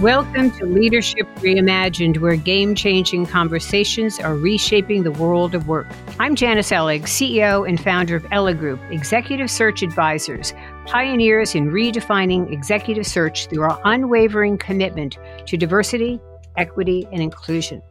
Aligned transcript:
Welcome 0.00 0.50
to 0.52 0.64
Leadership 0.64 1.26
Reimagined, 1.40 2.20
where 2.20 2.34
game 2.34 2.74
changing 2.74 3.26
conversations 3.26 4.18
are 4.18 4.34
reshaping 4.34 5.02
the 5.02 5.10
world 5.10 5.54
of 5.54 5.68
work. 5.68 5.86
I'm 6.18 6.34
Janice 6.34 6.70
Ellig, 6.70 7.02
CEO 7.02 7.68
and 7.68 7.78
founder 7.78 8.16
of 8.16 8.22
Ellig 8.32 8.58
Group, 8.58 8.80
executive 8.90 9.50
search 9.50 9.82
advisors, 9.82 10.54
pioneers 10.86 11.54
in 11.54 11.70
redefining 11.70 12.50
executive 12.50 13.06
search 13.06 13.46
through 13.48 13.64
our 13.64 13.78
unwavering 13.84 14.56
commitment 14.56 15.18
to 15.44 15.58
diversity, 15.58 16.18
equity, 16.56 17.06
and 17.12 17.20
inclusion. 17.20 17.82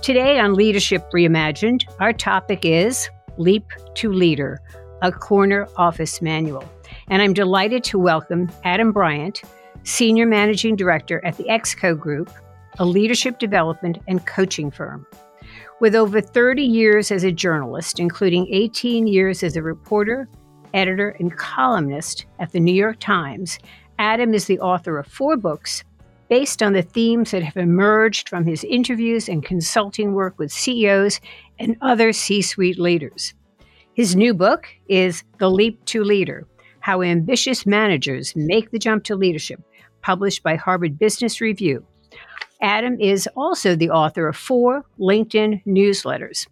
Today 0.00 0.38
on 0.38 0.54
Leadership 0.54 1.04
Reimagined, 1.12 1.84
our 2.00 2.14
topic 2.14 2.64
is 2.64 3.10
Leap 3.36 3.66
to 3.96 4.10
Leader, 4.10 4.58
a 5.02 5.12
corner 5.12 5.68
office 5.76 6.22
manual. 6.22 6.64
And 7.08 7.20
I'm 7.20 7.34
delighted 7.34 7.84
to 7.84 7.98
welcome 7.98 8.50
Adam 8.64 8.90
Bryant 8.90 9.42
Senior 9.84 10.26
Managing 10.26 10.76
Director 10.76 11.24
at 11.24 11.36
the 11.36 11.44
ExCo 11.44 11.98
Group, 11.98 12.30
a 12.78 12.84
leadership 12.84 13.38
development 13.38 13.98
and 14.06 14.24
coaching 14.26 14.70
firm. 14.70 15.06
With 15.80 15.94
over 15.94 16.20
30 16.20 16.62
years 16.62 17.10
as 17.10 17.24
a 17.24 17.32
journalist, 17.32 17.98
including 17.98 18.46
18 18.52 19.06
years 19.06 19.42
as 19.42 19.56
a 19.56 19.62
reporter, 19.62 20.28
editor, 20.72 21.10
and 21.18 21.36
columnist 21.36 22.26
at 22.38 22.52
the 22.52 22.60
New 22.60 22.74
York 22.74 23.00
Times, 23.00 23.58
Adam 23.98 24.34
is 24.34 24.46
the 24.46 24.60
author 24.60 24.98
of 24.98 25.06
four 25.06 25.36
books 25.36 25.84
based 26.28 26.62
on 26.62 26.72
the 26.72 26.82
themes 26.82 27.32
that 27.32 27.42
have 27.42 27.56
emerged 27.56 28.28
from 28.28 28.46
his 28.46 28.64
interviews 28.64 29.28
and 29.28 29.44
consulting 29.44 30.14
work 30.14 30.38
with 30.38 30.52
CEOs 30.52 31.20
and 31.58 31.76
other 31.82 32.12
C 32.12 32.40
suite 32.40 32.78
leaders. 32.78 33.34
His 33.94 34.16
new 34.16 34.32
book 34.32 34.68
is 34.88 35.24
The 35.38 35.50
Leap 35.50 35.84
to 35.86 36.02
Leader 36.02 36.46
How 36.80 37.02
Ambitious 37.02 37.66
Managers 37.66 38.34
Make 38.34 38.70
the 38.70 38.78
Jump 38.78 39.04
to 39.04 39.14
Leadership 39.14 39.60
published 40.02 40.42
by 40.42 40.56
Harvard 40.56 40.98
Business 40.98 41.40
Review. 41.40 41.86
Adam 42.60 43.00
is 43.00 43.28
also 43.36 43.74
the 43.74 43.90
author 43.90 44.28
of 44.28 44.36
four 44.36 44.84
LinkedIn 44.98 45.64
newsletters 45.66 46.46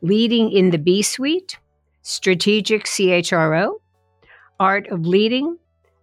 Leading 0.00 0.50
in 0.52 0.70
the 0.70 0.78
B 0.78 1.02
Suite, 1.02 1.58
Strategic 2.02 2.84
CHRO, 2.84 3.74
Art 4.60 4.86
of 4.88 5.06
Leading, 5.06 5.58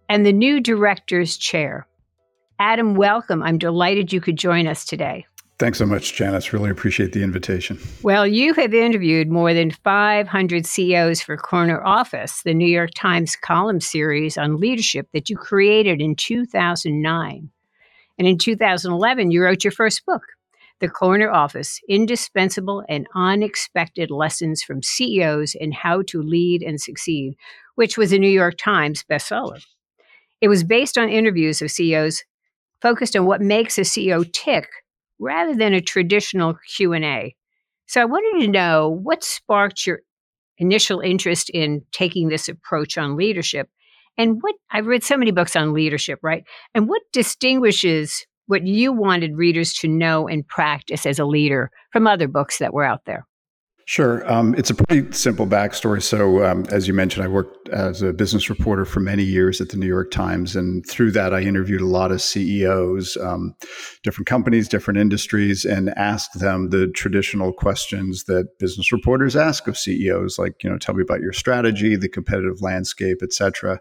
and 0.08 0.24
the 0.24 0.32
new 0.32 0.60
Director's 0.60 1.36
Chair. 1.36 1.86
Adam, 2.58 2.94
welcome. 2.94 3.42
I'm 3.42 3.58
delighted 3.58 4.12
you 4.12 4.20
could 4.20 4.36
join 4.36 4.66
us 4.66 4.84
today. 4.84 5.26
Thanks 5.58 5.78
so 5.78 5.86
much, 5.86 6.12
Janice. 6.12 6.52
Really 6.52 6.68
appreciate 6.68 7.12
the 7.12 7.22
invitation. 7.22 7.78
Well, 8.02 8.26
you 8.26 8.52
have 8.54 8.74
interviewed 8.74 9.30
more 9.30 9.54
than 9.54 9.70
500 9.70 10.66
CEOs 10.66 11.22
for 11.22 11.38
Corner 11.38 11.82
Office, 11.82 12.42
the 12.42 12.52
New 12.52 12.68
York 12.68 12.90
Times 12.94 13.36
column 13.36 13.80
series 13.80 14.36
on 14.36 14.60
leadership 14.60 15.08
that 15.14 15.30
you 15.30 15.36
created 15.36 16.02
in 16.02 16.14
2009. 16.14 17.50
And 18.18 18.28
in 18.28 18.36
2011, 18.36 19.30
you 19.30 19.42
wrote 19.42 19.64
your 19.64 19.70
first 19.70 20.04
book, 20.04 20.22
The 20.80 20.90
Corner 20.90 21.30
Office 21.30 21.80
Indispensable 21.88 22.84
and 22.86 23.06
Unexpected 23.14 24.10
Lessons 24.10 24.62
from 24.62 24.82
CEOs 24.82 25.56
and 25.58 25.72
How 25.72 26.02
to 26.08 26.20
Lead 26.22 26.62
and 26.62 26.78
Succeed, 26.78 27.34
which 27.76 27.96
was 27.96 28.12
a 28.12 28.18
New 28.18 28.28
York 28.28 28.56
Times 28.58 29.06
bestseller. 29.10 29.64
It 30.42 30.48
was 30.48 30.64
based 30.64 30.98
on 30.98 31.08
interviews 31.08 31.62
of 31.62 31.70
CEOs 31.70 32.24
focused 32.82 33.16
on 33.16 33.24
what 33.24 33.40
makes 33.40 33.78
a 33.78 33.82
CEO 33.82 34.30
tick 34.34 34.68
rather 35.18 35.54
than 35.54 35.74
a 35.74 35.80
traditional 35.80 36.56
Q&A. 36.76 37.34
So 37.86 38.02
I 38.02 38.04
wanted 38.04 38.44
to 38.44 38.50
know 38.50 39.00
what 39.02 39.24
sparked 39.24 39.86
your 39.86 40.00
initial 40.58 41.00
interest 41.00 41.50
in 41.50 41.82
taking 41.92 42.28
this 42.28 42.48
approach 42.48 42.98
on 42.98 43.16
leadership 43.16 43.68
and 44.18 44.38
what 44.40 44.54
I've 44.70 44.86
read 44.86 45.04
so 45.04 45.16
many 45.16 45.30
books 45.30 45.56
on 45.56 45.74
leadership, 45.74 46.18
right? 46.22 46.44
And 46.74 46.88
what 46.88 47.02
distinguishes 47.12 48.26
what 48.46 48.66
you 48.66 48.92
wanted 48.92 49.36
readers 49.36 49.74
to 49.74 49.88
know 49.88 50.28
and 50.28 50.46
practice 50.46 51.04
as 51.04 51.18
a 51.18 51.24
leader 51.24 51.70
from 51.92 52.06
other 52.06 52.28
books 52.28 52.58
that 52.58 52.72
were 52.72 52.84
out 52.84 53.04
there? 53.04 53.26
Sure. 53.88 54.28
Um, 54.30 54.52
it's 54.58 54.68
a 54.68 54.74
pretty 54.74 55.12
simple 55.12 55.46
backstory. 55.46 56.02
So, 56.02 56.44
um, 56.44 56.66
as 56.72 56.88
you 56.88 56.92
mentioned, 56.92 57.24
I 57.24 57.28
worked 57.28 57.68
as 57.68 58.02
a 58.02 58.12
business 58.12 58.50
reporter 58.50 58.84
for 58.84 58.98
many 58.98 59.22
years 59.22 59.60
at 59.60 59.68
the 59.68 59.76
New 59.76 59.86
York 59.86 60.10
Times. 60.10 60.56
And 60.56 60.84
through 60.84 61.12
that, 61.12 61.32
I 61.32 61.42
interviewed 61.42 61.80
a 61.80 61.86
lot 61.86 62.10
of 62.10 62.20
CEOs, 62.20 63.16
um, 63.18 63.54
different 64.02 64.26
companies, 64.26 64.68
different 64.68 64.98
industries, 64.98 65.64
and 65.64 65.90
asked 65.90 66.40
them 66.40 66.70
the 66.70 66.88
traditional 66.88 67.52
questions 67.52 68.24
that 68.24 68.58
business 68.58 68.90
reporters 68.90 69.36
ask 69.36 69.68
of 69.68 69.78
CEOs, 69.78 70.36
like, 70.36 70.64
you 70.64 70.68
know, 70.70 70.78
tell 70.78 70.96
me 70.96 71.02
about 71.02 71.20
your 71.20 71.32
strategy, 71.32 71.94
the 71.94 72.08
competitive 72.08 72.60
landscape, 72.62 73.18
et 73.22 73.32
cetera. 73.32 73.78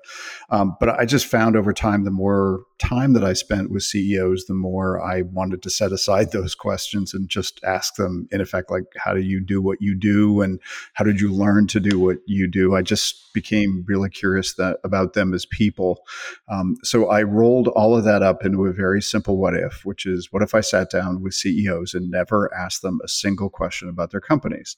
Um, 0.51 0.77
but 0.79 0.89
I 0.89 1.05
just 1.05 1.25
found 1.25 1.55
over 1.55 1.73
time, 1.73 2.03
the 2.03 2.11
more 2.11 2.59
time 2.77 3.13
that 3.13 3.23
I 3.23 3.33
spent 3.33 3.71
with 3.71 3.83
CEOs, 3.83 4.45
the 4.45 4.53
more 4.53 5.01
I 5.01 5.21
wanted 5.21 5.63
to 5.63 5.69
set 5.69 5.91
aside 5.91 6.31
those 6.33 6.55
questions 6.55 7.13
and 7.13 7.29
just 7.29 7.59
ask 7.63 7.95
them, 7.95 8.27
in 8.31 8.41
effect, 8.41 8.71
like, 8.71 8.85
how 8.97 9.13
do 9.13 9.21
you 9.21 9.39
do 9.39 9.61
what 9.61 9.81
you 9.81 9.95
do? 9.95 10.41
And 10.41 10.59
how 10.93 11.05
did 11.05 11.21
you 11.21 11.31
learn 11.31 11.67
to 11.67 11.79
do 11.79 11.99
what 11.99 12.17
you 12.25 12.47
do? 12.47 12.75
I 12.75 12.81
just 12.81 13.33
became 13.33 13.83
really 13.87 14.09
curious 14.09 14.53
that, 14.55 14.77
about 14.83 15.13
them 15.13 15.33
as 15.33 15.45
people. 15.45 16.01
Um, 16.47 16.77
so 16.83 17.09
I 17.09 17.23
rolled 17.23 17.67
all 17.69 17.95
of 17.95 18.03
that 18.05 18.23
up 18.23 18.45
into 18.45 18.65
a 18.65 18.73
very 18.73 19.01
simple 19.01 19.37
what 19.37 19.55
if, 19.55 19.85
which 19.85 20.05
is 20.05 20.31
what 20.31 20.41
if 20.41 20.55
I 20.55 20.61
sat 20.61 20.89
down 20.89 21.21
with 21.21 21.33
CEOs 21.33 21.93
and 21.93 22.09
never 22.09 22.53
asked 22.53 22.81
them 22.81 22.99
a 23.03 23.07
single 23.07 23.49
question 23.49 23.89
about 23.89 24.11
their 24.11 24.21
companies? 24.21 24.75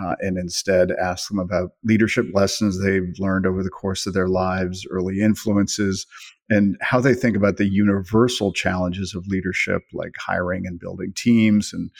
Uh, 0.00 0.14
and 0.20 0.38
instead 0.38 0.92
asked 0.92 1.28
them 1.28 1.38
about 1.38 1.72
leadership 1.84 2.26
lessons 2.32 2.80
they've 2.80 3.18
learned 3.18 3.46
over 3.46 3.62
the 3.62 3.70
course 3.70 4.06
of 4.06 4.14
their 4.14 4.28
lives, 4.28 4.86
early 4.90 5.20
influences, 5.20 6.06
and 6.50 6.76
how 6.80 7.00
they 7.00 7.14
think 7.14 7.36
about 7.36 7.56
the 7.56 7.68
universal 7.68 8.52
challenges 8.52 9.14
of 9.14 9.26
leadership, 9.26 9.82
like 9.92 10.14
hiring 10.18 10.66
and 10.66 10.80
building 10.80 11.12
teams 11.14 11.72
and 11.72 11.90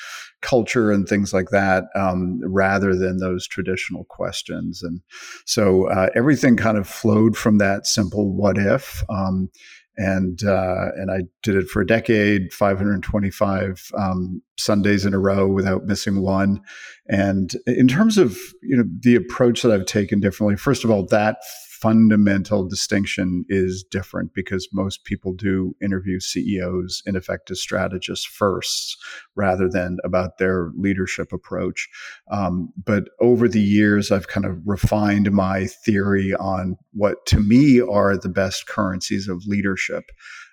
culture 0.40 0.90
and 0.90 1.08
things 1.08 1.32
like 1.32 1.50
that, 1.50 1.84
um, 1.94 2.40
rather 2.42 2.94
than 2.94 3.18
those 3.18 3.46
traditional 3.46 4.04
questions. 4.04 4.82
And 4.82 5.00
so 5.44 5.88
uh, 5.88 6.08
everything 6.14 6.56
kind 6.56 6.78
of 6.78 6.88
flowed 6.88 7.36
from 7.36 7.58
that 7.58 7.86
simple 7.86 8.32
what 8.32 8.58
if. 8.58 9.04
Um, 9.10 9.50
and 9.98 10.44
uh, 10.44 10.92
and 10.94 11.10
I 11.10 11.22
did 11.42 11.56
it 11.56 11.68
for 11.68 11.82
a 11.82 11.86
decade, 11.86 12.52
525 12.52 13.90
um, 13.98 14.40
Sundays 14.56 15.04
in 15.04 15.12
a 15.12 15.18
row 15.18 15.48
without 15.48 15.86
missing 15.86 16.22
one. 16.22 16.60
And 17.08 17.52
in 17.66 17.88
terms 17.88 18.16
of 18.16 18.38
you 18.62 18.76
know 18.76 18.84
the 19.00 19.16
approach 19.16 19.62
that 19.62 19.72
I've 19.72 19.86
taken 19.86 20.20
differently, 20.20 20.56
first 20.56 20.84
of 20.84 20.90
all, 20.92 21.04
that 21.06 21.38
fundamental 21.80 22.66
distinction 22.66 23.44
is 23.48 23.84
different 23.88 24.34
because 24.34 24.68
most 24.72 25.04
people 25.04 25.32
do 25.32 25.76
interview 25.80 26.18
CEOs 26.18 27.02
in 27.06 27.14
effect 27.14 27.50
as 27.50 27.60
strategists 27.60 28.24
first 28.26 28.96
rather 29.36 29.68
than 29.68 29.98
about 30.02 30.38
their 30.38 30.70
leadership 30.76 31.32
approach. 31.32 31.88
Um, 32.32 32.72
but 32.84 33.10
over 33.20 33.46
the 33.46 33.60
years, 33.60 34.10
I've 34.10 34.26
kind 34.26 34.44
of 34.44 34.58
refined 34.66 35.30
my 35.30 35.66
theory 35.66 36.34
on 36.34 36.76
what 36.92 37.24
to 37.26 37.38
me 37.38 37.80
are 37.80 38.16
the 38.16 38.28
best 38.28 38.66
currencies 38.66 39.28
of 39.28 39.46
leadership. 39.46 40.10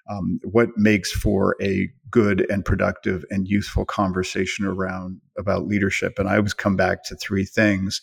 Um, 0.07 0.39
what 0.43 0.69
makes 0.77 1.11
for 1.11 1.55
a 1.59 1.89
good 2.11 2.45
and 2.51 2.63
productive 2.63 3.25
and 3.31 3.47
useful 3.47 3.85
conversation 3.85 4.65
around 4.65 5.19
about 5.39 5.65
leadership 5.65 6.19
and 6.19 6.29
i 6.29 6.37
always 6.37 6.53
come 6.53 6.75
back 6.75 7.03
to 7.03 7.15
three 7.15 7.43
things 7.43 7.99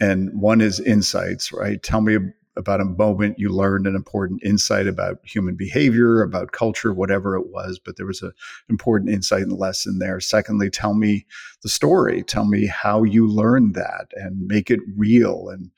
and 0.00 0.28
one 0.34 0.60
is 0.60 0.80
insights 0.80 1.52
right 1.52 1.82
tell 1.84 2.00
me 2.00 2.18
about 2.58 2.80
a 2.80 2.84
moment 2.84 3.38
you 3.38 3.48
learned 3.50 3.86
an 3.86 3.94
important 3.94 4.42
insight 4.44 4.86
about 4.86 5.18
human 5.24 5.54
behavior, 5.54 6.22
about 6.22 6.52
culture, 6.52 6.92
whatever 6.92 7.36
it 7.36 7.46
was, 7.48 7.78
but 7.78 7.96
there 7.96 8.06
was 8.06 8.20
an 8.20 8.32
important 8.68 9.10
insight 9.10 9.42
and 9.42 9.52
lesson 9.52 9.98
there. 9.98 10.20
Secondly, 10.20 10.68
tell 10.68 10.94
me 10.94 11.24
the 11.62 11.68
story. 11.68 12.22
Tell 12.24 12.44
me 12.44 12.66
how 12.66 13.04
you 13.04 13.26
learned 13.26 13.74
that 13.74 14.08
and 14.14 14.46
make 14.46 14.70
it 14.70 14.80
real. 14.96 15.48
And 15.48 15.70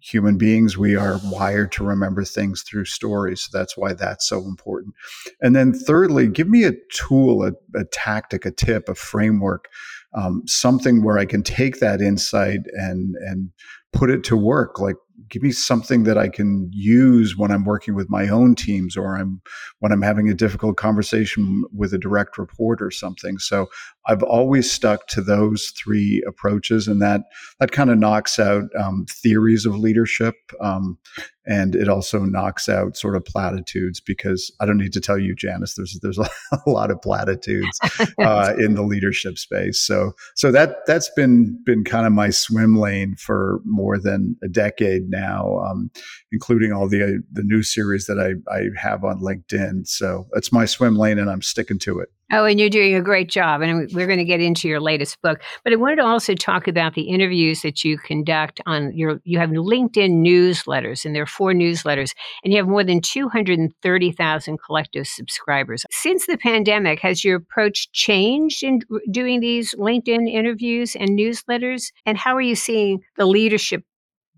human 0.00 0.36
beings, 0.36 0.76
we 0.76 0.96
are 0.96 1.20
wired 1.26 1.70
to 1.72 1.84
remember 1.84 2.24
things 2.24 2.62
through 2.62 2.86
stories. 2.86 3.42
So 3.42 3.56
that's 3.56 3.76
why 3.76 3.92
that's 3.92 4.28
so 4.28 4.38
important. 4.38 4.94
And 5.40 5.54
then 5.54 5.72
thirdly, 5.72 6.26
give 6.26 6.48
me 6.48 6.64
a 6.64 6.72
tool, 6.92 7.44
a, 7.44 7.52
a 7.78 7.84
tactic, 7.92 8.44
a 8.44 8.50
tip, 8.50 8.88
a 8.88 8.94
framework, 8.94 9.68
um, 10.14 10.42
something 10.46 11.04
where 11.04 11.18
I 11.18 11.24
can 11.24 11.42
take 11.42 11.78
that 11.80 12.00
insight 12.00 12.60
and 12.72 13.14
and 13.16 13.50
put 13.92 14.10
it 14.10 14.24
to 14.24 14.36
work. 14.36 14.80
Like 14.80 14.96
give 15.28 15.42
me 15.42 15.52
something 15.52 16.04
that 16.04 16.18
I 16.18 16.28
can 16.28 16.68
use 16.72 17.36
when 17.36 17.50
I'm 17.50 17.64
working 17.64 17.94
with 17.94 18.10
my 18.10 18.28
own 18.28 18.54
teams 18.54 18.96
or 18.96 19.16
I'm 19.16 19.40
when 19.80 19.92
I'm 19.92 20.02
having 20.02 20.28
a 20.28 20.34
difficult 20.34 20.76
conversation 20.76 21.64
with 21.72 21.92
a 21.92 21.98
direct 21.98 22.38
report 22.38 22.80
or 22.82 22.90
something. 22.90 23.38
So 23.38 23.68
I've 24.06 24.22
always 24.22 24.70
stuck 24.70 25.06
to 25.08 25.20
those 25.20 25.72
three 25.76 26.22
approaches, 26.26 26.88
and 26.88 27.00
that 27.02 27.22
that 27.60 27.72
kind 27.72 27.90
of 27.90 27.98
knocks 27.98 28.38
out 28.38 28.64
um, 28.78 29.06
theories 29.08 29.64
of 29.64 29.76
leadership, 29.76 30.34
um, 30.60 30.98
and 31.46 31.76
it 31.76 31.88
also 31.88 32.20
knocks 32.20 32.68
out 32.68 32.96
sort 32.96 33.14
of 33.14 33.24
platitudes 33.24 34.00
because 34.00 34.50
I 34.60 34.66
don't 34.66 34.78
need 34.78 34.92
to 34.94 35.00
tell 35.00 35.18
you, 35.18 35.34
Janice, 35.34 35.74
there's 35.74 35.98
there's 36.02 36.18
a, 36.18 36.28
lot 36.66 36.90
of 36.90 37.00
platitudes 37.00 37.78
uh, 38.18 38.54
in 38.58 38.74
the 38.74 38.82
leadership 38.82 39.38
space. 39.38 39.80
So 39.80 40.12
so 40.34 40.50
that 40.50 40.78
that's 40.86 41.10
been 41.10 41.60
been 41.64 41.84
kind 41.84 42.06
of 42.06 42.12
my 42.12 42.30
swim 42.30 42.76
lane 42.76 43.14
for 43.16 43.60
more 43.64 43.98
than 43.98 44.36
a 44.42 44.48
decade 44.48 45.10
now, 45.12 45.60
um, 45.60 45.90
including 46.32 46.72
all 46.72 46.88
the 46.88 47.04
uh, 47.04 47.22
the 47.30 47.44
new 47.44 47.62
series 47.62 48.06
that 48.06 48.18
I, 48.18 48.52
I 48.52 48.64
have 48.76 49.04
on 49.04 49.20
LinkedIn. 49.20 49.86
So 49.86 50.26
it's 50.32 50.52
my 50.52 50.64
swim 50.64 50.96
lane, 50.96 51.18
and 51.18 51.30
I'm 51.30 51.42
sticking 51.42 51.78
to 51.80 52.00
it. 52.00 52.08
Oh, 52.34 52.46
and 52.46 52.58
you're 52.58 52.70
doing 52.70 52.94
a 52.94 53.02
great 53.02 53.28
job. 53.28 53.60
And 53.60 53.90
we're 53.92 54.06
going 54.06 54.18
to 54.18 54.24
get 54.24 54.40
into 54.40 54.66
your 54.66 54.80
latest 54.80 55.20
book. 55.20 55.42
But 55.64 55.74
I 55.74 55.76
wanted 55.76 55.96
to 55.96 56.04
also 56.04 56.34
talk 56.34 56.66
about 56.66 56.94
the 56.94 57.02
interviews 57.02 57.60
that 57.60 57.84
you 57.84 57.98
conduct 57.98 58.58
on 58.64 58.96
your, 58.96 59.20
you 59.24 59.38
have 59.38 59.50
LinkedIn 59.50 60.24
newsletters, 60.26 61.04
and 61.04 61.14
there 61.14 61.24
are 61.24 61.26
four 61.26 61.52
newsletters, 61.52 62.14
and 62.42 62.52
you 62.52 62.58
have 62.58 62.66
more 62.66 62.84
than 62.84 63.02
230,000 63.02 64.58
collective 64.64 65.06
subscribers. 65.06 65.84
Since 65.90 66.26
the 66.26 66.38
pandemic, 66.38 67.00
has 67.00 67.22
your 67.22 67.36
approach 67.36 67.92
changed 67.92 68.62
in 68.62 68.80
doing 69.10 69.40
these 69.40 69.74
LinkedIn 69.74 70.26
interviews 70.26 70.96
and 70.96 71.10
newsletters? 71.10 71.92
And 72.06 72.16
how 72.16 72.34
are 72.34 72.40
you 72.40 72.56
seeing 72.56 73.02
the 73.18 73.26
leadership 73.26 73.84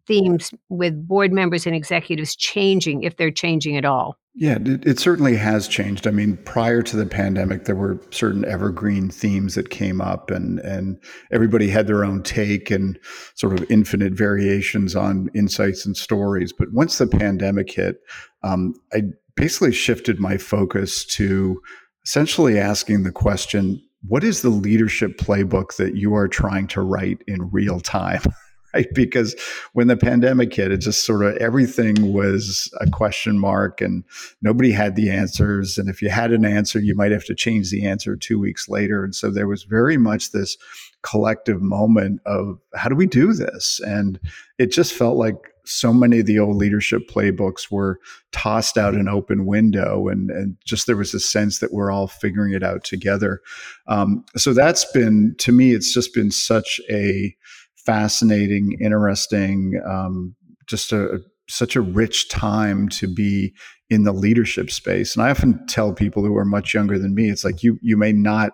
themes 0.06 0.52
with 0.68 1.06
board 1.06 1.32
members 1.32 1.66
and 1.66 1.74
executives 1.74 2.36
changing, 2.36 3.02
if 3.02 3.16
they're 3.16 3.30
changing 3.30 3.76
at 3.76 3.84
all? 3.84 4.16
Yeah, 4.36 4.58
it, 4.64 4.84
it, 4.84 4.98
certainly 4.98 5.36
has 5.36 5.68
changed. 5.68 6.08
I 6.08 6.10
mean, 6.10 6.36
prior 6.38 6.82
to 6.82 6.96
the 6.96 7.06
pandemic, 7.06 7.66
there 7.66 7.76
were 7.76 8.00
certain 8.10 8.44
evergreen 8.44 9.08
themes 9.08 9.54
that 9.54 9.70
came 9.70 10.00
up, 10.00 10.28
and 10.28 10.58
and 10.58 10.98
everybody 11.30 11.68
had 11.68 11.86
their 11.86 12.04
own 12.04 12.20
take 12.24 12.68
and 12.68 12.98
sort 13.36 13.52
of 13.52 13.70
infinite 13.70 14.12
variations 14.12 14.96
on 14.96 15.30
insights 15.34 15.86
and 15.86 15.96
stories. 15.96 16.52
But 16.52 16.72
once 16.72 16.98
the 16.98 17.06
pandemic 17.06 17.70
hit, 17.70 18.00
um, 18.42 18.74
I 18.92 19.02
basically 19.36 19.72
shifted 19.72 20.18
my 20.18 20.36
focus 20.36 21.04
to 21.06 21.60
essentially 22.04 22.58
asking 22.58 23.04
the 23.04 23.12
question: 23.12 23.80
What 24.02 24.24
is 24.24 24.42
the 24.42 24.50
leadership 24.50 25.16
playbook 25.16 25.76
that 25.76 25.94
you 25.94 26.12
are 26.16 26.26
trying 26.26 26.66
to 26.68 26.82
write 26.82 27.22
in 27.28 27.50
real 27.52 27.78
time? 27.78 28.22
right? 28.84 28.88
Because 28.92 29.34
when 29.72 29.86
the 29.86 29.96
pandemic 29.96 30.52
hit, 30.52 30.72
it 30.72 30.78
just 30.78 31.04
sort 31.04 31.24
of 31.24 31.36
everything 31.36 32.12
was 32.12 32.72
a 32.80 32.90
question 32.90 33.38
mark 33.38 33.80
and 33.80 34.04
nobody 34.42 34.72
had 34.72 34.96
the 34.96 35.10
answers. 35.10 35.78
And 35.78 35.88
if 35.88 36.02
you 36.02 36.08
had 36.10 36.32
an 36.32 36.44
answer, 36.44 36.78
you 36.78 36.94
might 36.94 37.12
have 37.12 37.24
to 37.26 37.34
change 37.34 37.70
the 37.70 37.86
answer 37.86 38.16
two 38.16 38.38
weeks 38.38 38.68
later. 38.68 39.04
And 39.04 39.14
so 39.14 39.30
there 39.30 39.48
was 39.48 39.64
very 39.64 39.96
much 39.96 40.32
this 40.32 40.56
collective 41.02 41.60
moment 41.60 42.20
of 42.26 42.58
how 42.74 42.88
do 42.88 42.96
we 42.96 43.06
do 43.06 43.32
this? 43.32 43.80
And 43.84 44.18
it 44.58 44.72
just 44.72 44.92
felt 44.92 45.16
like 45.16 45.36
so 45.66 45.92
many 45.92 46.20
of 46.20 46.26
the 46.26 46.38
old 46.38 46.56
leadership 46.56 47.08
playbooks 47.08 47.70
were 47.70 47.98
tossed 48.32 48.76
out 48.76 48.94
an 48.94 49.08
open 49.08 49.46
window 49.46 50.08
and, 50.08 50.30
and 50.30 50.56
just 50.64 50.86
there 50.86 50.96
was 50.96 51.14
a 51.14 51.20
sense 51.20 51.58
that 51.58 51.72
we're 51.72 51.90
all 51.90 52.06
figuring 52.06 52.52
it 52.52 52.62
out 52.62 52.84
together 52.84 53.40
um, 53.86 54.24
so 54.36 54.52
that's 54.52 54.84
been 54.92 55.34
to 55.38 55.52
me 55.52 55.72
it's 55.72 55.94
just 55.94 56.12
been 56.12 56.30
such 56.30 56.80
a 56.90 57.34
fascinating, 57.84 58.76
interesting, 58.80 59.80
um, 59.86 60.34
just 60.66 60.92
a, 60.92 61.20
such 61.48 61.76
a 61.76 61.80
rich 61.80 62.28
time 62.28 62.88
to 62.88 63.06
be 63.06 63.54
in 63.90 64.04
the 64.04 64.12
leadership 64.12 64.70
space. 64.70 65.14
And 65.14 65.24
I 65.24 65.30
often 65.30 65.66
tell 65.66 65.92
people 65.92 66.24
who 66.24 66.36
are 66.36 66.44
much 66.44 66.72
younger 66.72 66.98
than 66.98 67.14
me, 67.14 67.30
it's 67.30 67.44
like 67.44 67.62
you 67.62 67.78
you 67.82 67.96
may 67.96 68.12
not 68.12 68.52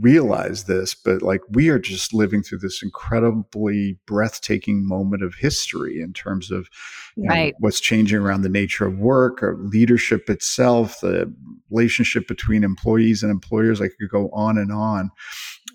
realize 0.00 0.64
this, 0.64 0.94
but 0.94 1.22
like 1.22 1.40
we 1.50 1.68
are 1.68 1.78
just 1.78 2.12
living 2.12 2.42
through 2.42 2.58
this 2.58 2.82
incredibly 2.82 3.98
breathtaking 4.06 4.86
moment 4.86 5.22
of 5.22 5.34
history 5.34 6.00
in 6.00 6.12
terms 6.12 6.50
of 6.50 6.68
right. 7.16 7.52
know, 7.52 7.56
what's 7.60 7.80
changing 7.80 8.18
around 8.18 8.42
the 8.42 8.48
nature 8.48 8.86
of 8.86 8.98
work 8.98 9.42
or 9.42 9.56
leadership 9.60 10.28
itself, 10.28 11.00
the 11.00 11.32
relationship 11.70 12.26
between 12.26 12.64
employees 12.64 13.22
and 13.22 13.30
employers. 13.30 13.80
I 13.80 13.88
could 13.88 14.10
go 14.10 14.28
on 14.32 14.58
and 14.58 14.72
on. 14.72 15.10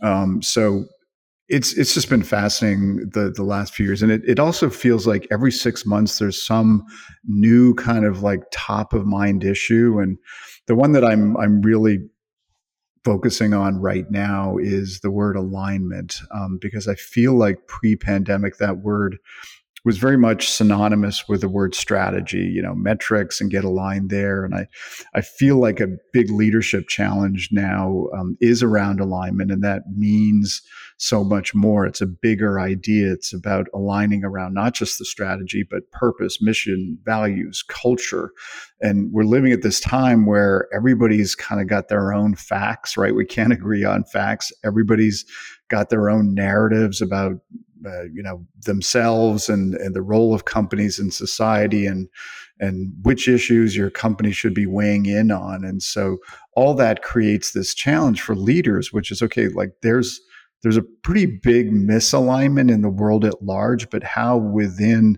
Um, 0.02 0.42
so 0.42 0.86
it's 1.48 1.74
it's 1.74 1.94
just 1.94 2.10
been 2.10 2.24
fascinating 2.24 3.10
the 3.14 3.32
the 3.36 3.44
last 3.44 3.74
few 3.74 3.86
years. 3.86 4.02
And 4.02 4.12
it, 4.12 4.22
it 4.26 4.40
also 4.40 4.70
feels 4.70 5.06
like 5.06 5.28
every 5.32 5.52
six 5.52 5.86
months 5.86 6.18
there's 6.18 6.42
some 6.42 6.86
new 7.26 7.76
kind 7.76 8.06
of 8.06 8.24
like 8.24 8.44
top 8.52 8.94
of 8.94 9.06
mind 9.06 9.44
issue. 9.44 10.00
And 10.00 10.18
the 10.68 10.76
one 10.76 10.92
that 10.94 11.06
i'm 11.06 11.38
i'm 11.38 11.62
really 11.62 12.00
focusing 13.04 13.54
on 13.54 13.80
right 13.80 14.10
now 14.10 14.58
is 14.58 15.02
the 15.02 15.12
word 15.12 15.36
alignment 15.36 16.20
um, 16.34 16.58
because 16.60 16.88
i 16.88 16.96
feel 16.96 17.38
like 17.38 17.68
pre-pandemic 17.68 18.58
that 18.58 18.80
word 18.80 19.18
was 19.86 20.00
very 20.00 20.18
much 20.18 20.50
synonymous 20.50 21.28
with 21.30 21.42
the 21.42 21.48
word 21.48 21.76
strategy, 21.76 22.40
you 22.40 22.62
know, 22.62 22.74
metrics 22.74 23.40
and 23.40 23.52
get 23.52 23.64
aligned 23.64 24.10
there. 24.10 24.44
And 24.44 24.56
I, 24.56 24.68
I 25.14 25.22
feel 25.22 25.58
like 25.58 25.80
a 25.80 25.96
big 26.12 26.32
leadership 26.32 26.88
challenge 26.88 27.50
now 27.52 28.08
um, 28.18 28.36
is 28.42 28.64
around 28.64 29.00
alignment, 29.00 29.52
and 29.52 29.64
that 29.64 29.84
means 29.96 30.64
so 30.98 31.24
much 31.24 31.54
more. 31.54 31.86
It's 31.86 32.02
a 32.02 32.08
bigger 32.08 32.60
idea. 32.60 33.14
It's 33.14 33.32
about 33.32 33.68
aligning 33.76 34.24
around 34.24 34.56
not 34.56 34.74
just 34.74 34.98
the 34.98 35.06
strategy, 35.06 35.64
but 35.70 35.92
purpose, 35.92 36.42
mission, 36.42 36.98
values, 37.06 37.64
culture. 37.68 38.32
And 38.82 39.12
we're 39.12 39.24
living 39.24 39.52
at 39.52 39.62
this 39.62 39.80
time 39.80 40.26
where 40.26 40.68
everybody's 40.74 41.36
kind 41.36 41.62
of 41.62 41.68
got 41.68 41.90
their 41.90 42.12
own 42.12 42.36
facts, 42.36 42.98
right? 42.98 43.14
We 43.14 43.26
can't 43.26 43.54
agree 43.54 43.84
on 43.84 44.04
facts. 44.04 44.52
Everybody's 44.64 45.26
got 45.70 45.90
their 45.90 46.10
own 46.10 46.34
narratives 46.34 47.02
about 47.02 47.34
uh, 47.88 48.04
you 48.14 48.24
know 48.24 48.46
themselves 48.62 49.50
and 49.50 49.76
and 49.76 49.96
the 49.96 50.02
role 50.02 50.34
of 50.34 50.46
companies 50.46 51.00
in 51.00 51.12
society 51.12 51.86
and 51.86 52.08
and 52.60 52.94
which 53.02 53.28
issues 53.28 53.76
your 53.76 53.90
company 53.90 54.32
should 54.32 54.54
be 54.54 54.66
weighing 54.66 55.06
in 55.06 55.30
on. 55.30 55.66
And 55.66 55.84
so 55.84 56.18
all 56.56 56.74
that 56.76 57.02
creates 57.02 57.52
this 57.52 57.74
challenge 57.74 58.22
for 58.22 58.36
leaders 58.36 58.92
which 58.92 59.12
is 59.12 59.22
okay 59.22 59.48
like 59.50 59.72
there's 59.82 60.20
there's 60.64 60.78
a 60.78 60.86
pretty 61.04 61.26
big 61.26 61.72
misalignment 61.72 62.72
in 62.72 62.82
the 62.82 62.90
world 62.90 63.24
at 63.24 63.44
large 63.44 63.90
but 63.90 64.04
how 64.04 64.38
within 64.38 65.18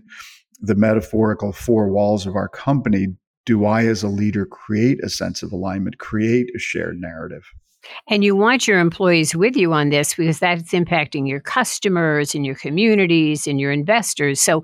the 0.60 0.74
metaphorical 0.74 1.52
four 1.52 1.88
walls 1.88 2.26
of 2.26 2.34
our 2.34 2.48
company 2.48 3.08
do 3.46 3.64
i 3.64 3.86
as 3.86 4.02
a 4.02 4.08
leader 4.08 4.44
create 4.44 5.02
a 5.02 5.08
sense 5.08 5.42
of 5.42 5.52
alignment 5.52 5.98
create 5.98 6.50
a 6.54 6.58
shared 6.58 7.00
narrative 7.00 7.52
and 8.08 8.24
you 8.24 8.34
want 8.36 8.66
your 8.66 8.78
employees 8.78 9.34
with 9.34 9.56
you 9.56 9.72
on 9.72 9.90
this 9.90 10.14
because 10.14 10.38
that's 10.38 10.72
impacting 10.72 11.28
your 11.28 11.40
customers 11.40 12.34
and 12.34 12.44
your 12.44 12.54
communities 12.54 13.46
and 13.46 13.60
your 13.60 13.72
investors. 13.72 14.40
So 14.40 14.62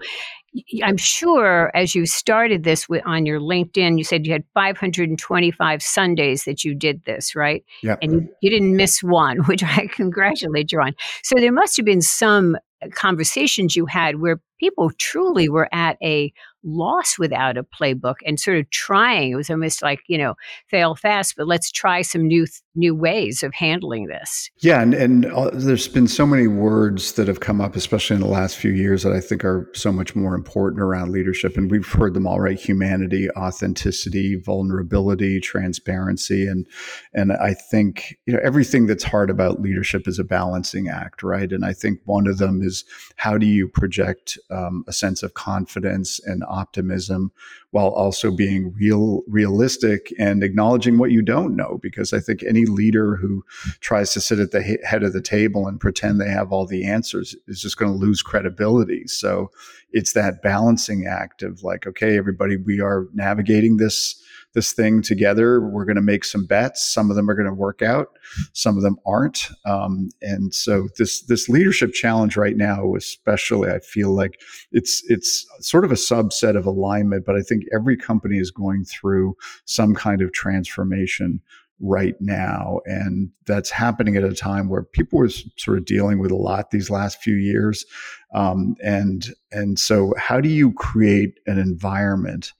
I'm 0.82 0.96
sure 0.96 1.70
as 1.74 1.94
you 1.94 2.06
started 2.06 2.62
this 2.62 2.86
on 3.04 3.26
your 3.26 3.40
LinkedIn, 3.40 3.98
you 3.98 4.04
said 4.04 4.24
you 4.24 4.32
had 4.32 4.44
525 4.54 5.82
Sundays 5.82 6.44
that 6.44 6.64
you 6.64 6.74
did 6.74 7.04
this, 7.04 7.34
right? 7.34 7.64
Yeah. 7.82 7.96
And 8.00 8.12
you, 8.12 8.28
you 8.40 8.50
didn't 8.50 8.76
miss 8.76 9.02
one, 9.02 9.38
which 9.46 9.62
I 9.64 9.88
congratulate 9.88 10.70
you 10.70 10.80
on. 10.80 10.94
So 11.22 11.36
there 11.36 11.52
must 11.52 11.76
have 11.76 11.86
been 11.86 12.02
some 12.02 12.56
uh, 12.82 12.88
conversations 12.94 13.74
you 13.74 13.86
had 13.86 14.20
where 14.20 14.40
people 14.60 14.90
truly 14.98 15.48
were 15.48 15.68
at 15.72 15.96
a 16.02 16.32
loss 16.62 17.18
without 17.18 17.56
a 17.56 17.64
playbook 17.64 18.16
and 18.24 18.38
sort 18.38 18.58
of 18.58 18.70
trying. 18.70 19.32
It 19.32 19.36
was 19.36 19.50
almost 19.50 19.82
like, 19.82 20.00
you 20.06 20.18
know, 20.18 20.34
fail 20.70 20.94
fast, 20.94 21.34
but 21.36 21.48
let's 21.48 21.70
try 21.70 22.02
some 22.02 22.26
new 22.26 22.46
new 22.74 22.94
ways 22.94 23.42
of 23.42 23.54
handling 23.54 24.06
this. 24.06 24.50
Yeah, 24.58 24.80
and, 24.80 24.94
and 24.94 25.26
uh, 25.26 25.50
there's 25.52 25.88
been 25.88 26.08
so 26.08 26.26
many 26.26 26.46
words 26.46 27.12
that 27.12 27.28
have 27.28 27.40
come 27.40 27.60
up, 27.60 27.76
especially 27.76 28.14
in 28.16 28.22
the 28.22 28.28
last 28.28 28.56
few 28.56 28.72
years, 28.72 29.02
that 29.02 29.12
I 29.12 29.20
think 29.20 29.44
are 29.44 29.70
so 29.74 29.92
much 29.92 30.16
more 30.16 30.34
important 30.34 30.82
around 30.82 31.12
leadership. 31.12 31.56
And 31.56 31.70
we've 31.70 31.86
heard 31.86 32.14
them 32.14 32.26
all 32.26 32.40
right: 32.40 32.58
humanity, 32.58 33.30
authenticity, 33.32 34.36
vulnerability, 34.36 35.40
transparency, 35.40 36.46
and 36.46 36.66
and 37.12 37.32
I 37.32 37.54
think 37.54 38.16
you 38.26 38.34
know 38.34 38.40
everything 38.42 38.86
that's 38.86 39.04
hard 39.04 39.30
about 39.30 39.60
leadership 39.60 40.08
is 40.08 40.18
a 40.18 40.24
balancing 40.24 40.88
act, 40.88 41.22
right? 41.22 41.50
And 41.52 41.64
I 41.64 41.72
think 41.72 42.00
one 42.04 42.26
of 42.26 42.38
them 42.38 42.62
is 42.62 42.84
how 43.16 43.38
do 43.38 43.46
you 43.46 43.68
project 43.68 44.38
um, 44.50 44.84
a 44.88 44.92
sense 44.92 45.22
of 45.22 45.34
confidence 45.34 46.20
and 46.24 46.42
optimism 46.48 47.32
while 47.74 47.88
also 47.88 48.30
being 48.30 48.72
real 48.78 49.22
realistic 49.26 50.12
and 50.18 50.44
acknowledging 50.44 50.96
what 50.96 51.10
you 51.10 51.22
don't 51.22 51.56
know 51.56 51.78
because 51.82 52.12
i 52.12 52.20
think 52.20 52.42
any 52.42 52.64
leader 52.66 53.16
who 53.16 53.44
tries 53.80 54.12
to 54.12 54.20
sit 54.20 54.38
at 54.38 54.52
the 54.52 54.62
head 54.84 55.02
of 55.02 55.12
the 55.12 55.20
table 55.20 55.66
and 55.66 55.80
pretend 55.80 56.20
they 56.20 56.28
have 56.28 56.52
all 56.52 56.66
the 56.66 56.84
answers 56.84 57.34
is 57.46 57.60
just 57.60 57.76
going 57.76 57.92
to 57.92 57.98
lose 57.98 58.22
credibility. 58.22 59.06
So 59.06 59.50
it's 59.92 60.12
that 60.12 60.42
balancing 60.42 61.06
act 61.06 61.42
of 61.42 61.62
like 61.62 61.86
okay 61.86 62.16
everybody 62.16 62.56
we 62.56 62.80
are 62.80 63.06
navigating 63.14 63.76
this 63.76 64.20
this 64.54 64.72
thing 64.72 65.02
together. 65.02 65.60
We're 65.60 65.84
going 65.84 65.96
to 65.96 66.02
make 66.02 66.24
some 66.24 66.46
bets. 66.46 66.92
Some 66.92 67.10
of 67.10 67.16
them 67.16 67.28
are 67.28 67.34
going 67.34 67.48
to 67.48 67.54
work 67.54 67.82
out. 67.82 68.08
Some 68.52 68.76
of 68.76 68.82
them 68.82 68.96
aren't. 69.06 69.48
Um, 69.66 70.10
and 70.22 70.54
so 70.54 70.88
this 70.96 71.22
this 71.22 71.48
leadership 71.48 71.92
challenge 71.92 72.36
right 72.36 72.56
now, 72.56 72.94
especially, 72.94 73.70
I 73.70 73.80
feel 73.80 74.14
like 74.14 74.40
it's 74.72 75.02
it's 75.08 75.46
sort 75.60 75.84
of 75.84 75.90
a 75.90 75.96
subset 75.96 76.56
of 76.56 76.66
alignment. 76.66 77.26
But 77.26 77.36
I 77.36 77.42
think 77.42 77.64
every 77.74 77.96
company 77.96 78.38
is 78.38 78.50
going 78.50 78.84
through 78.84 79.36
some 79.64 79.94
kind 79.94 80.22
of 80.22 80.32
transformation 80.32 81.40
right 81.80 82.14
now. 82.20 82.80
And 82.86 83.30
that's 83.46 83.70
happening 83.70 84.16
at 84.16 84.24
a 84.24 84.34
time 84.34 84.68
where 84.68 84.84
people 84.84 85.18
were 85.18 85.28
sort 85.28 85.78
of 85.78 85.84
dealing 85.84 86.18
with 86.18 86.30
a 86.30 86.36
lot 86.36 86.70
these 86.70 86.90
last 86.90 87.20
few 87.22 87.34
years. 87.34 87.84
Um, 88.32 88.76
and, 88.82 89.28
and 89.52 89.78
so 89.78 90.14
how 90.16 90.40
do 90.40 90.48
you 90.48 90.72
create 90.72 91.40
an 91.46 91.58
environment 91.58 92.52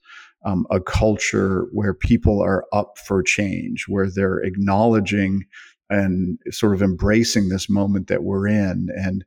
um, 0.45 0.65
a 0.71 0.79
culture 0.79 1.67
where 1.71 1.93
people 1.93 2.41
are 2.41 2.65
up 2.71 2.97
for 2.97 3.21
change, 3.23 3.85
where 3.87 4.09
they're 4.09 4.39
acknowledging 4.39 5.43
and 5.89 6.39
sort 6.49 6.73
of 6.73 6.81
embracing 6.81 7.49
this 7.49 7.69
moment 7.69 8.07
that 8.07 8.23
we're 8.23 8.47
in. 8.47 8.87
And 8.95 9.23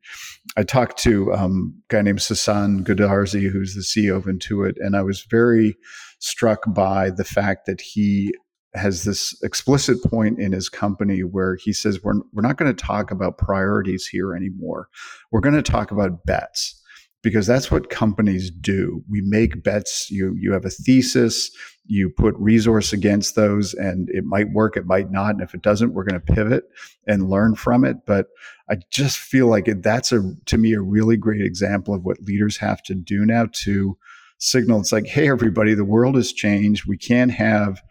I 0.56 0.64
talked 0.64 0.98
to 0.98 1.32
um, 1.32 1.74
a 1.88 1.94
guy 1.94 2.02
named 2.02 2.18
Sasan 2.18 2.82
Goodarzi, 2.82 3.50
who's 3.50 3.74
the 3.74 3.80
CEO 3.80 4.16
of 4.16 4.24
Intuit, 4.24 4.74
and 4.78 4.96
I 4.96 5.02
was 5.02 5.22
very 5.22 5.76
struck 6.18 6.62
by 6.66 7.10
the 7.10 7.24
fact 7.24 7.66
that 7.66 7.80
he 7.80 8.32
has 8.74 9.04
this 9.04 9.40
explicit 9.42 10.02
point 10.04 10.38
in 10.38 10.52
his 10.52 10.68
company 10.68 11.20
where 11.20 11.56
he 11.56 11.72
says 11.72 12.02
we're, 12.02 12.20
we're 12.32 12.42
not 12.42 12.56
going 12.56 12.74
to 12.74 12.84
talk 12.84 13.10
about 13.10 13.38
priorities 13.38 14.06
here 14.06 14.34
anymore 14.34 14.88
we're 15.32 15.40
going 15.40 15.54
to 15.54 15.62
talk 15.62 15.90
about 15.90 16.24
bets 16.26 16.77
because 17.22 17.46
that's 17.46 17.70
what 17.70 17.90
companies 17.90 18.50
do. 18.50 19.02
We 19.08 19.20
make 19.20 19.62
bets. 19.62 20.10
You 20.10 20.34
you 20.38 20.52
have 20.52 20.64
a 20.64 20.70
thesis, 20.70 21.50
you 21.86 22.10
put 22.10 22.34
resource 22.38 22.92
against 22.92 23.34
those, 23.34 23.74
and 23.74 24.08
it 24.10 24.24
might 24.24 24.52
work, 24.52 24.76
it 24.76 24.86
might 24.86 25.10
not. 25.10 25.30
And 25.30 25.42
if 25.42 25.54
it 25.54 25.62
doesn't, 25.62 25.94
we're 25.94 26.04
going 26.04 26.20
to 26.20 26.32
pivot 26.32 26.64
and 27.06 27.30
learn 27.30 27.54
from 27.54 27.84
it. 27.84 27.98
But 28.06 28.26
I 28.70 28.76
just 28.90 29.18
feel 29.18 29.48
like 29.48 29.66
it, 29.68 29.82
that's 29.82 30.12
a 30.12 30.32
to 30.46 30.58
me 30.58 30.74
a 30.74 30.80
really 30.80 31.16
great 31.16 31.42
example 31.42 31.94
of 31.94 32.04
what 32.04 32.22
leaders 32.22 32.58
have 32.58 32.82
to 32.84 32.94
do 32.94 33.24
now 33.24 33.46
to 33.64 33.96
signal. 34.38 34.80
It's 34.80 34.92
like, 34.92 35.06
hey, 35.06 35.28
everybody, 35.28 35.74
the 35.74 35.84
world 35.84 36.14
has 36.14 36.32
changed. 36.32 36.86
We 36.86 36.96
can't 36.96 37.32
have 37.32 37.82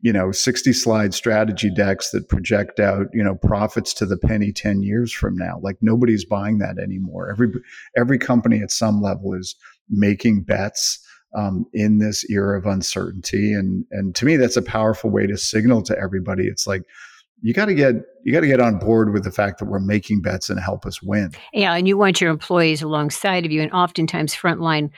you 0.00 0.12
know 0.12 0.32
60 0.32 0.72
slide 0.72 1.14
strategy 1.14 1.70
decks 1.70 2.10
that 2.10 2.28
project 2.28 2.80
out 2.80 3.06
you 3.12 3.22
know 3.22 3.34
profits 3.34 3.94
to 3.94 4.06
the 4.06 4.16
penny 4.16 4.52
10 4.52 4.82
years 4.82 5.12
from 5.12 5.36
now. 5.36 5.58
Like 5.62 5.76
nobody's 5.80 6.24
buying 6.24 6.58
that 6.58 6.78
anymore. 6.78 7.30
Every 7.30 7.48
every 7.96 8.18
company 8.18 8.60
at 8.62 8.70
some 8.70 9.00
level 9.00 9.34
is 9.34 9.54
making 9.88 10.42
bets 10.42 10.98
um, 11.34 11.66
in 11.72 11.98
this 11.98 12.28
era 12.30 12.58
of 12.58 12.66
uncertainty. 12.66 13.52
And 13.52 13.84
and 13.90 14.14
to 14.16 14.24
me 14.24 14.36
that's 14.36 14.56
a 14.56 14.62
powerful 14.62 15.10
way 15.10 15.26
to 15.26 15.36
signal 15.36 15.82
to 15.82 15.98
everybody. 15.98 16.46
It's 16.46 16.66
like 16.66 16.82
you 17.42 17.52
got 17.52 17.66
to 17.66 17.74
get 17.74 17.94
you 18.24 18.32
got 18.32 18.40
to 18.40 18.46
get 18.46 18.60
on 18.60 18.78
board 18.78 19.12
with 19.12 19.24
the 19.24 19.30
fact 19.30 19.58
that 19.58 19.66
we're 19.66 19.78
making 19.78 20.22
bets 20.22 20.50
and 20.50 20.58
help 20.58 20.86
us 20.86 21.02
win. 21.02 21.32
Yeah, 21.52 21.74
and 21.74 21.86
you 21.86 21.96
want 21.96 22.20
your 22.20 22.30
employees 22.30 22.82
alongside 22.82 23.44
of 23.44 23.52
you, 23.52 23.62
and 23.62 23.70
oftentimes 23.72 24.34
frontline 24.34 24.90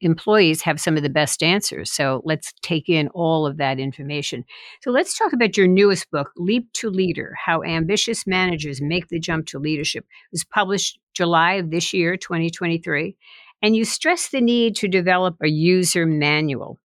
employees 0.00 0.62
have 0.62 0.80
some 0.80 0.96
of 0.96 1.02
the 1.02 1.08
best 1.08 1.42
answers. 1.42 1.90
So 1.90 2.22
let's 2.24 2.52
take 2.62 2.88
in 2.88 3.08
all 3.08 3.46
of 3.46 3.56
that 3.56 3.78
information. 3.78 4.44
So 4.82 4.90
let's 4.90 5.16
talk 5.16 5.32
about 5.32 5.56
your 5.56 5.66
newest 5.66 6.10
book, 6.10 6.30
Leap 6.36 6.72
to 6.74 6.90
Leader 6.90 7.34
How 7.44 7.62
Ambitious 7.62 8.26
Managers 8.26 8.80
Make 8.80 9.08
the 9.08 9.20
Jump 9.20 9.46
to 9.46 9.58
Leadership. 9.58 10.04
It 10.04 10.32
was 10.32 10.44
published 10.44 10.98
July 11.14 11.54
of 11.54 11.70
this 11.70 11.92
year, 11.92 12.16
2023. 12.16 13.16
And 13.62 13.74
you 13.74 13.84
stress 13.84 14.28
the 14.28 14.40
need 14.40 14.76
to 14.76 14.88
develop 14.88 15.36
a 15.42 15.48
user 15.48 16.04
manual. 16.04 16.78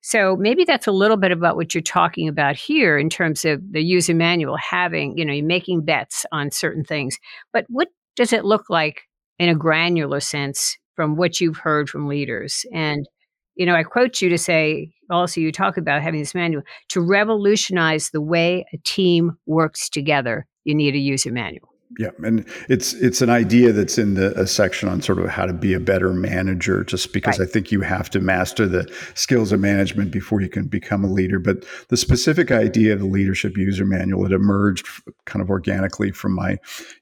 So 0.00 0.36
maybe 0.36 0.64
that's 0.64 0.86
a 0.86 0.92
little 0.92 1.16
bit 1.16 1.32
about 1.32 1.56
what 1.56 1.74
you're 1.74 1.82
talking 1.82 2.28
about 2.28 2.56
here 2.56 2.98
in 2.98 3.08
terms 3.10 3.44
of 3.44 3.60
the 3.72 3.82
user 3.82 4.14
manual 4.14 4.56
having, 4.56 5.16
you 5.16 5.24
know, 5.24 5.32
you're 5.32 5.44
making 5.44 5.84
bets 5.84 6.24
on 6.32 6.50
certain 6.50 6.84
things. 6.84 7.18
But 7.52 7.64
what 7.68 7.88
does 8.14 8.32
it 8.32 8.44
look 8.44 8.68
like 8.68 9.02
in 9.38 9.48
a 9.48 9.54
granular 9.54 10.20
sense 10.20 10.76
from 10.98 11.14
what 11.14 11.40
you've 11.40 11.58
heard 11.58 11.88
from 11.88 12.08
leaders. 12.08 12.66
And, 12.74 13.08
you 13.54 13.64
know, 13.64 13.76
I 13.76 13.84
quote 13.84 14.20
you 14.20 14.28
to 14.30 14.36
say, 14.36 14.90
also, 15.10 15.40
you 15.40 15.52
talk 15.52 15.76
about 15.76 16.02
having 16.02 16.18
this 16.18 16.34
manual 16.34 16.64
to 16.88 17.00
revolutionize 17.00 18.10
the 18.10 18.20
way 18.20 18.66
a 18.72 18.78
team 18.78 19.38
works 19.46 19.88
together, 19.88 20.44
you 20.64 20.74
need 20.74 20.96
a 20.96 20.98
user 20.98 21.30
manual. 21.30 21.67
Yeah, 21.96 22.10
and 22.22 22.46
it's 22.68 22.92
it's 22.92 23.22
an 23.22 23.30
idea 23.30 23.72
that's 23.72 23.96
in 23.96 24.12
the 24.12 24.38
a 24.38 24.46
section 24.46 24.90
on 24.90 25.00
sort 25.00 25.18
of 25.20 25.30
how 25.30 25.46
to 25.46 25.54
be 25.54 25.72
a 25.72 25.80
better 25.80 26.12
manager. 26.12 26.84
Just 26.84 27.14
because 27.14 27.38
right. 27.38 27.48
I 27.48 27.50
think 27.50 27.72
you 27.72 27.80
have 27.80 28.10
to 28.10 28.20
master 28.20 28.66
the 28.66 28.92
skills 29.14 29.52
of 29.52 29.60
management 29.60 30.10
before 30.10 30.42
you 30.42 30.50
can 30.50 30.66
become 30.66 31.02
a 31.02 31.10
leader. 31.10 31.38
But 31.38 31.64
the 31.88 31.96
specific 31.96 32.50
idea 32.50 32.92
of 32.92 32.98
the 32.98 33.06
leadership 33.06 33.56
user 33.56 33.86
manual 33.86 34.26
it 34.26 34.32
emerged 34.32 34.86
kind 35.24 35.42
of 35.42 35.48
organically 35.48 36.12
from 36.12 36.34
my 36.34 36.58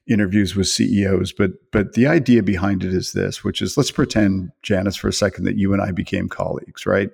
interviews 0.07 0.55
with 0.55 0.69
CEOs. 0.69 1.33
But 1.33 1.51
but 1.71 1.93
the 1.93 2.07
idea 2.07 2.41
behind 2.41 2.85
it 2.85 2.93
is 2.93 3.11
this, 3.11 3.43
which 3.43 3.61
is 3.61 3.75
let's 3.75 3.91
pretend 3.91 4.51
Janice 4.63 4.95
for 4.95 5.09
a 5.09 5.13
second 5.13 5.43
that 5.43 5.57
you 5.57 5.73
and 5.73 5.81
I 5.81 5.91
became 5.91 6.29
colleagues, 6.29 6.85
right? 6.85 7.09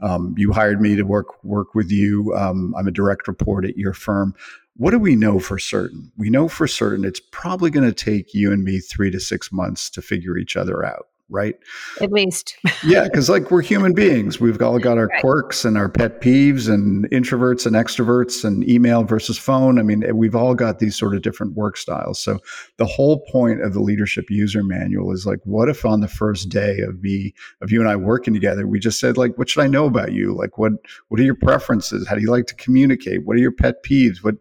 Um, 0.00 0.34
you 0.38 0.52
hired 0.52 0.80
me 0.80 0.96
to 0.96 1.02
work 1.02 1.44
work 1.44 1.74
with 1.74 1.90
you. 1.90 2.34
Um, 2.34 2.74
I'm 2.74 2.88
a 2.88 2.92
direct 2.92 3.28
report 3.28 3.66
at 3.66 3.76
your 3.76 3.92
firm 3.92 4.34
what 4.78 4.92
do 4.92 4.98
we 5.00 5.16
know 5.16 5.40
for 5.40 5.58
certain? 5.58 6.12
We 6.16 6.30
know 6.30 6.48
for 6.48 6.68
certain 6.68 7.04
it's 7.04 7.20
probably 7.32 7.68
going 7.68 7.86
to 7.86 7.92
take 7.92 8.32
you 8.32 8.52
and 8.52 8.62
me 8.62 8.78
three 8.78 9.10
to 9.10 9.18
six 9.18 9.52
months 9.52 9.90
to 9.90 10.00
figure 10.00 10.38
each 10.38 10.56
other 10.56 10.84
out, 10.84 11.08
right? 11.30 11.54
At 12.00 12.12
least. 12.12 12.56
yeah, 12.84 13.04
because 13.04 13.28
like 13.28 13.50
we're 13.50 13.62
human 13.62 13.92
beings. 13.92 14.40
We've 14.40 14.60
all 14.62 14.78
got 14.78 14.98
our 14.98 15.06
right. 15.06 15.20
quirks 15.20 15.64
and 15.64 15.76
our 15.76 15.88
pet 15.88 16.20
peeves 16.20 16.72
and 16.72 17.08
introverts 17.10 17.66
and 17.66 17.76
extroverts 17.76 18.44
and 18.44 18.68
email 18.68 19.04
versus 19.04 19.38
phone. 19.38 19.78
I 19.78 19.82
mean, 19.82 20.04
we've 20.16 20.34
all 20.34 20.54
got 20.54 20.78
these 20.78 20.96
sort 20.96 21.14
of 21.14 21.22
different 21.22 21.54
work 21.54 21.76
styles. 21.76 22.20
So 22.20 22.38
the 22.76 22.86
whole 22.86 23.20
point 23.30 23.62
of 23.62 23.74
the 23.74 23.80
leadership 23.80 24.30
user 24.30 24.62
manual 24.62 25.12
is 25.12 25.26
like, 25.26 25.40
what 25.44 25.68
if 25.68 25.84
on 25.84 26.00
the 26.00 26.08
first 26.08 26.48
day 26.48 26.80
of 26.80 27.02
me, 27.02 27.34
of 27.60 27.70
you 27.70 27.80
and 27.80 27.88
I 27.88 27.96
working 27.96 28.34
together, 28.34 28.66
we 28.66 28.78
just 28.78 29.00
said, 29.00 29.16
like, 29.16 29.36
what 29.36 29.48
should 29.48 29.62
I 29.62 29.68
know 29.68 29.86
about 29.86 30.12
you? 30.12 30.34
Like 30.34 30.58
what 30.58 30.72
what 31.08 31.20
are 31.20 31.24
your 31.24 31.34
preferences? 31.34 32.06
How 32.06 32.14
do 32.14 32.20
you 32.22 32.30
like 32.30 32.46
to 32.46 32.54
communicate? 32.54 33.24
What 33.24 33.36
are 33.36 33.40
your 33.40 33.52
pet 33.52 33.82
peeves? 33.84 34.22
What 34.22 34.36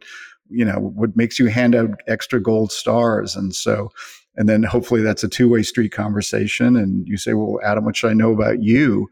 you 0.49 0.63
know 0.63 0.79
what 0.79 1.15
makes 1.15 1.39
you 1.39 1.47
hand 1.47 1.75
out 1.75 1.99
extra 2.07 2.41
gold 2.41 2.71
stars 2.71 3.35
and 3.35 3.53
so 3.53 3.91
and 4.37 4.47
then 4.47 4.63
hopefully 4.63 5.01
that's 5.01 5.23
a 5.23 5.27
two-way 5.27 5.63
street 5.63 5.91
conversation 5.91 6.75
and 6.75 7.07
you 7.07 7.17
say 7.17 7.33
well 7.33 7.59
adam 7.63 7.85
what 7.85 7.95
should 7.95 8.11
i 8.11 8.13
know 8.13 8.31
about 8.31 8.61
you? 8.61 9.09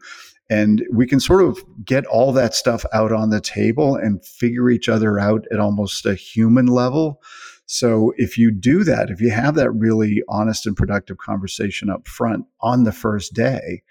And 0.48 0.84
we 0.92 1.06
can 1.06 1.18
sort 1.18 1.42
of 1.42 1.58
get 1.84 2.06
all 2.06 2.32
that 2.32 2.54
stuff 2.54 2.84
out 2.92 3.12
on 3.12 3.30
the 3.30 3.40
table 3.40 3.96
and 3.96 4.24
figure 4.24 4.70
each 4.70 4.88
other 4.88 5.18
out 5.18 5.44
at 5.50 5.58
almost 5.58 6.06
a 6.06 6.14
human 6.14 6.66
level. 6.66 7.20
So 7.66 8.12
if 8.16 8.38
you 8.38 8.52
do 8.52 8.84
that 8.84 9.10
if 9.10 9.20
you 9.20 9.30
have 9.30 9.56
that 9.56 9.72
really 9.72 10.22
honest 10.28 10.66
and 10.66 10.76
productive 10.76 11.18
conversation 11.18 11.90
up 11.90 12.06
front 12.06 12.46
on 12.60 12.84
the 12.84 12.92
first 12.92 13.34
day 13.34 13.82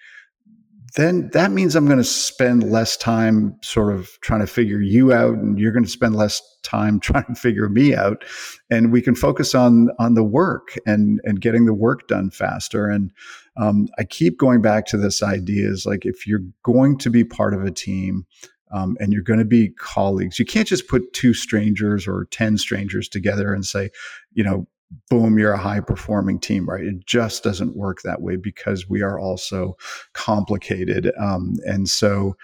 then 0.96 1.30
that 1.34 1.52
means 1.52 1.76
I'm 1.76 1.86
going 1.86 1.98
to 1.98 2.04
spend 2.04 2.70
less 2.72 2.96
time 2.96 3.58
sort 3.62 3.94
of 3.94 4.10
trying 4.22 4.40
to 4.40 4.48
figure 4.48 4.80
you 4.80 5.12
out, 5.12 5.34
and 5.34 5.60
you're 5.60 5.74
going 5.74 5.84
to 5.84 5.90
spend 5.90 6.16
less 6.16 6.42
time 6.64 7.00
trying 7.02 7.26
to 7.26 7.36
figure 7.36 7.70
me 7.70 7.94
out, 7.94 8.24
and 8.70 8.92
we 8.92 9.02
can 9.02 9.16
focus 9.16 9.54
on 9.54 9.90
on 10.00 10.14
the 10.14 10.24
work 10.24 10.76
and 10.86 11.20
and 11.24 11.42
getting 11.42 11.66
the 11.66 11.74
work 11.74 12.08
done 12.08 12.30
faster. 12.32 12.88
And 12.88 13.12
um, 13.58 13.88
I 14.00 14.04
keep 14.06 14.38
going 14.38 14.62
back 14.62 14.86
to 14.88 14.98
this 14.98 15.22
idea: 15.22 15.70
is 15.70 15.86
like 15.86 16.06
if 16.06 16.26
you're 16.26 16.44
going 16.64 16.98
to 17.00 17.10
be 17.10 17.24
part 17.24 17.54
of 17.54 17.64
a 17.64 17.72
team. 17.72 18.26
Um, 18.72 18.98
and 19.00 19.14
you're 19.14 19.22
going 19.22 19.40
to 19.40 19.46
be 19.46 19.70
colleagues. 19.70 20.40
You 20.40 20.44
can't 20.44 20.68
just 20.68 20.88
put 20.88 21.14
two 21.14 21.36
strangers 21.36 22.08
or 22.08 22.28
10 22.32 22.58
strangers 22.58 23.08
together 23.08 23.54
and 23.54 23.64
say, 23.64 23.92
you 24.34 24.44
know, 24.44 24.68
boom, 25.10 25.38
you're 25.38 25.54
a 25.54 25.58
high 25.58 25.80
performing 25.80 26.40
team, 26.40 26.68
right? 26.70 26.84
It 26.84 27.06
just 27.06 27.44
doesn't 27.44 27.76
work 27.76 28.02
that 28.02 28.22
way 28.22 28.36
because 28.36 28.90
we 28.90 29.02
are 29.02 29.20
also 29.20 29.78
complicated. 30.14 31.12
Um, 31.20 31.56
and 31.66 31.90
so 31.90 32.36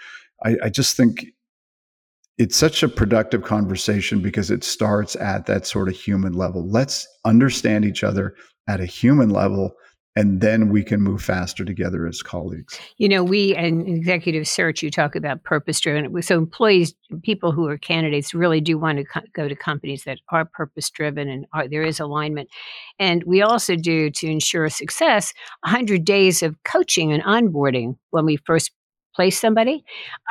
I, 0.44 0.56
I 0.64 0.68
just 0.68 0.96
think 0.96 1.26
it's 2.38 2.56
such 2.56 2.82
a 2.82 2.88
productive 2.88 3.42
conversation 3.42 4.20
because 4.20 4.50
it 4.50 4.64
starts 4.64 5.14
at 5.16 5.46
that 5.46 5.66
sort 5.66 5.88
of 5.88 5.94
human 5.94 6.32
level. 6.32 6.68
Let's 6.68 7.06
understand 7.24 7.84
each 7.84 8.02
other 8.02 8.34
at 8.66 8.80
a 8.80 8.86
human 8.86 9.30
level 9.30 9.74
and 10.14 10.40
then 10.42 10.68
we 10.68 10.82
can 10.82 11.00
move 11.00 11.22
faster 11.22 11.64
together 11.64 12.06
as 12.06 12.22
colleagues. 12.22 12.78
You 12.98 13.08
know, 13.08 13.24
we 13.24 13.56
in 13.56 13.86
executive 13.88 14.46
search, 14.46 14.82
you 14.82 14.90
talk 14.90 15.16
about 15.16 15.42
purpose 15.42 15.80
driven. 15.80 16.22
So 16.22 16.36
employees, 16.36 16.94
people 17.22 17.52
who 17.52 17.66
are 17.66 17.78
candidates, 17.78 18.34
really 18.34 18.60
do 18.60 18.76
want 18.76 18.98
to 18.98 19.04
co- 19.04 19.22
go 19.32 19.48
to 19.48 19.56
companies 19.56 20.04
that 20.04 20.18
are 20.28 20.44
purpose 20.44 20.90
driven 20.90 21.28
and 21.28 21.46
are, 21.54 21.66
there 21.66 21.82
is 21.82 21.98
alignment. 21.98 22.50
And 22.98 23.24
we 23.24 23.40
also 23.40 23.74
do 23.74 24.10
to 24.10 24.26
ensure 24.26 24.68
success 24.68 25.32
100 25.64 26.04
days 26.04 26.42
of 26.42 26.62
coaching 26.64 27.12
and 27.12 27.22
onboarding 27.22 27.96
when 28.10 28.26
we 28.26 28.36
first 28.36 28.70
place 29.14 29.38
somebody. 29.38 29.84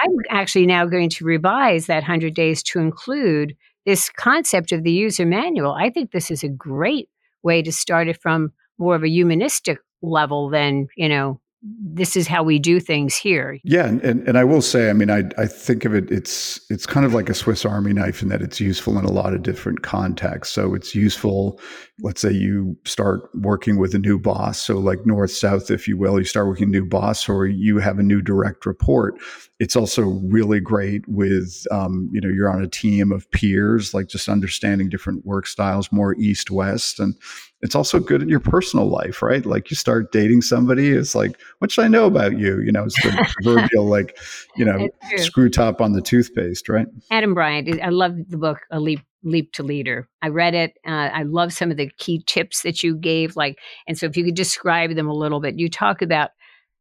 I'm 0.04 0.16
actually 0.30 0.66
now 0.66 0.86
going 0.86 1.10
to 1.10 1.26
revise 1.26 1.88
that 1.88 2.04
100 2.04 2.34
days 2.34 2.62
to 2.64 2.80
include 2.80 3.56
this 3.86 4.10
concept 4.10 4.72
of 4.72 4.84
the 4.84 4.92
user 4.92 5.26
manual. 5.26 5.74
I 5.74 5.90
think 5.90 6.12
this 6.12 6.30
is 6.30 6.44
a 6.44 6.50
great 6.50 7.10
way 7.44 7.64
to 7.64 7.72
start 7.72 8.08
it 8.08 8.22
from 8.22 8.52
more 8.82 8.96
of 8.96 9.04
a 9.04 9.10
humanistic 9.10 9.80
level 10.02 10.50
than 10.50 10.88
you 10.98 11.08
know 11.08 11.40
this 11.64 12.16
is 12.16 12.28
how 12.28 12.42
we 12.42 12.58
do 12.58 12.80
things 12.80 13.16
here. 13.16 13.60
Yeah, 13.64 13.86
and, 13.86 14.02
and, 14.02 14.28
and, 14.28 14.38
I 14.38 14.44
will 14.44 14.64
say, 14.64 14.90
I 14.90 14.94
mean, 14.94 15.12
I, 15.12 15.24
I 15.38 15.46
think 15.46 15.86
of 15.86 15.94
it, 15.94 16.10
it's 16.10 16.60
it's 16.72 16.88
kind 16.88 17.06
of 17.06 17.14
like 17.14 17.30
a 17.30 17.36
Swiss 17.36 17.66
Army 17.66 17.94
knife 17.94 18.24
in 18.24 18.30
that 18.30 18.42
it's 18.42 18.60
useful 18.60 18.98
in 18.98 19.06
a 19.06 19.12
lot 19.12 19.34
of 19.34 19.44
different 19.44 19.84
contexts. 19.84 20.56
So 20.56 20.74
it's 20.74 20.96
useful, 20.96 21.60
let's 22.00 22.22
say 22.22 22.32
you 22.32 22.76
start 22.86 23.30
working 23.36 23.78
with 23.78 23.94
a 23.94 24.00
new 24.00 24.18
boss, 24.18 24.60
so 24.60 24.80
like 24.80 25.06
north 25.06 25.32
south, 25.32 25.70
if 25.70 25.88
you 25.88 25.98
will, 25.98 26.18
you 26.18 26.26
start 26.26 26.48
working 26.48 26.70
a 26.70 26.72
new 26.72 26.86
boss, 26.86 27.30
or 27.30 27.46
you 27.46 27.78
have 27.78 28.00
a 28.00 28.04
new 28.04 28.24
direct 28.24 28.66
report. 28.66 29.16
It's 29.60 29.76
also 29.76 30.02
really 30.02 30.60
great 30.60 31.08
with, 31.08 31.68
um, 31.70 32.10
you 32.12 32.20
know, 32.20 32.30
you're 32.30 32.50
on 32.50 32.64
a 32.64 32.68
team 32.68 33.12
of 33.12 33.30
peers, 33.30 33.94
like 33.94 34.08
just 34.08 34.28
understanding 34.28 34.90
different 34.90 35.28
work 35.28 35.46
styles, 35.46 35.92
more 35.92 36.16
east 36.16 36.50
west, 36.50 37.00
and 37.00 37.14
it's 37.62 37.76
also 37.76 38.00
good 38.00 38.22
in 38.22 38.30
your 38.30 38.40
personal 38.40 38.90
life, 38.90 39.22
right? 39.22 39.46
Like 39.46 39.70
you 39.70 39.76
start 39.76 40.12
dating 40.12 40.42
somebody, 40.42 40.90
it's 40.90 41.14
like, 41.14 41.40
what 41.60 41.72
should 41.72 41.86
I 41.86 41.88
know 41.88 42.06
about 42.06 42.38
you? 42.38 42.60
You 42.62 42.72
know, 42.72 42.86
it's 42.86 43.02
the 43.04 43.28
proverbial 43.44 43.86
like, 43.86 44.18
you 44.56 44.66
know, 44.66 44.90
screw 45.18 45.50
top 45.50 45.80
on 45.80 45.94
the 45.94 46.02
toothpaste, 46.02 46.68
right? 46.70 46.88
Adam 47.12 47.34
Bryant, 47.34 47.82
I 47.82 47.90
love 47.90 48.16
the 48.30 48.38
book 48.38 48.60
A 48.72 48.80
Leap 48.80 49.02
Leap 49.24 49.54
to 49.54 49.64
Leader. 49.64 50.10
I 50.22 50.30
read 50.30 50.56
it. 50.56 50.74
Uh, 50.88 51.10
I 51.14 51.24
love 51.24 51.54
some 51.54 51.70
of 51.70 51.78
the 51.78 51.92
key 51.98 52.24
tips 52.26 52.64
that 52.64 52.82
you 52.82 52.96
gave. 52.96 53.36
Like, 53.36 53.60
and 53.88 53.98
so 53.98 54.08
if 54.08 54.18
you 54.18 54.24
could 54.24 54.36
describe 54.36 54.96
them 54.96 55.08
a 55.08 55.14
little 55.14 55.40
bit, 55.40 55.60
you 55.60 55.70
talk 55.70 56.02
about 56.02 56.32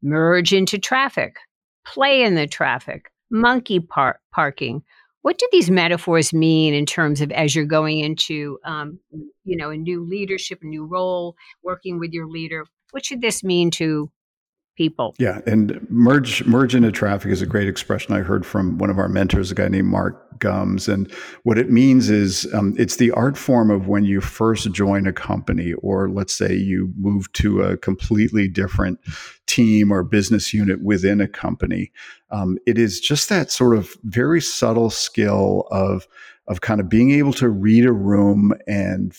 merge 0.02 0.52
into 0.52 0.78
traffic, 0.78 1.37
play 1.87 2.22
in 2.22 2.34
the 2.34 2.46
traffic, 2.46 3.10
monkey 3.30 3.80
par- 3.80 4.20
parking. 4.32 4.82
What 5.22 5.38
do 5.38 5.48
these 5.52 5.70
metaphors 5.70 6.32
mean 6.32 6.72
in 6.72 6.86
terms 6.86 7.20
of 7.20 7.30
as 7.32 7.54
you're 7.54 7.66
going 7.66 8.00
into, 8.00 8.58
um, 8.64 8.98
you 9.44 9.56
know, 9.56 9.70
a 9.70 9.76
new 9.76 10.02
leadership, 10.02 10.60
a 10.62 10.66
new 10.66 10.86
role, 10.86 11.36
working 11.62 11.98
with 11.98 12.12
your 12.12 12.26
leader? 12.26 12.64
What 12.92 13.04
should 13.04 13.20
this 13.20 13.44
mean 13.44 13.70
to 13.72 14.10
people. 14.80 15.14
Yeah, 15.18 15.40
and 15.46 15.86
merge 15.90 16.44
merge 16.46 16.74
into 16.74 16.90
traffic 16.90 17.30
is 17.30 17.42
a 17.42 17.46
great 17.46 17.68
expression 17.68 18.14
I 18.14 18.20
heard 18.20 18.46
from 18.46 18.78
one 18.78 18.88
of 18.88 18.98
our 18.98 19.08
mentors, 19.08 19.50
a 19.50 19.54
guy 19.54 19.68
named 19.68 19.88
Mark 19.88 20.29
Gumz, 20.40 20.88
and 20.88 21.11
what 21.44 21.59
it 21.59 21.70
means 21.70 22.11
is 22.11 22.52
um, 22.52 22.75
it's 22.78 22.97
the 22.97 23.11
art 23.12 23.38
form 23.38 23.70
of 23.70 23.87
when 23.87 24.04
you 24.04 24.20
first 24.20 24.73
join 24.73 25.06
a 25.06 25.12
company, 25.12 25.75
or 25.75 26.09
let's 26.09 26.35
say 26.35 26.54
you 26.54 26.92
move 26.97 27.32
to 27.35 27.62
a 27.62 27.76
completely 27.76 28.49
different 28.49 28.99
team 29.47 29.92
or 29.92 30.02
business 30.02 30.52
unit 30.52 30.82
within 30.82 31.20
a 31.20 31.28
company. 31.28 31.92
Um, 32.30 32.59
it 32.66 32.78
is 32.78 33.00
just 33.00 33.28
that 33.28 33.50
sort 33.50 33.76
of 33.76 33.97
very 34.04 34.40
subtle 34.40 34.90
skill 34.90 35.68
of 35.70 36.06
of 36.47 36.61
kind 36.62 36.80
of 36.80 36.88
being 36.88 37.12
able 37.12 37.32
to 37.35 37.49
read 37.49 37.87
a 37.87 37.92
room 37.92 38.52
and 38.66 39.14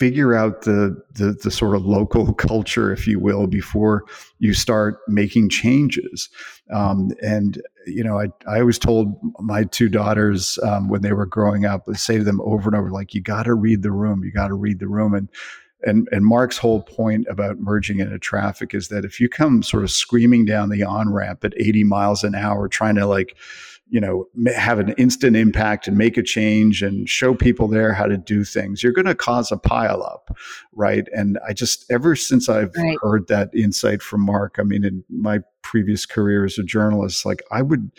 figure 0.00 0.34
out 0.34 0.62
the, 0.62 0.96
the, 1.12 1.32
the 1.44 1.50
sort 1.50 1.76
of 1.76 1.84
local 1.84 2.32
culture, 2.48 2.90
if 2.90 3.06
you 3.06 3.20
will, 3.20 3.46
before 3.46 4.04
you 4.38 4.54
start 4.54 4.98
making 5.06 5.50
changes. 5.50 6.30
Um, 6.72 7.10
and 7.22 7.60
you 7.86 8.02
know, 8.02 8.18
I 8.18 8.28
I 8.46 8.60
always 8.60 8.78
told 8.78 9.14
my 9.38 9.64
two 9.64 9.88
daughters 9.88 10.58
um, 10.62 10.88
when 10.88 11.02
they 11.02 11.12
were 11.12 11.26
growing 11.26 11.66
up, 11.66 11.84
I 11.88 11.94
say 11.94 12.18
to 12.18 12.24
them 12.24 12.40
over 12.42 12.68
and 12.68 12.76
over, 12.76 12.90
like, 12.90 13.14
you 13.14 13.20
got 13.20 13.44
to 13.44 13.54
read 13.54 13.82
the 13.82 13.92
room, 13.92 14.24
you 14.24 14.32
got 14.32 14.48
to 14.48 14.54
read 14.54 14.78
the 14.78 14.88
room, 14.88 15.14
and 15.14 15.28
and 15.82 16.08
and 16.12 16.24
Mark's 16.24 16.58
whole 16.58 16.82
point 16.82 17.26
about 17.28 17.58
merging 17.58 18.00
into 18.00 18.18
traffic 18.18 18.74
is 18.74 18.88
that 18.88 19.04
if 19.04 19.18
you 19.20 19.28
come 19.28 19.62
sort 19.62 19.82
of 19.82 19.90
screaming 19.90 20.44
down 20.44 20.68
the 20.68 20.82
on 20.82 21.12
ramp 21.12 21.44
at 21.44 21.54
80 21.56 21.84
miles 21.84 22.24
an 22.24 22.34
hour, 22.34 22.68
trying 22.68 22.96
to 22.96 23.06
like 23.06 23.36
you 23.90 24.00
know 24.00 24.26
have 24.54 24.78
an 24.78 24.92
instant 24.92 25.36
impact 25.36 25.86
and 25.86 25.98
make 25.98 26.16
a 26.16 26.22
change 26.22 26.82
and 26.82 27.08
show 27.08 27.34
people 27.34 27.68
there 27.68 27.92
how 27.92 28.06
to 28.06 28.16
do 28.16 28.44
things 28.44 28.82
you're 28.82 28.92
going 28.92 29.04
to 29.04 29.14
cause 29.14 29.50
a 29.52 29.56
pile 29.56 30.02
up 30.02 30.36
right 30.72 31.08
and 31.12 31.38
i 31.46 31.52
just 31.52 31.84
ever 31.90 32.16
since 32.16 32.48
i've 32.48 32.74
right. 32.76 32.96
heard 33.02 33.26
that 33.28 33.50
insight 33.54 34.00
from 34.00 34.20
mark 34.20 34.56
i 34.58 34.62
mean 34.62 34.84
in 34.84 35.04
my 35.10 35.40
previous 35.62 36.06
career 36.06 36.44
as 36.44 36.56
a 36.58 36.62
journalist 36.62 37.26
like 37.26 37.42
i 37.50 37.60
would 37.60 37.90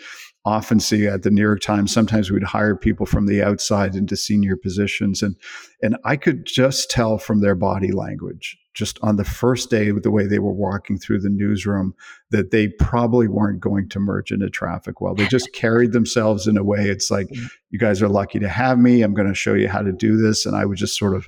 often 0.44 0.80
see 0.80 1.06
at 1.06 1.22
the 1.22 1.30
New 1.30 1.40
York 1.40 1.60
Times. 1.60 1.92
Sometimes 1.92 2.30
we'd 2.30 2.42
hire 2.42 2.74
people 2.74 3.06
from 3.06 3.26
the 3.26 3.42
outside 3.42 3.94
into 3.94 4.16
senior 4.16 4.56
positions, 4.56 5.22
and 5.22 5.36
and 5.82 5.96
I 6.04 6.16
could 6.16 6.46
just 6.46 6.90
tell 6.90 7.18
from 7.18 7.40
their 7.40 7.54
body 7.54 7.92
language, 7.92 8.58
just 8.74 8.98
on 9.02 9.16
the 9.16 9.24
first 9.24 9.70
day 9.70 9.92
with 9.92 10.02
the 10.02 10.10
way 10.10 10.26
they 10.26 10.38
were 10.38 10.52
walking 10.52 10.98
through 10.98 11.20
the 11.20 11.28
newsroom, 11.28 11.94
that 12.30 12.50
they 12.50 12.68
probably 12.68 13.28
weren't 13.28 13.60
going 13.60 13.88
to 13.90 14.00
merge 14.00 14.32
into 14.32 14.48
traffic 14.48 15.00
well. 15.00 15.14
They 15.14 15.26
just 15.26 15.52
carried 15.52 15.92
themselves 15.92 16.46
in 16.46 16.56
a 16.56 16.64
way. 16.64 16.88
It's 16.88 17.10
like 17.10 17.28
mm-hmm. 17.28 17.46
you 17.70 17.78
guys 17.78 18.00
are 18.00 18.08
lucky 18.08 18.38
to 18.38 18.48
have 18.48 18.78
me. 18.78 19.02
I'm 19.02 19.14
going 19.14 19.28
to 19.28 19.34
show 19.34 19.54
you 19.54 19.68
how 19.68 19.82
to 19.82 19.92
do 19.92 20.16
this, 20.16 20.46
and 20.46 20.56
I 20.56 20.64
would 20.64 20.78
just 20.78 20.98
sort 20.98 21.14
of, 21.14 21.26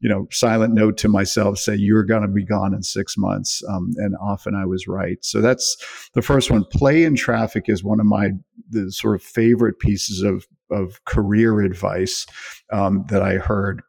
you 0.00 0.08
know, 0.08 0.26
silent 0.30 0.74
note 0.74 0.96
to 0.98 1.08
myself, 1.08 1.58
say 1.58 1.74
you're 1.74 2.04
going 2.04 2.22
to 2.22 2.28
be 2.28 2.44
gone 2.44 2.74
in 2.74 2.82
six 2.82 3.16
months, 3.18 3.62
um, 3.68 3.92
and 3.96 4.14
often 4.20 4.54
I 4.54 4.64
was 4.64 4.88
right. 4.88 5.18
So 5.22 5.40
that's 5.40 5.76
the 6.14 6.22
first 6.22 6.50
one. 6.50 6.64
Play 6.72 7.04
in 7.04 7.14
traffic 7.14 7.68
is 7.68 7.84
one 7.84 8.00
of 8.00 8.06
my 8.06 8.30
the 8.70 8.90
sort 8.90 9.14
of 9.14 9.22
favorite 9.22 9.78
pieces 9.78 10.22
of 10.22 10.46
of 10.70 11.04
career 11.04 11.60
advice 11.60 12.26
um, 12.72 13.04
that 13.08 13.22
I 13.22 13.34
heard. 13.34 13.82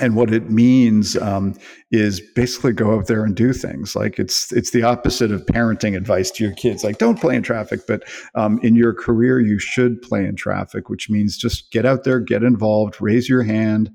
And 0.00 0.16
what 0.16 0.32
it 0.32 0.50
means 0.50 1.16
um, 1.18 1.54
is 1.90 2.20
basically 2.34 2.72
go 2.72 2.94
out 2.94 3.06
there 3.06 3.24
and 3.24 3.36
do 3.36 3.52
things. 3.52 3.94
Like 3.94 4.18
it's 4.18 4.50
it's 4.52 4.70
the 4.70 4.82
opposite 4.82 5.30
of 5.30 5.44
parenting 5.46 5.96
advice 5.96 6.30
to 6.32 6.44
your 6.44 6.54
kids. 6.54 6.82
Like 6.82 6.98
don't 6.98 7.20
play 7.20 7.36
in 7.36 7.42
traffic, 7.42 7.80
but 7.86 8.04
um, 8.34 8.58
in 8.62 8.74
your 8.74 8.94
career 8.94 9.40
you 9.40 9.58
should 9.58 10.00
play 10.02 10.24
in 10.24 10.36
traffic, 10.36 10.88
which 10.88 11.10
means 11.10 11.36
just 11.36 11.70
get 11.70 11.84
out 11.84 12.04
there, 12.04 12.18
get 12.18 12.42
involved, 12.42 13.00
raise 13.00 13.28
your 13.28 13.42
hand, 13.42 13.90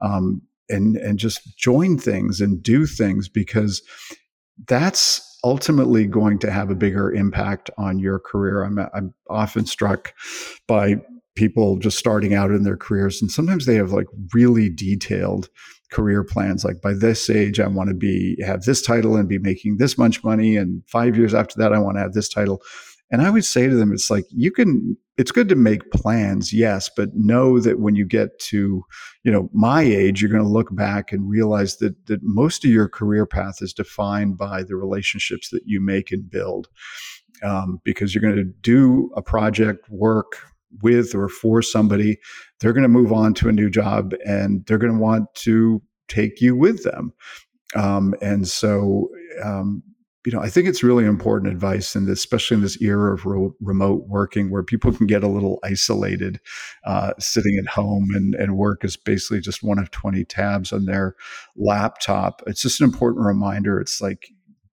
um, 0.00 0.40
and 0.68 0.96
and 0.96 1.18
just 1.18 1.56
join 1.58 1.98
things 1.98 2.40
and 2.40 2.62
do 2.62 2.86
things 2.86 3.28
because 3.28 3.82
that's 4.66 5.26
ultimately 5.44 6.06
going 6.06 6.38
to 6.38 6.50
have 6.50 6.70
a 6.70 6.74
bigger 6.74 7.12
impact 7.12 7.70
on 7.78 7.98
your 7.98 8.18
career. 8.18 8.62
I'm, 8.62 8.78
I'm 8.78 9.14
often 9.28 9.66
struck 9.66 10.12
by 10.66 10.96
people 11.40 11.78
just 11.78 11.98
starting 11.98 12.34
out 12.34 12.50
in 12.50 12.64
their 12.64 12.76
careers, 12.76 13.22
and 13.22 13.30
sometimes 13.30 13.64
they 13.64 13.76
have 13.76 13.92
like 13.92 14.06
really 14.34 14.68
detailed 14.68 15.48
career 15.90 16.22
plans. 16.22 16.66
Like 16.66 16.82
by 16.82 16.92
this 16.92 17.30
age, 17.30 17.58
I 17.58 17.66
want 17.66 17.88
to 17.88 17.94
be 17.94 18.36
have 18.44 18.62
this 18.62 18.82
title 18.82 19.16
and 19.16 19.26
be 19.26 19.38
making 19.38 19.78
this 19.78 19.96
much 19.96 20.22
money, 20.22 20.54
and 20.54 20.82
five 20.86 21.16
years 21.16 21.32
after 21.32 21.54
that, 21.58 21.72
I 21.72 21.78
want 21.78 21.96
to 21.96 22.02
have 22.02 22.12
this 22.12 22.28
title. 22.28 22.60
And 23.10 23.22
I 23.22 23.30
would 23.30 23.44
say 23.44 23.68
to 23.68 23.74
them, 23.74 23.90
it's 23.92 24.10
like 24.10 24.24
you 24.28 24.52
can. 24.52 24.98
It's 25.16 25.32
good 25.32 25.48
to 25.50 25.54
make 25.54 25.90
plans, 25.90 26.52
yes, 26.52 26.90
but 26.94 27.10
know 27.14 27.60
that 27.60 27.78
when 27.78 27.94
you 27.94 28.06
get 28.06 28.38
to, 28.50 28.82
you 29.22 29.30
know, 29.30 29.50
my 29.52 29.82
age, 29.82 30.22
you're 30.22 30.30
going 30.30 30.42
to 30.42 30.48
look 30.48 30.74
back 30.74 31.10
and 31.10 31.28
realize 31.28 31.78
that 31.78 31.94
that 32.06 32.20
most 32.22 32.64
of 32.66 32.70
your 32.70 32.88
career 32.88 33.24
path 33.24 33.62
is 33.62 33.72
defined 33.72 34.36
by 34.36 34.62
the 34.62 34.76
relationships 34.76 35.48
that 35.50 35.62
you 35.64 35.80
make 35.80 36.12
and 36.12 36.30
build. 36.30 36.68
Um, 37.42 37.80
because 37.84 38.14
you're 38.14 38.20
going 38.20 38.36
to 38.36 38.52
do 38.60 39.10
a 39.16 39.22
project, 39.22 39.88
work 39.88 40.49
with 40.82 41.14
or 41.14 41.28
for 41.28 41.62
somebody, 41.62 42.18
they're 42.60 42.72
going 42.72 42.82
to 42.82 42.88
move 42.88 43.12
on 43.12 43.34
to 43.34 43.48
a 43.48 43.52
new 43.52 43.70
job, 43.70 44.14
and 44.26 44.64
they're 44.66 44.78
going 44.78 44.92
to 44.92 44.98
want 44.98 45.32
to 45.36 45.82
take 46.08 46.40
you 46.40 46.56
with 46.56 46.82
them. 46.84 47.12
Um, 47.76 48.14
and 48.20 48.48
so 48.48 49.08
um, 49.42 49.82
you 50.26 50.32
know, 50.32 50.40
I 50.40 50.50
think 50.50 50.68
it's 50.68 50.82
really 50.82 51.06
important 51.06 51.50
advice 51.50 51.96
in 51.96 52.04
this, 52.04 52.18
especially 52.18 52.56
in 52.56 52.62
this 52.62 52.80
era 52.82 53.14
of 53.14 53.24
re- 53.24 53.50
remote 53.60 54.04
working, 54.06 54.50
where 54.50 54.62
people 54.62 54.92
can 54.92 55.06
get 55.06 55.24
a 55.24 55.28
little 55.28 55.58
isolated, 55.64 56.40
uh, 56.84 57.14
sitting 57.18 57.56
at 57.58 57.72
home 57.72 58.10
and, 58.14 58.34
and 58.34 58.56
work 58.56 58.84
is 58.84 58.96
basically 58.96 59.40
just 59.40 59.62
one 59.62 59.78
of 59.78 59.90
20 59.90 60.24
tabs 60.26 60.72
on 60.72 60.84
their 60.84 61.16
laptop. 61.56 62.42
It's 62.46 62.60
just 62.60 62.80
an 62.80 62.84
important 62.84 63.24
reminder. 63.24 63.80
It's 63.80 64.00
like 64.00 64.28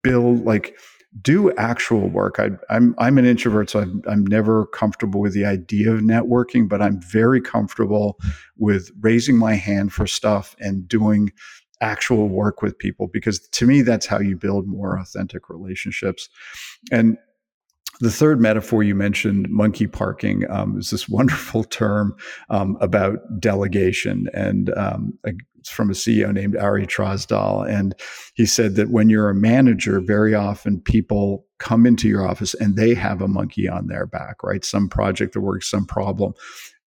build, 0.03 0.45
like 0.45 0.77
do 1.23 1.53
actual 1.57 2.09
work. 2.09 2.39
I, 2.39 2.45
am 2.45 2.59
I'm, 2.69 2.95
I'm 2.99 3.19
an 3.19 3.25
introvert, 3.25 3.71
so 3.71 3.81
I'm, 3.81 4.03
I'm 4.07 4.25
never 4.27 4.67
comfortable 4.67 5.21
with 5.21 5.35
the 5.35 5.45
idea 5.45 5.93
of 5.93 6.01
networking, 6.01 6.69
but 6.69 6.81
I'm 6.81 7.01
very 7.01 7.41
comfortable 7.41 8.19
with 8.57 8.91
raising 9.01 9.37
my 9.37 9.55
hand 9.55 9.93
for 9.93 10.07
stuff 10.07 10.55
and 10.61 10.87
doing 10.87 11.33
actual 11.81 12.29
work 12.29 12.63
with 12.63 12.79
people 12.79 13.07
because 13.07 13.41
to 13.49 13.67
me 13.67 13.81
that's 13.81 14.05
how 14.05 14.19
you 14.19 14.37
build 14.37 14.67
more 14.67 14.99
authentic 14.99 15.49
relationships 15.49 16.29
and 16.93 17.17
the 18.01 18.11
third 18.11 18.41
metaphor 18.41 18.83
you 18.83 18.95
mentioned, 18.95 19.49
monkey 19.51 19.87
parking, 19.87 20.51
um, 20.51 20.79
is 20.79 20.91
this 20.91 21.09
wonderful 21.09 21.65
term 21.65 22.17
um, 22.49 22.77
about 22.81 23.19
delegation. 23.39 24.29
And 24.33 24.73
um, 24.77 25.19
from 25.67 25.91
a 25.91 25.95
CEO 25.95 26.33
named 26.33 26.57
Ari 26.57 26.87
Trosdal. 26.87 27.69
And 27.69 27.95
he 28.35 28.47
said 28.47 28.77
that 28.77 28.91
when 28.91 29.11
you're 29.11 29.31
a 29.31 29.35
manager, 29.35 30.01
very 30.01 30.35
often 30.35 30.81
people 30.81 31.45
come 31.59 31.87
into 31.87 32.09
your 32.09 32.27
office 32.27 32.55
and 32.55 32.77
they 32.77 32.95
have 32.95 33.21
a 33.21 33.29
monkey 33.29 33.69
on 33.69 33.87
their 33.87 34.07
back, 34.07 34.43
right? 34.43 34.65
Some 34.65 34.89
project 34.89 35.35
that 35.35 35.41
works, 35.41 35.71
some 35.71 35.87
problem. 35.87 36.33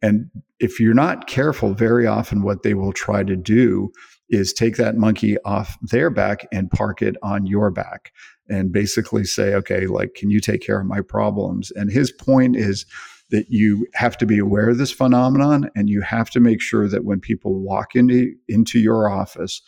And 0.02 0.30
if 0.60 0.80
you're 0.80 0.94
not 0.94 1.28
careful, 1.28 1.74
very 1.74 2.06
often 2.06 2.44
what 2.44 2.64
they 2.64 2.74
will 2.74 2.92
try 2.92 3.24
to 3.24 3.36
do 3.36 3.92
is 4.30 4.52
take 4.52 4.78
that 4.78 4.98
monkey 4.98 5.38
off 5.46 5.78
their 5.82 6.10
back 6.10 6.48
and 6.52 6.72
park 6.72 7.02
it 7.02 7.16
on 7.22 7.46
your 7.46 7.70
back 7.72 8.12
and 8.50 8.72
basically 8.72 9.24
say, 9.24 9.54
okay, 9.54 9.88
like, 9.88 10.16
can 10.16 10.30
you 10.30 10.40
take 10.40 10.62
care 10.62 10.80
of 10.80 10.88
my 10.88 11.02
problems? 11.02 11.72
And 11.72 11.92
his 11.92 12.12
point 12.12 12.56
is 12.56 12.86
that 13.34 13.48
you 13.50 13.86
have 13.96 14.18
to 14.20 14.26
be 14.26 14.40
aware 14.40 14.70
of 14.70 14.78
this 14.78 14.92
phenomenon 14.92 15.70
and 15.76 15.90
you 15.90 16.02
have 16.02 16.30
to 16.30 16.40
make 16.40 16.62
sure 16.62 16.88
that 16.88 17.04
when 17.04 17.20
people 17.20 17.60
walk 17.60 17.96
into, 17.96 18.32
into 18.48 18.80
your 18.80 19.10
office, 19.10 19.62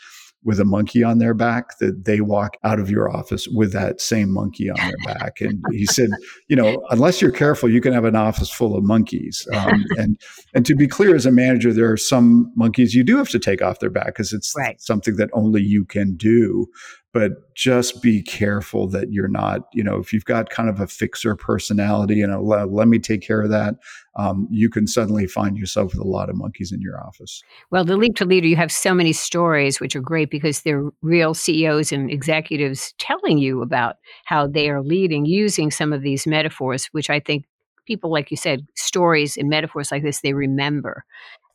with 0.46 0.60
a 0.60 0.66
monkey 0.66 1.04
on 1.04 1.18
their 1.18 1.34
back 1.34 1.78
that 1.80 2.06
they 2.06 2.22
walk 2.22 2.56
out 2.64 2.80
of 2.80 2.88
your 2.90 3.12
office 3.14 3.48
with 3.48 3.74
that 3.74 4.00
same 4.00 4.32
monkey 4.32 4.70
on 4.70 4.78
their 4.78 4.98
back. 5.16 5.42
And 5.42 5.62
he 5.72 5.88
said, 5.88 6.10
you 6.48 6.56
know, 6.56 6.86
unless 6.92 7.20
you're 7.20 7.32
careful, 7.32 7.68
you 7.68 7.82
can 7.82 7.94
have 7.94 8.06
an 8.06 8.16
office 8.16 8.52
full 8.52 8.78
of 8.78 8.84
monkeys. 8.84 9.48
Um, 9.54 9.84
and 9.98 10.22
and 10.54 10.66
to 10.68 10.76
be 10.76 10.88
clear, 10.88 11.16
as 11.16 11.26
a 11.26 11.32
manager, 11.32 11.74
there 11.74 11.92
are 11.92 11.98
some 11.98 12.54
monkeys 12.56 12.94
you 12.94 13.04
do 13.04 13.18
have 13.18 13.30
to 13.30 13.40
take 13.40 13.64
off 13.64 13.80
their 13.80 13.90
back 13.90 14.08
because 14.08 14.32
it's 14.32 14.54
right. 14.56 14.80
something 14.80 15.16
that 15.16 15.32
only 15.34 15.64
you 15.64 15.84
can 15.84 16.16
do 16.16 16.68
but 17.16 17.56
just 17.56 18.02
be 18.02 18.22
careful 18.22 18.90
that 18.90 19.14
you're 19.14 19.30
not, 19.30 19.70
you 19.72 19.82
know, 19.82 19.96
if 20.00 20.12
you've 20.12 20.26
got 20.26 20.50
kind 20.50 20.68
of 20.68 20.82
a 20.82 20.86
fixer 20.86 21.34
personality 21.34 22.22
and 22.22 22.34
a, 22.34 22.42
let, 22.42 22.90
me 22.90 23.00
take 23.00 23.22
care 23.22 23.42
of 23.42 23.50
that, 23.50 23.76
um, 24.18 24.50
you 24.52 24.70
can 24.70 24.86
suddenly 24.86 25.26
find 25.26 25.58
yourself 25.58 25.94
with 25.94 26.02
a 26.02 26.08
lot 26.10 26.30
of 26.30 26.36
monkeys 26.36 26.74
in 26.74 26.82
your 26.82 27.02
office. 27.02 27.42
Well, 27.72 27.86
the 27.86 27.96
Leap 27.96 28.18
to 28.18 28.26
Leader, 28.26 28.48
you 28.48 28.58
have 28.58 28.70
so 28.70 28.94
many 28.94 29.14
stories, 29.14 29.80
which 29.80 29.96
are 29.96 30.02
great 30.02 30.30
because 30.30 30.64
they're 30.64 30.90
real 31.02 31.34
CEOs 31.34 31.94
and 31.94 32.12
executives 32.12 32.94
telling 32.98 33.38
you 33.38 33.62
about 33.62 33.96
how 34.26 34.46
they 34.46 34.70
are 34.70 34.84
leading 34.84 35.26
using 35.26 35.72
some 35.72 35.94
of 35.94 36.02
these 36.02 36.28
metaphors, 36.28 36.88
which 36.88 37.10
I 37.10 37.22
think 37.22 37.46
people, 37.86 38.12
like 38.12 38.30
you 38.30 38.36
said, 38.36 38.68
stories 38.76 39.38
and 39.38 39.48
metaphors 39.48 39.90
like 39.90 40.04
this, 40.04 40.20
they 40.20 40.34
remember. 40.34 41.06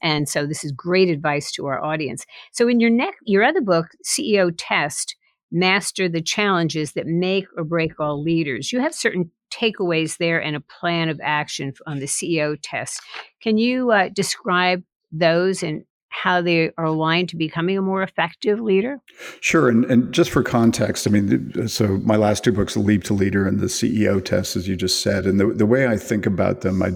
And 0.00 0.26
so 0.26 0.46
this 0.46 0.64
is 0.64 0.72
great 0.72 1.10
advice 1.10 1.52
to 1.52 1.66
our 1.66 1.84
audience. 1.84 2.24
So 2.50 2.66
in 2.66 2.80
your 2.80 2.88
next, 2.88 3.18
your 3.26 3.44
other 3.44 3.60
book, 3.60 3.88
CEO 4.02 4.54
Test, 4.56 5.16
Master 5.52 6.08
the 6.08 6.22
Challenges 6.22 6.92
That 6.92 7.06
Make 7.06 7.46
or 7.56 7.64
Break 7.64 7.98
All 7.98 8.22
Leaders, 8.22 8.72
you 8.72 8.80
have 8.80 8.94
certain 8.94 9.30
takeaways 9.52 10.18
there 10.18 10.40
and 10.40 10.56
a 10.56 10.60
plan 10.60 11.08
of 11.08 11.20
action 11.22 11.72
on 11.86 11.98
the 11.98 12.06
CEO 12.06 12.56
test. 12.62 13.00
Can 13.42 13.58
you 13.58 13.90
uh, 13.90 14.08
describe 14.08 14.82
those 15.12 15.62
and 15.62 15.84
how 16.10 16.42
they 16.42 16.70
are 16.76 16.84
aligned 16.84 17.28
to 17.28 17.36
becoming 17.36 17.78
a 17.78 17.82
more 17.82 18.02
effective 18.02 18.60
leader? 18.60 18.98
Sure. 19.40 19.68
And, 19.68 19.84
and 19.84 20.12
just 20.12 20.30
for 20.30 20.42
context, 20.42 21.06
I 21.06 21.10
mean, 21.10 21.68
so 21.68 21.98
my 21.98 22.16
last 22.16 22.42
two 22.42 22.52
books, 22.52 22.76
Leap 22.76 23.04
to 23.04 23.14
Leader 23.14 23.46
and 23.46 23.60
the 23.60 23.66
CEO 23.66 24.22
test, 24.22 24.56
as 24.56 24.66
you 24.66 24.76
just 24.76 25.02
said, 25.02 25.24
and 25.24 25.38
the, 25.38 25.46
the 25.46 25.66
way 25.66 25.86
I 25.86 25.96
think 25.96 26.26
about 26.26 26.62
them, 26.62 26.82
I, 26.82 26.90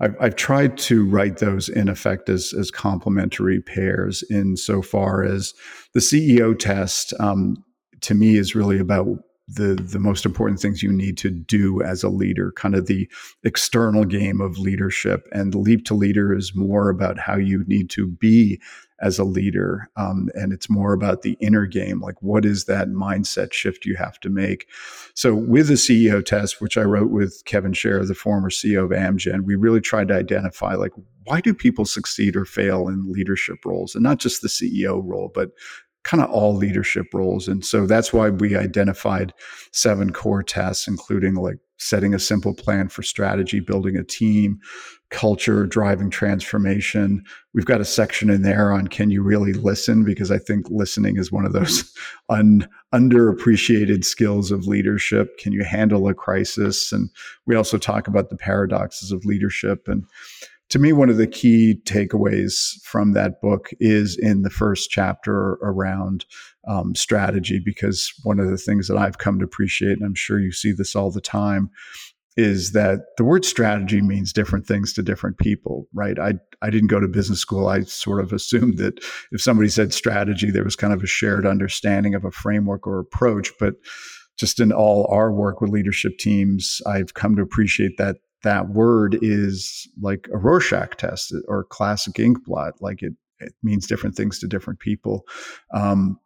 I've, 0.00 0.16
I've 0.20 0.36
tried 0.36 0.76
to 0.78 1.08
write 1.08 1.38
those 1.38 1.68
in 1.68 1.88
effect 1.88 2.28
as, 2.28 2.52
as 2.52 2.72
complementary 2.72 3.62
pairs 3.62 4.24
insofar 4.30 5.22
as 5.22 5.54
the 5.94 6.00
CEO 6.00 6.58
test, 6.58 7.14
um, 7.20 7.64
to 8.02 8.14
me, 8.14 8.36
is 8.36 8.54
really 8.54 8.78
about 8.78 9.06
the 9.48 9.74
the 9.74 10.00
most 10.00 10.26
important 10.26 10.58
things 10.58 10.82
you 10.82 10.92
need 10.92 11.16
to 11.18 11.30
do 11.30 11.80
as 11.82 12.02
a 12.02 12.08
leader 12.08 12.50
kind 12.56 12.74
of 12.74 12.86
the 12.86 13.08
external 13.44 14.04
game 14.04 14.40
of 14.40 14.58
leadership. 14.58 15.28
And 15.32 15.54
leap 15.54 15.84
to 15.86 15.94
leader 15.94 16.36
is 16.36 16.54
more 16.54 16.88
about 16.88 17.18
how 17.18 17.36
you 17.36 17.64
need 17.66 17.88
to 17.90 18.08
be 18.08 18.60
as 19.00 19.18
a 19.18 19.24
leader 19.24 19.90
um, 19.96 20.30
and 20.34 20.52
it's 20.52 20.70
more 20.70 20.94
about 20.94 21.20
the 21.20 21.36
inner 21.40 21.66
game 21.66 22.00
like 22.00 22.20
what 22.22 22.46
is 22.46 22.64
that 22.64 22.88
mindset 22.88 23.52
shift 23.52 23.84
you 23.84 23.94
have 23.94 24.18
to 24.20 24.30
make? 24.30 24.68
So 25.14 25.34
with 25.34 25.68
the 25.68 25.74
ceo 25.74 26.24
test 26.24 26.60
which 26.60 26.78
i 26.78 26.82
wrote 26.82 27.10
with 27.10 27.42
kevin 27.44 27.74
Sharer, 27.74 28.06
the 28.06 28.14
former 28.14 28.48
ceo 28.48 28.84
of 28.84 28.90
amgen 28.90 29.44
we 29.44 29.54
really 29.54 29.82
tried 29.82 30.08
to 30.08 30.14
identify 30.14 30.74
like 30.74 30.92
why 31.24 31.40
do 31.40 31.52
people 31.52 31.84
succeed 31.84 32.36
or 32.36 32.44
fail 32.44 32.86
in 32.86 33.10
leadership 33.12 33.64
roles? 33.64 33.96
And 33.96 34.02
not 34.04 34.18
just 34.18 34.40
the 34.42 34.48
ceo 34.48 35.02
role 35.04 35.30
but 35.34 35.50
kind 36.06 36.22
of 36.22 36.30
all 36.30 36.54
leadership 36.54 37.06
roles. 37.12 37.48
And 37.48 37.64
so 37.64 37.84
that's 37.84 38.12
why 38.12 38.30
we 38.30 38.56
identified 38.56 39.34
seven 39.72 40.12
core 40.12 40.44
tests, 40.44 40.86
including 40.86 41.34
like 41.34 41.58
setting 41.78 42.14
a 42.14 42.18
simple 42.18 42.54
plan 42.54 42.88
for 42.88 43.02
strategy, 43.02 43.58
building 43.58 43.96
a 43.96 44.04
team, 44.04 44.60
culture, 45.10 45.66
driving 45.66 46.08
transformation. 46.08 47.24
We've 47.54 47.66
got 47.66 47.80
a 47.80 47.84
section 47.84 48.30
in 48.30 48.42
there 48.42 48.72
on 48.72 48.86
can 48.86 49.10
you 49.10 49.20
really 49.20 49.52
listen? 49.52 50.04
Because 50.04 50.30
I 50.30 50.38
think 50.38 50.66
listening 50.70 51.16
is 51.16 51.32
one 51.32 51.44
of 51.44 51.52
those 51.52 51.92
un, 52.28 52.68
underappreciated 52.94 54.04
skills 54.04 54.52
of 54.52 54.68
leadership. 54.68 55.36
Can 55.38 55.52
you 55.52 55.64
handle 55.64 56.06
a 56.06 56.14
crisis? 56.14 56.92
And 56.92 57.10
we 57.46 57.56
also 57.56 57.78
talk 57.78 58.06
about 58.06 58.30
the 58.30 58.36
paradoxes 58.36 59.10
of 59.10 59.24
leadership 59.24 59.88
and 59.88 60.04
to 60.70 60.78
me, 60.78 60.92
one 60.92 61.10
of 61.10 61.16
the 61.16 61.26
key 61.26 61.80
takeaways 61.84 62.82
from 62.82 63.12
that 63.12 63.40
book 63.40 63.70
is 63.78 64.18
in 64.18 64.42
the 64.42 64.50
first 64.50 64.90
chapter 64.90 65.58
around 65.62 66.24
um, 66.66 66.94
strategy, 66.94 67.60
because 67.64 68.12
one 68.24 68.40
of 68.40 68.50
the 68.50 68.56
things 68.56 68.88
that 68.88 68.96
I've 68.96 69.18
come 69.18 69.38
to 69.38 69.44
appreciate, 69.44 69.98
and 69.98 70.04
I'm 70.04 70.14
sure 70.14 70.40
you 70.40 70.52
see 70.52 70.72
this 70.72 70.96
all 70.96 71.10
the 71.10 71.20
time, 71.20 71.70
is 72.36 72.72
that 72.72 73.00
the 73.16 73.24
word 73.24 73.44
strategy 73.44 74.02
means 74.02 74.32
different 74.32 74.66
things 74.66 74.92
to 74.92 75.02
different 75.02 75.38
people, 75.38 75.86
right? 75.94 76.18
I, 76.18 76.34
I 76.60 76.68
didn't 76.68 76.88
go 76.88 77.00
to 77.00 77.08
business 77.08 77.38
school. 77.38 77.66
I 77.68 77.82
sort 77.82 78.20
of 78.20 78.32
assumed 78.32 78.76
that 78.78 78.98
if 79.32 79.40
somebody 79.40 79.70
said 79.70 79.94
strategy, 79.94 80.50
there 80.50 80.64
was 80.64 80.76
kind 80.76 80.92
of 80.92 81.02
a 81.02 81.06
shared 81.06 81.46
understanding 81.46 82.14
of 82.14 82.24
a 82.24 82.30
framework 82.30 82.86
or 82.86 82.98
approach. 82.98 83.50
But 83.58 83.74
just 84.36 84.60
in 84.60 84.70
all 84.70 85.08
our 85.10 85.32
work 85.32 85.62
with 85.62 85.70
leadership 85.70 86.18
teams, 86.18 86.82
I've 86.86 87.14
come 87.14 87.36
to 87.36 87.42
appreciate 87.42 87.96
that 87.96 88.16
that 88.46 88.70
word 88.70 89.18
is 89.22 89.88
like 90.00 90.28
a 90.32 90.38
Rorschach 90.38 90.96
test 90.96 91.34
or 91.48 91.64
classic 91.64 92.18
ink 92.18 92.44
blot. 92.44 92.74
Like 92.80 93.02
it, 93.02 93.12
it 93.40 93.52
means 93.62 93.86
different 93.86 94.16
things 94.16 94.38
to 94.38 94.46
different 94.46 94.78
people. 94.78 95.26
Um, 95.74 96.18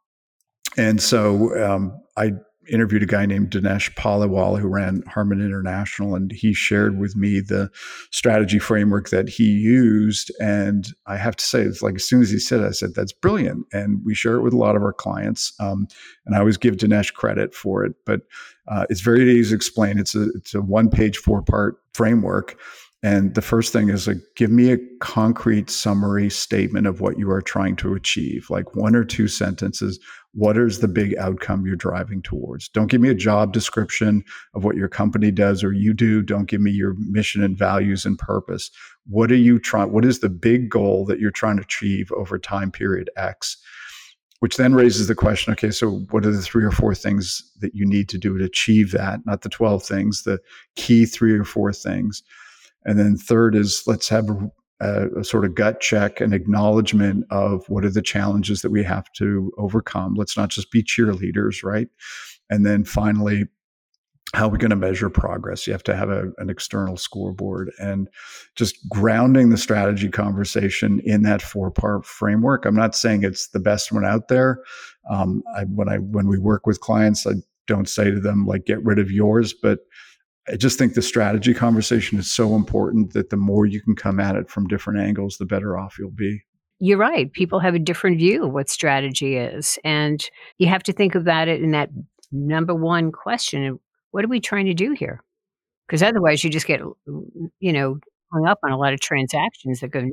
and 0.76 1.00
so 1.00 1.56
um, 1.64 1.98
I 2.16 2.32
interviewed 2.70 3.02
a 3.02 3.06
guy 3.06 3.26
named 3.26 3.50
Dinesh 3.50 3.94
Paliwal 3.94 4.58
who 4.58 4.68
ran 4.68 5.02
Harman 5.06 5.40
International, 5.40 6.14
and 6.14 6.30
he 6.30 6.52
shared 6.52 6.98
with 6.98 7.16
me 7.16 7.40
the 7.40 7.70
strategy 8.10 8.58
framework 8.58 9.08
that 9.08 9.28
he 9.28 9.44
used. 9.44 10.30
And 10.40 10.86
I 11.06 11.16
have 11.16 11.36
to 11.36 11.44
say, 11.44 11.62
it's 11.62 11.82
like 11.82 11.96
as 11.96 12.04
soon 12.04 12.22
as 12.22 12.30
he 12.30 12.38
said 12.38 12.60
it, 12.60 12.66
I 12.66 12.70
said, 12.70 12.94
that's 12.94 13.12
brilliant. 13.12 13.66
And 13.72 14.04
we 14.04 14.14
share 14.14 14.36
it 14.36 14.42
with 14.42 14.52
a 14.52 14.58
lot 14.58 14.76
of 14.76 14.82
our 14.82 14.92
clients. 14.92 15.52
Um, 15.58 15.88
and 16.26 16.36
I 16.36 16.38
always 16.38 16.58
give 16.58 16.76
Dinesh 16.76 17.12
credit 17.14 17.54
for 17.54 17.84
it. 17.84 17.94
But 18.06 18.20
uh, 18.68 18.84
it's 18.88 19.00
very 19.00 19.28
easy 19.30 19.50
to 19.50 19.56
explain. 19.56 19.98
It's 19.98 20.14
a, 20.14 20.28
it's 20.34 20.54
a 20.54 20.60
one 20.60 20.90
page, 20.90 21.16
four 21.16 21.42
part 21.42 21.79
framework 21.94 22.58
and 23.02 23.34
the 23.34 23.42
first 23.42 23.72
thing 23.72 23.88
is 23.88 24.06
like, 24.06 24.18
give 24.36 24.50
me 24.50 24.72
a 24.72 24.78
concrete 25.00 25.70
summary 25.70 26.28
statement 26.28 26.86
of 26.86 27.00
what 27.00 27.18
you 27.18 27.30
are 27.30 27.40
trying 27.40 27.76
to 27.76 27.94
achieve, 27.94 28.50
like 28.50 28.76
one 28.76 28.94
or 28.94 29.04
two 29.04 29.26
sentences. 29.26 29.98
What 30.32 30.58
is 30.58 30.80
the 30.80 30.88
big 30.88 31.16
outcome 31.16 31.64
you're 31.64 31.76
driving 31.76 32.20
towards? 32.20 32.68
Don't 32.68 32.90
give 32.90 33.00
me 33.00 33.08
a 33.08 33.14
job 33.14 33.54
description 33.54 34.22
of 34.54 34.64
what 34.64 34.76
your 34.76 34.88
company 34.88 35.30
does 35.30 35.64
or 35.64 35.72
you 35.72 35.94
do. 35.94 36.20
Don't 36.20 36.44
give 36.44 36.60
me 36.60 36.70
your 36.70 36.94
mission 36.98 37.42
and 37.42 37.56
values 37.56 38.04
and 38.04 38.18
purpose. 38.18 38.70
What 39.06 39.32
are 39.32 39.36
you 39.36 39.58
trying? 39.58 39.92
What 39.92 40.04
is 40.04 40.20
the 40.20 40.28
big 40.28 40.68
goal 40.68 41.06
that 41.06 41.20
you're 41.20 41.30
trying 41.30 41.56
to 41.56 41.62
achieve 41.62 42.12
over 42.12 42.38
time 42.38 42.70
period 42.70 43.08
X? 43.16 43.56
Which 44.40 44.56
then 44.56 44.74
raises 44.74 45.06
the 45.06 45.14
question 45.14 45.52
okay, 45.52 45.70
so 45.70 45.90
what 46.10 46.26
are 46.26 46.32
the 46.32 46.42
three 46.42 46.64
or 46.64 46.70
four 46.70 46.94
things 46.94 47.42
that 47.60 47.74
you 47.74 47.86
need 47.86 48.08
to 48.08 48.18
do 48.18 48.36
to 48.38 48.44
achieve 48.44 48.90
that? 48.92 49.20
Not 49.24 49.42
the 49.42 49.48
12 49.48 49.82
things, 49.82 50.22
the 50.22 50.40
key 50.76 51.04
three 51.06 51.32
or 51.32 51.44
four 51.44 51.72
things 51.72 52.22
and 52.84 52.98
then 52.98 53.16
third 53.16 53.54
is 53.54 53.82
let's 53.86 54.08
have 54.08 54.28
a, 54.80 55.08
a, 55.18 55.24
sort 55.24 55.44
of 55.44 55.54
gut 55.54 55.80
check 55.80 56.20
and 56.20 56.32
acknowledgement 56.32 57.26
of 57.30 57.68
what 57.68 57.84
are 57.84 57.90
the 57.90 58.02
challenges 58.02 58.62
that 58.62 58.70
we 58.70 58.82
have 58.82 59.12
to 59.12 59.52
overcome. 59.58 60.14
Let's 60.14 60.36
not 60.36 60.48
just 60.48 60.70
be 60.70 60.82
cheerleaders, 60.82 61.62
right? 61.62 61.88
And 62.48 62.64
then 62.64 62.84
finally, 62.84 63.44
how 64.32 64.46
are 64.46 64.50
we 64.50 64.58
going 64.58 64.70
to 64.70 64.76
measure 64.76 65.10
progress? 65.10 65.66
You 65.66 65.72
have 65.72 65.82
to 65.84 65.96
have 65.96 66.08
a, 66.08 66.30
an 66.38 66.50
external 66.50 66.96
scoreboard 66.96 67.72
and 67.80 68.08
just 68.54 68.76
grounding 68.88 69.50
the 69.50 69.56
strategy 69.56 70.08
conversation 70.08 71.00
in 71.04 71.22
that 71.22 71.42
four 71.42 71.70
part 71.70 72.06
framework. 72.06 72.64
I'm 72.64 72.76
not 72.76 72.94
saying 72.94 73.24
it's 73.24 73.48
the 73.48 73.58
best 73.58 73.90
one 73.90 74.04
out 74.04 74.28
there. 74.28 74.62
Um, 75.10 75.42
I, 75.56 75.64
when 75.64 75.88
I 75.88 75.96
when 75.96 76.28
we 76.28 76.38
work 76.38 76.66
with 76.66 76.80
clients, 76.80 77.26
I 77.26 77.32
don't 77.66 77.88
say 77.88 78.10
to 78.10 78.20
them 78.20 78.46
like 78.46 78.66
get 78.66 78.84
rid 78.84 78.98
of 78.98 79.10
yours, 79.10 79.52
but 79.52 79.80
I 80.48 80.56
just 80.56 80.78
think 80.78 80.94
the 80.94 81.02
strategy 81.02 81.52
conversation 81.52 82.18
is 82.18 82.32
so 82.32 82.54
important 82.54 83.12
that 83.12 83.30
the 83.30 83.36
more 83.36 83.66
you 83.66 83.80
can 83.80 83.94
come 83.94 84.20
at 84.20 84.36
it 84.36 84.48
from 84.48 84.68
different 84.68 85.00
angles, 85.00 85.38
the 85.38 85.46
better 85.46 85.76
off 85.76 85.96
you'll 85.98 86.10
be. 86.10 86.42
You're 86.78 86.98
right. 86.98 87.30
People 87.32 87.60
have 87.60 87.74
a 87.74 87.78
different 87.78 88.18
view 88.18 88.46
of 88.46 88.52
what 88.52 88.70
strategy 88.70 89.36
is. 89.36 89.78
And 89.84 90.28
you 90.58 90.66
have 90.68 90.82
to 90.84 90.92
think 90.92 91.14
about 91.14 91.46
it 91.46 91.62
in 91.62 91.72
that 91.72 91.90
number 92.32 92.74
one 92.74 93.12
question 93.12 93.78
what 94.10 94.24
are 94.24 94.28
we 94.28 94.40
trying 94.40 94.66
to 94.66 94.74
do 94.74 94.92
here? 94.92 95.20
Because 95.86 96.02
otherwise, 96.02 96.44
you 96.44 96.50
just 96.50 96.66
get, 96.66 96.80
you 97.06 97.72
know, 97.72 97.98
hung 98.32 98.46
up 98.46 98.58
on 98.62 98.70
a 98.70 98.78
lot 98.78 98.92
of 98.92 99.00
transactions 99.00 99.80
that 99.80 99.88
go. 99.88 100.08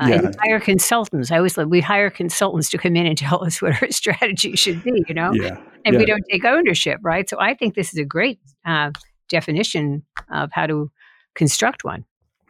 Uh, 0.00 0.06
yeah. 0.06 0.14
And 0.16 0.36
hire 0.40 0.60
consultants. 0.60 1.32
I 1.32 1.38
always 1.38 1.56
like 1.58 1.66
we 1.66 1.80
hire 1.80 2.08
consultants 2.08 2.70
to 2.70 2.78
come 2.78 2.94
in 2.94 3.06
and 3.06 3.18
tell 3.18 3.44
us 3.44 3.60
what 3.60 3.82
our 3.82 3.90
strategy 3.90 4.54
should 4.54 4.82
be, 4.84 5.04
you 5.08 5.14
know, 5.14 5.32
yeah. 5.32 5.58
and 5.84 5.94
yeah. 5.94 5.98
we 5.98 6.06
don't 6.06 6.22
take 6.30 6.44
ownership, 6.44 7.00
right? 7.02 7.28
So 7.28 7.36
I 7.40 7.54
think 7.54 7.74
this 7.74 7.92
is 7.92 7.98
a 7.98 8.04
great 8.04 8.38
uh, 8.64 8.92
definition 9.28 10.04
of 10.30 10.50
how 10.52 10.66
to 10.66 10.90
construct 11.34 11.84
one. 11.84 12.04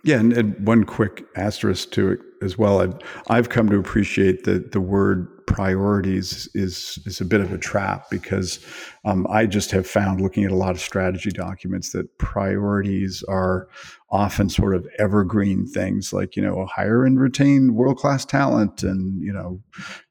Yeah, 0.05 0.21
and, 0.21 0.33
and, 0.33 0.67
one 0.67 0.85
quick 0.85 1.25
asterisk 1.37 1.91
to 1.93 2.13
it 2.13 2.21
as 2.41 2.57
well. 2.57 2.81
I've 2.81 2.99
I've 3.29 3.49
come 3.49 3.69
to 3.71 3.79
appreciate 3.79 4.45
that 4.45 4.73
the 4.73 4.81
word 4.81 5.29
priorities 5.49 6.47
is 6.55 6.99
is 7.07 7.23
a 7.23 7.25
bit 7.25 7.41
of 7.41 7.53
a 7.53 7.59
trap 7.59 8.11
because 8.11 8.61
um, 9.07 9.27
I 9.31 9.47
just 9.47 9.71
have 9.71 9.87
found 9.87 10.21
looking 10.21 10.45
at 10.45 10.51
a 10.51 10.57
lot 10.57 10.73
of 10.73 10.81
strategy 10.81 11.31
documents 11.31 11.93
that 11.93 12.19
priorities 12.19 13.25
are 13.29 13.67
often 14.11 14.51
sort 14.51 14.75
of 14.75 14.87
evergreen 14.99 15.67
things 15.67 16.13
like 16.13 16.37
you 16.37 16.43
know 16.43 16.67
hire 16.67 17.05
and 17.05 17.19
retain 17.19 17.75
world 17.75 17.97
class 17.97 18.27
talent 18.27 18.83
and 18.83 19.23
you 19.23 19.33
know 19.33 19.59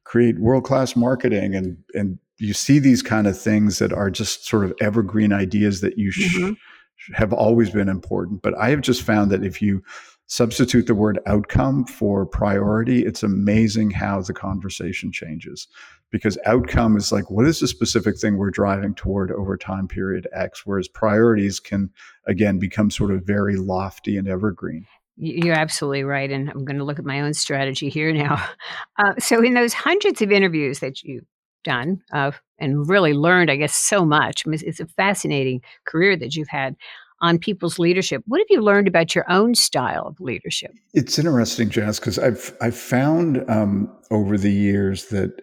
create 0.02 0.40
world 0.40 0.64
class 0.64 0.96
marketing 0.96 1.54
and 1.54 1.78
and 1.94 2.18
you 2.38 2.52
see 2.52 2.80
these 2.80 3.02
kind 3.02 3.28
of 3.28 3.40
things 3.40 3.78
that 3.78 3.92
are 3.92 4.10
just 4.10 4.44
sort 4.44 4.64
of 4.64 4.74
evergreen 4.80 5.32
ideas 5.32 5.80
that 5.82 5.98
you 5.98 6.10
mm-hmm. 6.10 6.52
sh- 6.96 7.10
have 7.14 7.32
always 7.32 7.70
been 7.70 7.88
important. 7.88 8.42
But 8.42 8.56
I 8.58 8.70
have 8.70 8.80
just 8.80 9.02
found 9.02 9.30
that 9.30 9.44
if 9.44 9.60
you 9.60 9.82
substitute 10.28 10.86
the 10.86 10.94
word 10.94 11.18
outcome 11.26 11.84
for 11.84 12.24
priority, 12.24 13.04
it's 13.04 13.22
amazing 13.22 13.90
how 13.90 14.20
the 14.20 14.34
conversation 14.34 15.10
changes. 15.10 15.66
Because 16.10 16.38
outcome 16.46 16.96
is 16.96 17.12
like, 17.12 17.30
what 17.30 17.46
is 17.46 17.60
the 17.60 17.68
specific 17.68 18.18
thing 18.18 18.36
we're 18.36 18.50
driving 18.50 18.94
toward 18.94 19.30
over 19.30 19.56
time 19.58 19.88
period 19.88 20.26
X? 20.32 20.64
Whereas 20.64 20.88
priorities 20.88 21.60
can, 21.60 21.90
again, 22.26 22.58
become 22.58 22.90
sort 22.90 23.10
of 23.10 23.26
very 23.26 23.56
lofty 23.56 24.16
and 24.16 24.28
evergreen. 24.28 24.86
You're 25.16 25.58
absolutely 25.58 26.04
right. 26.04 26.30
And 26.30 26.48
I'm 26.48 26.64
going 26.64 26.78
to 26.78 26.84
look 26.84 26.98
at 26.98 27.04
my 27.04 27.20
own 27.20 27.34
strategy 27.34 27.88
here 27.88 28.12
now. 28.12 28.46
Uh, 29.00 29.12
so, 29.20 29.40
in 29.40 29.54
those 29.54 29.72
hundreds 29.72 30.20
of 30.22 30.32
interviews 30.32 30.80
that 30.80 31.04
you've 31.04 31.22
done 31.62 32.02
uh, 32.12 32.32
and 32.58 32.88
really 32.88 33.12
learned, 33.12 33.48
I 33.48 33.56
guess, 33.56 33.74
so 33.74 34.04
much. 34.04 34.42
It's 34.46 34.80
a 34.80 34.86
fascinating 34.86 35.60
career 35.86 36.16
that 36.16 36.34
you've 36.34 36.48
had. 36.48 36.74
On 37.20 37.38
people's 37.38 37.78
leadership. 37.78 38.22
What 38.26 38.38
have 38.38 38.46
you 38.50 38.60
learned 38.60 38.88
about 38.88 39.14
your 39.14 39.30
own 39.30 39.54
style 39.54 40.06
of 40.06 40.20
leadership? 40.20 40.72
It's 40.94 41.18
interesting, 41.18 41.70
Janice, 41.70 41.98
because 41.98 42.18
I've 42.18 42.56
I've 42.60 42.76
found 42.76 43.44
um, 43.50 43.92
over 44.10 44.38
the 44.38 44.52
years 44.52 45.06
that 45.06 45.42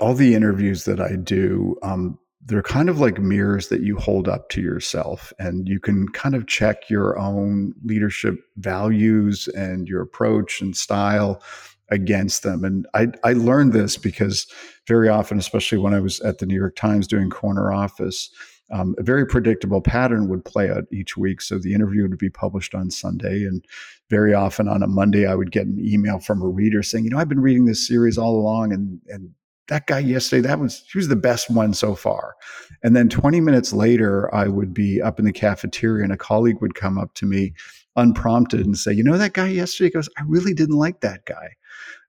all 0.00 0.14
the 0.14 0.34
interviews 0.34 0.84
that 0.84 1.00
I 1.00 1.16
do, 1.16 1.76
um, 1.82 2.18
they're 2.44 2.62
kind 2.62 2.88
of 2.88 2.98
like 2.98 3.18
mirrors 3.18 3.68
that 3.68 3.82
you 3.82 3.96
hold 3.96 4.26
up 4.26 4.48
to 4.48 4.60
yourself 4.60 5.32
and 5.38 5.68
you 5.68 5.78
can 5.78 6.08
kind 6.08 6.34
of 6.34 6.46
check 6.46 6.88
your 6.88 7.18
own 7.18 7.74
leadership 7.84 8.40
values 8.56 9.46
and 9.48 9.86
your 9.86 10.00
approach 10.00 10.60
and 10.60 10.76
style 10.76 11.42
against 11.90 12.42
them 12.42 12.64
and 12.64 12.86
i 12.94 13.08
i 13.24 13.32
learned 13.32 13.72
this 13.72 13.96
because 13.96 14.46
very 14.86 15.08
often 15.08 15.38
especially 15.38 15.78
when 15.78 15.94
i 15.94 16.00
was 16.00 16.20
at 16.20 16.38
the 16.38 16.46
new 16.46 16.54
york 16.54 16.76
times 16.76 17.06
doing 17.06 17.30
corner 17.30 17.72
office 17.72 18.30
um, 18.72 18.94
a 18.98 19.02
very 19.02 19.26
predictable 19.26 19.80
pattern 19.80 20.28
would 20.28 20.44
play 20.44 20.70
out 20.70 20.84
each 20.92 21.16
week 21.16 21.40
so 21.40 21.58
the 21.58 21.74
interview 21.74 22.02
would 22.02 22.18
be 22.18 22.30
published 22.30 22.74
on 22.74 22.90
sunday 22.90 23.44
and 23.44 23.64
very 24.08 24.32
often 24.32 24.68
on 24.68 24.82
a 24.82 24.86
monday 24.86 25.26
i 25.26 25.34
would 25.34 25.50
get 25.50 25.66
an 25.66 25.78
email 25.80 26.18
from 26.18 26.40
a 26.42 26.48
reader 26.48 26.82
saying 26.82 27.04
you 27.04 27.10
know 27.10 27.18
i've 27.18 27.28
been 27.28 27.40
reading 27.40 27.64
this 27.64 27.86
series 27.86 28.16
all 28.16 28.36
along 28.36 28.72
and 28.72 29.00
and 29.08 29.30
that 29.70 29.86
guy 29.86 30.00
yesterday, 30.00 30.46
that 30.46 30.58
was 30.58 30.84
he 30.92 30.98
was 30.98 31.08
the 31.08 31.16
best 31.16 31.48
one 31.48 31.72
so 31.72 31.94
far. 31.94 32.34
And 32.82 32.94
then 32.94 33.08
20 33.08 33.40
minutes 33.40 33.72
later, 33.72 34.32
I 34.34 34.48
would 34.48 34.74
be 34.74 35.00
up 35.00 35.18
in 35.18 35.24
the 35.24 35.32
cafeteria 35.32 36.04
and 36.04 36.12
a 36.12 36.16
colleague 36.16 36.60
would 36.60 36.74
come 36.74 36.98
up 36.98 37.14
to 37.14 37.26
me 37.26 37.54
unprompted 38.00 38.64
and 38.64 38.76
say, 38.76 38.92
you 38.92 39.04
know, 39.04 39.18
that 39.18 39.32
guy 39.34 39.48
yesterday 39.48 39.90
goes, 39.90 40.08
I 40.18 40.22
really 40.26 40.54
didn't 40.54 40.78
like 40.78 41.00
that 41.00 41.24
guy. 41.26 41.50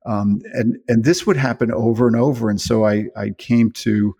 Um, 0.05 0.41
and 0.53 0.77
and 0.87 1.03
this 1.03 1.27
would 1.27 1.37
happen 1.37 1.71
over 1.71 2.07
and 2.07 2.15
over. 2.15 2.49
And 2.49 2.59
so 2.59 2.85
I 2.85 3.05
I 3.15 3.31
came 3.37 3.71
to 3.71 4.15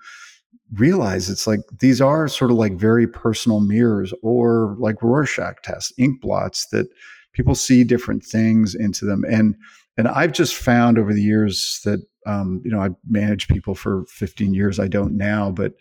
realize 0.73 1.29
it's 1.29 1.47
like 1.47 1.60
these 1.79 1.99
are 1.99 2.27
sort 2.27 2.51
of 2.51 2.57
like 2.57 2.73
very 2.73 3.07
personal 3.07 3.60
mirrors 3.60 4.13
or 4.21 4.75
like 4.79 5.01
Rorschach 5.01 5.62
tests, 5.63 5.91
ink 5.97 6.21
blots 6.21 6.67
that 6.67 6.88
people 7.34 7.55
see 7.55 7.84
different 7.84 8.23
things 8.23 8.75
into 8.75 9.05
them. 9.05 9.23
And 9.27 9.55
and 9.97 10.07
I've 10.07 10.31
just 10.31 10.55
found 10.55 10.97
over 10.97 11.13
the 11.13 11.21
years 11.21 11.81
that 11.84 11.99
um, 12.27 12.62
you 12.63 12.71
know, 12.71 12.79
I 12.79 12.89
managed 13.07 13.49
people 13.49 13.73
for 13.73 14.05
15 14.07 14.53
years. 14.53 14.79
I 14.79 14.88
don't 14.88 15.17
now, 15.17 15.49
but 15.49 15.73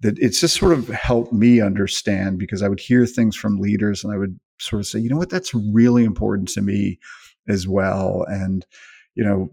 that 0.00 0.18
it's 0.18 0.40
just 0.40 0.56
sort 0.56 0.72
of 0.72 0.88
helped 0.88 1.32
me 1.32 1.60
understand 1.60 2.38
because 2.38 2.62
I 2.62 2.68
would 2.68 2.80
hear 2.80 3.04
things 3.04 3.34
from 3.34 3.58
leaders 3.58 4.04
and 4.04 4.12
I 4.12 4.16
would 4.16 4.38
sort 4.60 4.80
of 4.80 4.86
say, 4.86 4.98
you 4.98 5.08
know 5.08 5.16
what, 5.16 5.30
that's 5.30 5.54
really 5.54 6.04
important 6.04 6.48
to 6.50 6.62
me 6.62 6.98
as 7.48 7.66
well. 7.66 8.24
And, 8.28 8.66
you 9.14 9.24
know, 9.24 9.50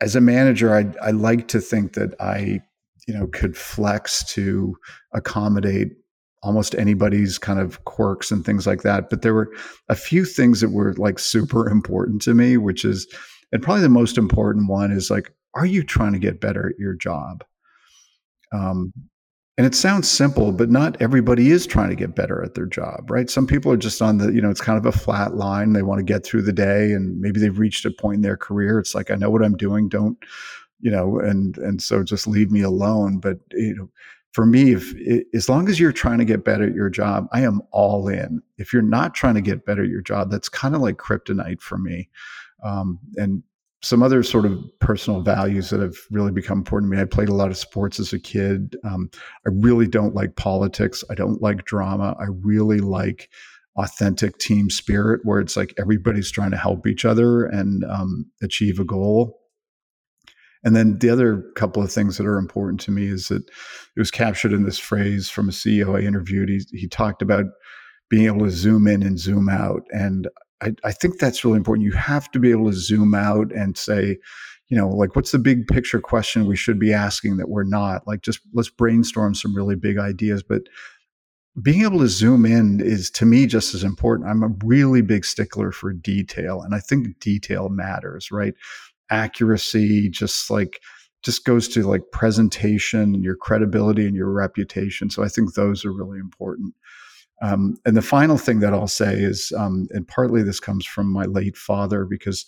as 0.00 0.14
a 0.14 0.20
manager, 0.20 0.74
I, 0.74 0.86
I 1.06 1.10
like 1.10 1.48
to 1.48 1.60
think 1.60 1.94
that 1.94 2.14
I, 2.20 2.60
you 3.06 3.14
know, 3.14 3.26
could 3.28 3.56
flex 3.56 4.24
to 4.34 4.76
accommodate 5.14 5.92
almost 6.42 6.74
anybody's 6.74 7.38
kind 7.38 7.58
of 7.58 7.84
quirks 7.84 8.30
and 8.30 8.44
things 8.44 8.66
like 8.66 8.82
that. 8.82 9.10
But 9.10 9.22
there 9.22 9.34
were 9.34 9.52
a 9.88 9.96
few 9.96 10.24
things 10.24 10.60
that 10.60 10.70
were 10.70 10.94
like 10.94 11.18
super 11.18 11.68
important 11.70 12.22
to 12.22 12.34
me, 12.34 12.56
which 12.56 12.84
is, 12.84 13.06
and 13.52 13.62
probably 13.62 13.82
the 13.82 13.88
most 13.88 14.18
important 14.18 14.68
one 14.68 14.90
is 14.90 15.10
like 15.10 15.32
are 15.56 15.66
you 15.66 15.82
trying 15.82 16.12
to 16.12 16.18
get 16.18 16.40
better 16.40 16.68
at 16.68 16.78
your 16.78 16.94
job? 16.94 17.42
Um, 18.52 18.92
and 19.58 19.66
it 19.66 19.74
sounds 19.74 20.08
simple, 20.10 20.52
but 20.52 20.70
not 20.70 21.00
everybody 21.00 21.50
is 21.50 21.66
trying 21.66 21.88
to 21.88 21.96
get 21.96 22.14
better 22.14 22.42
at 22.42 22.54
their 22.54 22.66
job, 22.66 23.10
right? 23.10 23.30
Some 23.30 23.46
people 23.46 23.72
are 23.72 23.78
just 23.78 24.02
on 24.02 24.18
the, 24.18 24.30
you 24.32 24.42
know, 24.42 24.50
it's 24.50 24.60
kind 24.60 24.78
of 24.78 24.84
a 24.84 24.96
flat 24.96 25.34
line. 25.34 25.72
They 25.72 25.82
want 25.82 25.98
to 25.98 26.04
get 26.04 26.24
through 26.24 26.42
the 26.42 26.52
day 26.52 26.92
and 26.92 27.18
maybe 27.20 27.40
they've 27.40 27.58
reached 27.58 27.86
a 27.86 27.90
point 27.90 28.16
in 28.16 28.22
their 28.22 28.36
career. 28.36 28.78
It's 28.78 28.94
like, 28.94 29.10
I 29.10 29.14
know 29.14 29.30
what 29.30 29.42
I'm 29.42 29.56
doing. 29.56 29.88
Don't, 29.88 30.18
you 30.80 30.90
know, 30.90 31.18
and, 31.18 31.56
and 31.56 31.80
so 31.80 32.02
just 32.02 32.26
leave 32.26 32.50
me 32.50 32.60
alone. 32.60 33.18
But, 33.18 33.38
you 33.52 33.74
know, 33.74 33.90
for 34.32 34.44
me, 34.44 34.74
if 34.74 34.92
as 35.34 35.48
long 35.48 35.70
as 35.70 35.80
you're 35.80 35.90
trying 35.90 36.18
to 36.18 36.26
get 36.26 36.44
better 36.44 36.64
at 36.64 36.74
your 36.74 36.90
job, 36.90 37.26
I 37.32 37.40
am 37.40 37.62
all 37.70 38.08
in. 38.08 38.42
If 38.58 38.74
you're 38.74 38.82
not 38.82 39.14
trying 39.14 39.36
to 39.36 39.40
get 39.40 39.64
better 39.64 39.84
at 39.84 39.88
your 39.88 40.02
job, 40.02 40.30
that's 40.30 40.50
kind 40.50 40.74
of 40.74 40.82
like 40.82 40.98
kryptonite 40.98 41.62
for 41.62 41.78
me. 41.78 42.10
Um, 42.62 42.98
and 43.16 43.42
some 43.82 44.02
other 44.02 44.22
sort 44.22 44.46
of 44.46 44.58
personal 44.80 45.20
values 45.20 45.70
that 45.70 45.80
have 45.80 45.96
really 46.10 46.32
become 46.32 46.58
important 46.58 46.90
to 46.90 46.96
me. 46.96 47.02
I 47.02 47.04
played 47.04 47.28
a 47.28 47.34
lot 47.34 47.50
of 47.50 47.56
sports 47.56 48.00
as 48.00 48.12
a 48.12 48.18
kid. 48.18 48.76
Um, 48.84 49.10
I 49.46 49.50
really 49.52 49.86
don't 49.86 50.14
like 50.14 50.36
politics. 50.36 51.04
I 51.10 51.14
don't 51.14 51.42
like 51.42 51.64
drama. 51.64 52.16
I 52.18 52.26
really 52.42 52.78
like 52.78 53.28
authentic 53.76 54.38
team 54.38 54.70
spirit 54.70 55.20
where 55.24 55.38
it's 55.38 55.56
like 55.56 55.74
everybody's 55.78 56.30
trying 56.30 56.50
to 56.50 56.56
help 56.56 56.86
each 56.86 57.04
other 57.04 57.44
and 57.44 57.84
um, 57.84 58.24
achieve 58.42 58.80
a 58.80 58.84
goal. 58.84 59.38
And 60.64 60.74
then 60.74 60.98
the 60.98 61.10
other 61.10 61.44
couple 61.54 61.82
of 61.82 61.92
things 61.92 62.16
that 62.16 62.26
are 62.26 62.38
important 62.38 62.80
to 62.80 62.90
me 62.90 63.06
is 63.06 63.28
that 63.28 63.42
it 63.46 64.00
was 64.00 64.10
captured 64.10 64.52
in 64.52 64.64
this 64.64 64.78
phrase 64.78 65.28
from 65.28 65.48
a 65.48 65.52
CEO 65.52 65.96
I 65.96 66.04
interviewed. 66.04 66.48
He, 66.48 66.62
he 66.72 66.88
talked 66.88 67.22
about 67.22 67.44
being 68.08 68.26
able 68.26 68.46
to 68.46 68.50
zoom 68.50 68.86
in 68.88 69.02
and 69.02 69.18
zoom 69.18 69.48
out. 69.48 69.82
And 69.90 70.28
I, 70.62 70.74
I 70.84 70.92
think 70.92 71.18
that's 71.18 71.44
really 71.44 71.58
important. 71.58 71.84
You 71.84 71.92
have 71.92 72.30
to 72.32 72.38
be 72.38 72.50
able 72.50 72.70
to 72.70 72.76
zoom 72.76 73.14
out 73.14 73.52
and 73.52 73.76
say, 73.76 74.18
you 74.68 74.76
know, 74.76 74.88
like 74.88 75.14
what's 75.14 75.32
the 75.32 75.38
big 75.38 75.66
picture 75.68 76.00
question 76.00 76.46
we 76.46 76.56
should 76.56 76.78
be 76.78 76.92
asking 76.92 77.36
that 77.36 77.48
we're 77.48 77.64
not? 77.64 78.06
Like 78.06 78.22
just 78.22 78.40
let's 78.52 78.70
brainstorm 78.70 79.34
some 79.34 79.54
really 79.54 79.76
big 79.76 79.98
ideas. 79.98 80.42
But 80.42 80.62
being 81.62 81.82
able 81.82 82.00
to 82.00 82.08
zoom 82.08 82.44
in 82.44 82.80
is 82.80 83.10
to 83.10 83.24
me 83.24 83.46
just 83.46 83.74
as 83.74 83.84
important. 83.84 84.28
I'm 84.28 84.42
a 84.42 84.54
really 84.64 85.02
big 85.02 85.24
stickler 85.24 85.72
for 85.72 85.92
detail. 85.92 86.60
And 86.62 86.74
I 86.74 86.80
think 86.80 87.18
detail 87.20 87.68
matters, 87.68 88.30
right? 88.30 88.54
Accuracy, 89.10 90.10
just 90.10 90.50
like 90.50 90.80
just 91.22 91.44
goes 91.44 91.68
to 91.68 91.82
like 91.82 92.02
presentation 92.12 93.14
and 93.14 93.24
your 93.24 93.36
credibility 93.36 94.06
and 94.06 94.16
your 94.16 94.30
reputation. 94.30 95.10
So 95.10 95.22
I 95.22 95.28
think 95.28 95.54
those 95.54 95.84
are 95.84 95.92
really 95.92 96.18
important. 96.18 96.74
Um, 97.42 97.76
and 97.84 97.96
the 97.96 98.02
final 98.02 98.38
thing 98.38 98.60
that 98.60 98.72
I'll 98.72 98.86
say 98.86 99.14
is, 99.14 99.52
um, 99.56 99.88
and 99.90 100.08
partly 100.08 100.42
this 100.42 100.60
comes 100.60 100.86
from 100.86 101.12
my 101.12 101.24
late 101.24 101.56
father, 101.56 102.04
because 102.04 102.46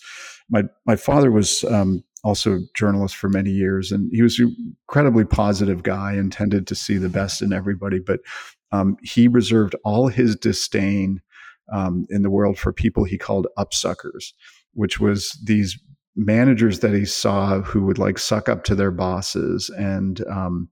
my 0.48 0.64
my 0.86 0.96
father 0.96 1.30
was 1.30 1.64
um, 1.64 2.02
also 2.24 2.54
a 2.54 2.60
journalist 2.74 3.16
for 3.16 3.28
many 3.28 3.50
years, 3.50 3.92
and 3.92 4.10
he 4.12 4.22
was 4.22 4.38
an 4.38 4.54
incredibly 4.88 5.24
positive 5.24 5.82
guy, 5.82 6.14
intended 6.14 6.66
to 6.66 6.74
see 6.74 6.96
the 6.96 7.08
best 7.08 7.42
in 7.42 7.52
everybody, 7.52 7.98
but 7.98 8.20
um, 8.72 8.96
he 9.02 9.28
reserved 9.28 9.74
all 9.84 10.08
his 10.08 10.36
disdain 10.36 11.20
um, 11.72 12.06
in 12.10 12.22
the 12.22 12.30
world 12.30 12.58
for 12.58 12.72
people 12.72 13.04
he 13.04 13.18
called 13.18 13.46
upsuckers, 13.58 14.32
which 14.74 15.00
was 15.00 15.38
these 15.44 15.78
managers 16.16 16.80
that 16.80 16.94
he 16.94 17.04
saw 17.04 17.60
who 17.60 17.84
would 17.84 17.98
like 17.98 18.18
suck 18.18 18.48
up 18.48 18.64
to 18.64 18.74
their 18.74 18.90
bosses 18.90 19.70
and 19.70 20.26
um, 20.28 20.68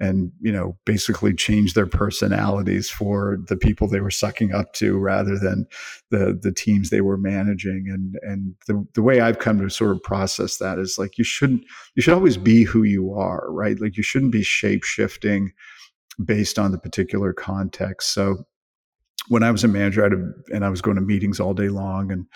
and 0.00 0.32
you 0.40 0.52
know 0.52 0.78
basically 0.86 1.34
change 1.34 1.74
their 1.74 1.86
personalities 1.86 2.88
for 2.88 3.38
the 3.48 3.56
people 3.56 3.88
they 3.88 4.00
were 4.00 4.10
sucking 4.10 4.54
up 4.54 4.72
to 4.74 4.96
rather 4.98 5.38
than 5.38 5.66
the 6.10 6.38
the 6.40 6.52
teams 6.52 6.90
they 6.90 7.00
were 7.00 7.18
managing. 7.18 7.86
And 7.88 8.18
and 8.22 8.54
the, 8.66 8.86
the 8.94 9.02
way 9.02 9.20
i've 9.20 9.40
come 9.40 9.58
to 9.58 9.68
sort 9.68 9.90
of 9.90 10.02
process 10.02 10.58
that 10.58 10.78
is 10.78 10.96
like 10.98 11.18
you 11.18 11.24
shouldn't 11.24 11.64
you 11.94 12.02
should 12.02 12.14
always 12.14 12.36
be 12.36 12.62
who 12.62 12.82
you 12.82 13.12
are 13.14 13.48
right? 13.50 13.80
Like 13.80 13.96
you 13.96 14.02
shouldn't 14.02 14.32
be 14.32 14.42
shape 14.42 14.84
shifting 14.84 15.52
based 16.24 16.58
on 16.58 16.72
the 16.72 16.78
particular 16.78 17.32
context. 17.32 18.12
So 18.14 18.44
when 19.26 19.42
I 19.42 19.50
was 19.50 19.64
a 19.64 19.68
manager, 19.68 20.04
I'd 20.04 20.12
have, 20.12 20.24
and 20.52 20.64
I 20.64 20.70
was 20.70 20.80
going 20.80 20.96
to 20.96 21.02
meetings 21.02 21.40
all 21.40 21.54
day 21.54 21.68
long, 21.68 22.10
and 22.10 22.26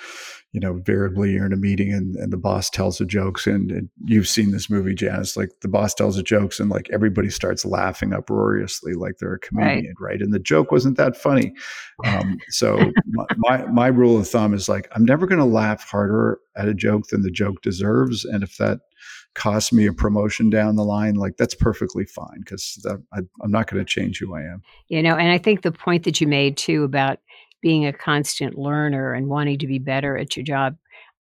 you 0.53 0.61
know, 0.61 0.73
invariably 0.73 1.33
you're 1.33 1.47
in 1.47 1.53
a 1.55 1.57
meeting 1.57 1.95
and, 1.95 2.14
and 2.16 2.31
the 2.31 2.37
boss 2.37 2.68
tells 2.68 2.99
the 2.99 3.07
jokes, 3.07 3.47
and, 3.47 3.71
and, 3.71 3.88
you've 4.05 4.29
seen 4.29 4.51
this 4.51 4.68
movie, 4.68 4.95
Janice. 4.95 5.35
Like 5.35 5.49
the 5.62 5.68
boss 5.68 5.95
tells 5.95 6.16
the 6.16 6.23
jokes, 6.23 6.61
and 6.61 6.68
like 6.68 6.90
everybody 6.92 7.31
starts 7.31 7.64
laughing 7.64 8.12
uproariously, 8.12 8.92
like 8.92 9.16
they're 9.18 9.35
a 9.35 9.38
comedian, 9.38 9.95
right? 9.99 10.12
right? 10.12 10.21
And 10.21 10.35
the 10.35 10.38
joke 10.38 10.71
wasn't 10.71 10.99
that 10.99 11.16
funny. 11.16 11.55
Um, 12.05 12.37
so 12.51 12.92
my, 13.07 13.27
my 13.37 13.66
my 13.66 13.87
rule 13.87 14.18
of 14.18 14.29
thumb 14.29 14.53
is 14.53 14.68
like 14.68 14.88
I'm 14.92 15.05
never 15.05 15.27
going 15.27 15.38
to 15.38 15.47
laugh 15.47 15.88
harder 15.88 16.38
at 16.57 16.68
a 16.68 16.75
joke 16.75 17.07
than 17.07 17.23
the 17.23 17.31
joke 17.31 17.62
deserves, 17.62 18.25
and 18.25 18.42
if 18.42 18.59
that 18.59 18.81
cost 19.35 19.73
me 19.73 19.87
a 19.87 19.92
promotion 19.92 20.51
down 20.51 20.77
the 20.77 20.85
line, 20.85 21.14
like 21.14 21.37
that's 21.37 21.55
perfectly 21.55 22.05
fine 22.05 22.40
because 22.40 22.85
I'm 23.12 23.51
not 23.51 23.71
going 23.71 23.85
to 23.85 23.88
change 23.88 24.18
who 24.18 24.35
I 24.35 24.42
am. 24.42 24.62
You 24.88 25.03
know, 25.03 25.16
and 25.16 25.31
I 25.31 25.38
think 25.38 25.62
the 25.62 25.73
point 25.73 26.05
that 26.05 26.21
you 26.21 26.27
made 26.27 26.57
too 26.57 26.85
about 26.85 27.18
being 27.62 27.87
a 27.87 27.92
constant 27.92 28.59
learner 28.59 29.14
and 29.14 29.29
wanting 29.29 29.59
to 29.59 29.66
be 29.66 29.79
better 29.79 30.18
at 30.18 30.37
your 30.37 30.45
job. 30.45 30.77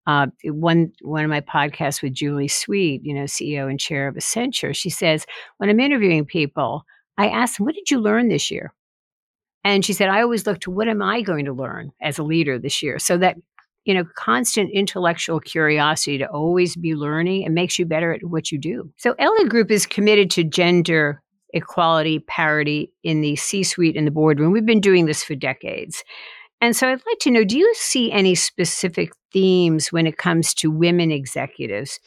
Uh, 0.06 0.26
one 0.44 0.92
one 1.02 1.24
of 1.24 1.30
my 1.30 1.40
podcasts 1.40 2.02
with 2.02 2.12
Julie 2.12 2.48
Sweet, 2.48 3.02
you 3.04 3.14
know, 3.14 3.24
CEO 3.24 3.70
and 3.70 3.78
chair 3.78 4.08
of 4.08 4.16
Accenture, 4.16 4.74
she 4.74 4.90
says 4.90 5.24
when 5.58 5.70
I'm 5.70 5.78
interviewing 5.78 6.24
people, 6.24 6.84
I 7.16 7.28
ask 7.28 7.56
them, 7.56 7.66
"What 7.66 7.76
did 7.76 7.90
you 7.90 8.00
learn 8.00 8.28
this 8.28 8.50
year?" 8.50 8.74
And 9.62 9.84
she 9.84 9.92
said, 9.92 10.08
"I 10.08 10.22
always 10.22 10.44
look 10.44 10.58
to 10.62 10.72
what 10.72 10.88
am 10.88 11.02
I 11.02 11.22
going 11.22 11.44
to 11.44 11.52
learn 11.52 11.92
as 12.02 12.18
a 12.18 12.24
leader 12.24 12.58
this 12.58 12.82
year." 12.82 12.98
So 12.98 13.16
that 13.18 13.36
you 13.84 13.94
know, 13.94 14.04
constant 14.16 14.70
intellectual 14.72 15.40
curiosity 15.40 16.18
to 16.18 16.26
always 16.26 16.76
be 16.76 16.94
learning 16.94 17.44
and 17.44 17.54
makes 17.54 17.78
you 17.78 17.86
better 17.86 18.12
at 18.12 18.24
what 18.24 18.52
you 18.52 18.58
do. 18.58 18.92
So 18.96 19.14
Ellig 19.14 19.48
Group 19.48 19.70
is 19.70 19.86
committed 19.86 20.30
to 20.32 20.44
gender 20.44 21.22
equality, 21.52 22.18
parity 22.20 22.92
in 23.02 23.20
the 23.20 23.36
C 23.36 23.62
suite 23.62 23.96
and 23.96 24.06
the 24.06 24.10
boardroom. 24.10 24.52
We've 24.52 24.66
been 24.66 24.80
doing 24.80 25.06
this 25.06 25.22
for 25.22 25.34
decades. 25.34 26.02
And 26.60 26.76
so 26.76 26.88
I'd 26.88 27.02
like 27.06 27.18
to 27.20 27.30
know 27.30 27.44
do 27.44 27.58
you 27.58 27.74
see 27.74 28.10
any 28.12 28.34
specific 28.34 29.12
themes 29.32 29.92
when 29.92 30.06
it 30.06 30.16
comes 30.16 30.54
to 30.54 30.70
women 30.70 31.10
executives 31.10 31.98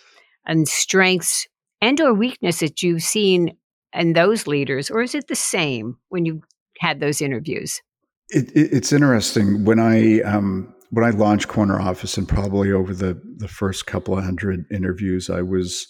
and 0.45 0.67
strengths 0.67 1.47
and 1.81 1.99
or 1.99 2.13
weakness 2.13 2.59
that 2.59 2.81
you've 2.81 3.03
seen 3.03 3.57
in 3.93 4.13
those 4.13 4.47
leaders 4.47 4.89
or 4.89 5.01
is 5.01 5.13
it 5.13 5.27
the 5.27 5.35
same 5.35 5.97
when 6.09 6.25
you 6.25 6.41
had 6.79 6.99
those 6.99 7.21
interviews? 7.21 7.81
It, 8.29 8.49
it, 8.55 8.73
it's 8.73 8.93
interesting 8.93 9.65
when 9.65 9.79
I 9.79 10.21
um, 10.21 10.73
when 10.95 11.03
I 11.03 11.09
launched 11.09 11.49
Corner 11.49 11.77
Office, 11.77 12.15
and 12.17 12.25
probably 12.25 12.71
over 12.71 12.93
the 12.93 13.21
the 13.35 13.49
first 13.49 13.85
couple 13.85 14.17
of 14.17 14.23
hundred 14.23 14.63
interviews, 14.71 15.29
I 15.29 15.41
was 15.41 15.87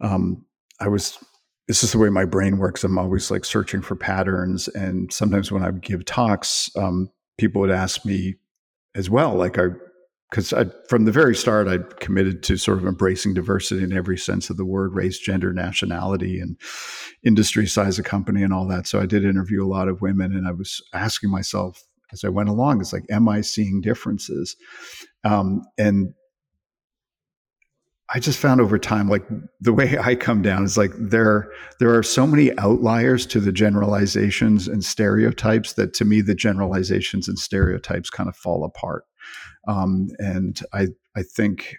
um, 0.00 0.46
I 0.80 0.88
was 0.88 1.18
this 1.68 1.84
is 1.84 1.92
the 1.92 1.98
way 1.98 2.08
my 2.08 2.24
brain 2.24 2.56
works. 2.56 2.82
I'm 2.82 2.98
always 2.98 3.30
like 3.30 3.44
searching 3.44 3.82
for 3.82 3.96
patterns, 3.96 4.66
and 4.68 5.12
sometimes 5.12 5.52
when 5.52 5.62
I 5.62 5.72
give 5.72 6.06
talks, 6.06 6.70
um, 6.74 7.10
people 7.36 7.60
would 7.60 7.70
ask 7.70 8.06
me 8.06 8.36
as 8.94 9.10
well, 9.10 9.34
like 9.34 9.58
I 9.58 9.66
because 10.30 10.54
from 10.88 11.04
the 11.04 11.12
very 11.12 11.36
start, 11.36 11.68
I 11.68 11.78
committed 12.00 12.42
to 12.44 12.56
sort 12.56 12.78
of 12.78 12.86
embracing 12.86 13.34
diversity 13.34 13.84
in 13.84 13.92
every 13.92 14.16
sense 14.16 14.48
of 14.48 14.56
the 14.56 14.64
word 14.64 14.94
race, 14.94 15.18
gender, 15.18 15.52
nationality, 15.52 16.40
and 16.40 16.58
industry 17.22 17.66
size 17.66 17.98
of 17.98 18.06
company 18.06 18.42
and 18.42 18.54
all 18.54 18.66
that. 18.68 18.86
So 18.86 19.00
I 19.00 19.06
did 19.06 19.22
interview 19.22 19.62
a 19.62 19.68
lot 19.68 19.88
of 19.88 20.00
women, 20.00 20.34
and 20.34 20.48
I 20.48 20.52
was 20.52 20.80
asking 20.94 21.30
myself 21.30 21.84
as 22.12 22.24
I 22.24 22.28
went 22.28 22.48
along, 22.48 22.80
it's 22.80 22.92
like, 22.92 23.04
am 23.10 23.28
I 23.28 23.40
seeing 23.40 23.80
differences? 23.80 24.56
Um, 25.24 25.62
and 25.76 26.14
I 28.08 28.20
just 28.20 28.38
found 28.38 28.60
over 28.60 28.78
time, 28.78 29.08
like 29.08 29.24
the 29.60 29.72
way 29.72 29.98
I 29.98 30.14
come 30.14 30.40
down 30.40 30.62
is 30.64 30.78
like 30.78 30.92
there 30.96 31.50
there 31.80 31.94
are 31.96 32.04
so 32.04 32.26
many 32.26 32.56
outliers 32.58 33.26
to 33.26 33.40
the 33.40 33.50
generalizations 33.50 34.68
and 34.68 34.84
stereotypes 34.84 35.72
that 35.72 35.92
to 35.94 36.04
me 36.04 36.20
the 36.20 36.34
generalizations 36.34 37.26
and 37.26 37.38
stereotypes 37.38 38.10
kind 38.10 38.28
of 38.28 38.36
fall 38.36 38.64
apart. 38.64 39.04
Um, 39.66 40.08
and 40.18 40.60
I 40.72 40.88
I 41.16 41.22
think 41.22 41.76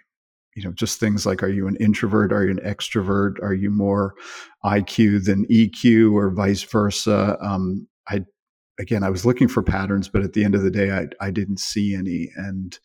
you 0.58 0.64
know 0.64 0.72
just 0.72 1.00
things 1.00 1.24
like 1.24 1.42
are 1.42 1.48
you 1.48 1.68
an 1.68 1.76
introvert 1.76 2.32
are 2.32 2.44
you 2.44 2.50
an 2.50 2.58
extrovert 2.58 3.40
are 3.42 3.54
you 3.54 3.70
more 3.70 4.14
iq 4.64 5.24
than 5.24 5.46
eq 5.46 6.12
or 6.12 6.30
vice 6.30 6.64
versa 6.64 7.38
um, 7.40 7.86
i 8.08 8.24
again 8.78 9.02
i 9.02 9.10
was 9.10 9.24
looking 9.24 9.48
for 9.48 9.62
patterns 9.62 10.08
but 10.08 10.22
at 10.22 10.32
the 10.32 10.44
end 10.44 10.54
of 10.54 10.62
the 10.62 10.70
day 10.70 10.90
i, 10.90 11.06
I 11.20 11.30
didn't 11.30 11.60
see 11.60 11.94
any. 11.94 12.30
And 12.36 12.78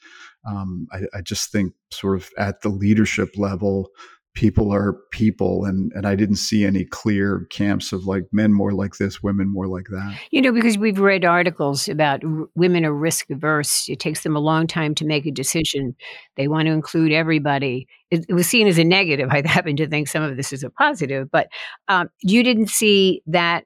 um, 0.46 0.88
I, 0.92 1.02
I, 1.14 1.22
just 1.22 1.52
think 1.52 1.74
sort 1.92 2.18
of 2.18 2.30
at 2.38 2.62
the 2.62 2.70
leadership 2.70 3.30
level 3.38 3.90
people 4.36 4.74
are 4.74 4.94
people 5.12 5.64
and 5.64 5.92
and 5.94 6.08
I 6.08 6.16
didn't 6.16 6.38
see 6.38 6.66
any 6.66 6.86
clear 6.86 7.46
camps 7.52 7.94
of 7.94 8.06
like 8.06 8.24
men 8.32 8.52
more 8.52 8.74
like 8.74 8.96
this 8.96 9.22
women 9.22 9.48
more 9.48 9.68
like 9.68 9.86
that. 9.92 10.20
You 10.32 10.42
know 10.42 10.52
because 10.52 10.78
we've 10.78 11.00
read 11.00 11.24
articles 11.24 11.88
about 11.88 12.26
r- 12.26 12.48
women 12.56 12.84
are 12.84 12.94
risk 12.94 13.30
averse 13.30 13.88
it 13.88 14.00
takes 14.00 14.24
them 14.24 14.36
a 14.36 14.40
long 14.40 14.66
time 14.66 14.96
to 14.96 15.06
make 15.06 15.26
a 15.28 15.32
decision. 15.32 15.96
They 16.36 16.48
want 16.48 16.66
to 16.66 16.74
include 16.74 17.12
everybody. 17.12 17.88
It, 18.10 18.26
it 18.28 18.34
was 18.34 18.48
seen 18.48 18.68
as 18.68 18.80
a 18.80 18.84
negative 18.84 19.30
i 19.32 19.48
happen 19.48 19.76
to 19.78 19.88
think 19.88 20.08
some 20.08 20.24
of 20.24 20.36
this 20.36 20.52
is 20.52 20.64
a 20.64 20.70
positive 20.72 21.30
but 21.32 21.48
um, 21.88 22.10
you 22.22 22.44
didn't 22.44 22.70
see 22.70 23.22
that 23.28 23.66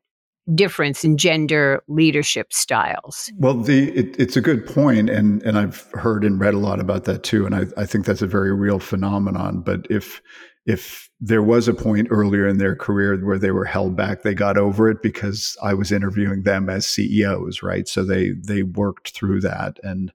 difference 0.55 1.03
in 1.03 1.17
gender 1.17 1.83
leadership 1.87 2.53
styles. 2.53 3.31
Well, 3.37 3.55
the 3.55 3.89
it, 3.91 4.19
it's 4.19 4.37
a 4.37 4.41
good 4.41 4.65
point, 4.65 5.09
and 5.09 5.41
and 5.43 5.57
I've 5.57 5.81
heard 5.93 6.23
and 6.23 6.39
read 6.39 6.53
a 6.53 6.59
lot 6.59 6.79
about 6.79 7.05
that 7.05 7.23
too, 7.23 7.45
and 7.45 7.55
I, 7.55 7.65
I 7.75 7.85
think 7.85 8.05
that's 8.05 8.21
a 8.21 8.27
very 8.27 8.53
real 8.53 8.79
phenomenon. 8.79 9.61
But 9.61 9.87
if 9.89 10.21
if 10.65 11.09
there 11.21 11.41
was 11.41 11.67
a 11.67 11.73
point 11.73 12.09
earlier 12.11 12.45
in 12.45 12.57
their 12.57 12.75
career 12.75 13.17
where 13.25 13.39
they 13.39 13.51
were 13.51 13.65
held 13.65 13.95
back, 13.95 14.21
they 14.21 14.33
got 14.33 14.57
over 14.57 14.89
it 14.89 15.01
because 15.01 15.57
I 15.63 15.73
was 15.73 15.91
interviewing 15.91 16.43
them 16.43 16.69
as 16.69 16.85
CEOs, 16.85 17.63
right? 17.63 17.87
So 17.87 18.03
they 18.03 18.31
they 18.31 18.63
worked 18.63 19.11
through 19.11 19.41
that 19.41 19.79
and 19.83 20.11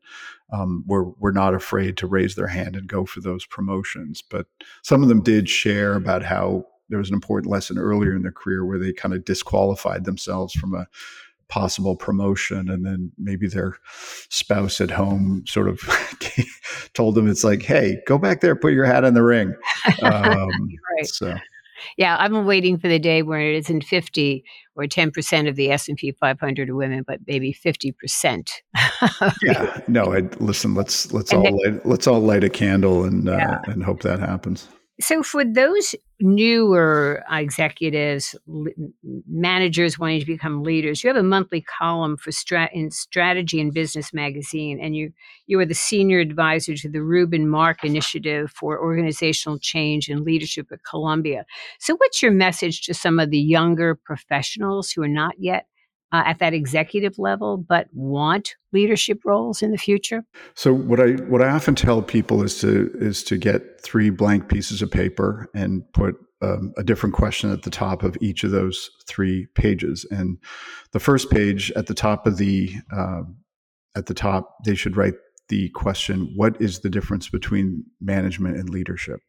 um, 0.53 0.85
were 0.87 1.11
were 1.19 1.33
not 1.33 1.55
afraid 1.55 1.97
to 1.97 2.07
raise 2.07 2.35
their 2.35 2.49
hand 2.49 2.77
and 2.77 2.87
go 2.87 3.07
for 3.07 3.21
those 3.21 3.47
promotions. 3.47 4.23
But 4.23 4.47
some 4.83 5.03
of 5.03 5.09
them 5.09 5.23
did 5.23 5.49
share 5.49 5.95
about 5.95 6.23
how 6.23 6.67
there 6.89 6.99
was 6.99 7.09
an 7.09 7.15
important 7.15 7.51
lesson 7.51 7.79
earlier 7.79 8.15
in 8.15 8.23
their 8.23 8.33
career 8.33 8.65
where 8.65 8.79
they 8.79 8.93
kind 8.93 9.15
of 9.15 9.25
disqualified 9.25 10.05
themselves 10.05 10.53
from 10.55 10.75
a 10.75 10.87
possible 11.53 11.95
promotion 11.95 12.71
and 12.71 12.87
then 12.87 13.13
maybe 13.19 13.47
their 13.47 13.77
spouse 14.31 14.81
at 14.81 14.91
home 14.91 15.45
sort 15.47 15.69
of 15.69 15.81
told 16.95 17.15
them 17.15 17.29
it's 17.29 17.45
like 17.45 17.61
hey 17.61 17.99
go 18.07 18.17
back 18.17 18.41
there 18.41 18.57
put 18.57 18.73
your 18.73 18.87
hat 18.87 19.05
in 19.05 19.13
the 19.13 19.23
ring. 19.23 19.55
Um, 20.03 20.49
right. 20.97 21.07
so 21.07 21.35
yeah 21.97 22.17
i'm 22.19 22.47
waiting 22.47 22.79
for 22.79 22.89
the 22.89 22.99
day 22.99 23.23
where 23.23 23.41
it 23.41 23.57
isn't 23.57 23.85
50 23.85 24.45
or 24.77 24.85
10% 24.85 25.49
of 25.49 25.57
the 25.57 25.71
s&p 25.71 26.13
500 26.13 26.71
are 26.71 26.75
women 26.75 27.05
but 27.07 27.21
maybe 27.27 27.53
50% 27.53 28.49
yeah 29.43 29.81
no 29.89 30.15
I, 30.15 30.21
listen 30.39 30.75
let's 30.75 31.13
let's 31.13 31.33
all 31.33 31.43
then, 31.43 31.57
light, 31.57 31.87
let's 31.87 32.07
all 32.07 32.21
light 32.21 32.45
a 32.45 32.51
candle 32.51 33.05
and 33.05 33.29
uh, 33.29 33.59
and 33.67 33.83
hope 33.83 34.03
that 34.03 34.21
happens 34.21 34.69
so, 35.01 35.23
for 35.23 35.45
those 35.45 35.95
newer 36.21 37.25
executives, 37.31 38.37
managers 39.27 39.99
wanting 39.99 40.21
to 40.21 40.27
become 40.27 40.63
leaders, 40.63 41.03
you 41.03 41.09
have 41.09 41.17
a 41.17 41.23
monthly 41.23 41.63
column 41.63 42.17
for 42.19 42.31
strat- 42.31 42.73
in 42.73 42.91
Strategy 42.91 43.61
and 43.61 43.73
Business 43.73 44.13
magazine, 44.13 44.79
and 44.81 44.95
you 44.95 45.13
you 45.47 45.59
are 45.61 45.65
the 45.65 45.75
senior 45.75 46.21
advisor 46.21 46.75
to 46.77 46.91
the 46.91 47.03
Reuben 47.03 47.49
Mark 47.49 47.85
Initiative 47.85 48.51
for 48.51 48.79
Organizational 48.79 49.59
Change 49.59 50.09
and 50.11 50.21
Leadership 50.21 50.71
at 50.71 50.85
Columbia. 50.85 51.47
So, 51.81 51.97
what's 51.97 52.23
your 52.23 52.33
message 52.33 52.83
to 52.83 52.95
some 52.95 53.19
of 53.19 53.31
the 53.31 53.41
younger 53.41 53.95
professionals 53.95 54.91
who 54.91 55.03
are 55.03 55.09
not 55.09 55.35
yet 55.39 55.67
uh, 56.13 56.23
at 56.27 56.39
that 56.39 56.53
executive 56.53 57.19
level, 57.19 57.57
but 57.57 57.89
want 57.93 58.57
leadership 58.73 59.21
roles 59.25 59.63
in 59.63 59.71
the 59.71 59.79
future? 59.79 60.25
So 60.55 60.73
what 60.73 61.01
I 61.01 61.13
what 61.23 61.43
I 61.43 61.49
often 61.49 61.75
tell 61.75 62.03
people 62.03 62.43
is 62.43 62.59
to 62.61 62.91
is 62.95 63.23
to 63.25 63.37
get 63.37 63.81
three 63.81 64.11
blank 64.11 64.49
pieces 64.49 64.83
of 64.83 64.91
paper 64.91 65.49
and 65.55 65.83
put 65.95 66.17
um, 66.43 66.73
a 66.77 66.83
different 66.83 67.15
question 67.15 67.51
at 67.51 67.63
the 67.63 67.71
top 67.71 68.03
of 68.03 68.17
each 68.21 68.45
of 68.45 68.51
those 68.51 68.91
three 69.07 69.47
pages. 69.55 70.05
And 70.11 70.39
the 70.93 71.01
first 71.01 71.31
page 71.31 71.71
at 71.73 71.87
the 71.87 71.95
top 71.95 72.27
of 72.27 72.37
the 72.37 72.73
uh, 72.95 73.23
at 73.95 74.07
the 74.07 74.15
top, 74.15 74.57
they 74.65 74.75
should 74.75 74.97
write 74.97 75.15
the 75.49 75.71
question: 75.71 76.33
What 76.37 76.61
is 76.61 76.81
the 76.81 76.91
difference 76.91 77.29
between 77.29 77.85
management 78.01 78.57
and 78.57 78.69
leadership? 78.69 79.21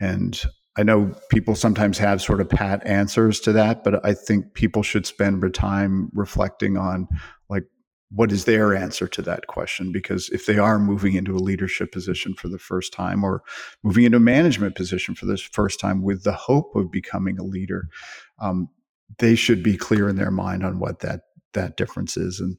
And 0.00 0.42
I 0.76 0.82
know 0.82 1.14
people 1.30 1.54
sometimes 1.54 1.98
have 1.98 2.20
sort 2.20 2.40
of 2.40 2.48
pat 2.48 2.84
answers 2.84 3.38
to 3.40 3.52
that, 3.52 3.84
but 3.84 4.04
I 4.04 4.12
think 4.12 4.54
people 4.54 4.82
should 4.82 5.06
spend 5.06 5.54
time 5.54 6.10
reflecting 6.12 6.76
on 6.76 7.06
like 7.48 7.64
what 8.10 8.32
is 8.32 8.44
their 8.44 8.74
answer 8.74 9.06
to 9.08 9.22
that 9.22 9.46
question? 9.46 9.92
Because 9.92 10.28
if 10.30 10.46
they 10.46 10.58
are 10.58 10.78
moving 10.78 11.14
into 11.14 11.34
a 11.34 11.38
leadership 11.38 11.92
position 11.92 12.34
for 12.34 12.48
the 12.48 12.58
first 12.58 12.92
time 12.92 13.22
or 13.22 13.42
moving 13.82 14.04
into 14.04 14.16
a 14.16 14.20
management 14.20 14.74
position 14.74 15.14
for 15.14 15.26
the 15.26 15.36
first 15.36 15.78
time 15.78 16.02
with 16.02 16.24
the 16.24 16.32
hope 16.32 16.74
of 16.74 16.90
becoming 16.90 17.38
a 17.38 17.44
leader 17.44 17.88
um, 18.40 18.68
they 19.18 19.34
should 19.34 19.62
be 19.62 19.76
clear 19.76 20.08
in 20.08 20.16
their 20.16 20.30
mind 20.30 20.64
on 20.64 20.78
what 20.78 21.00
that 21.00 21.22
that 21.54 21.76
difference 21.76 22.16
is 22.16 22.40
and 22.40 22.56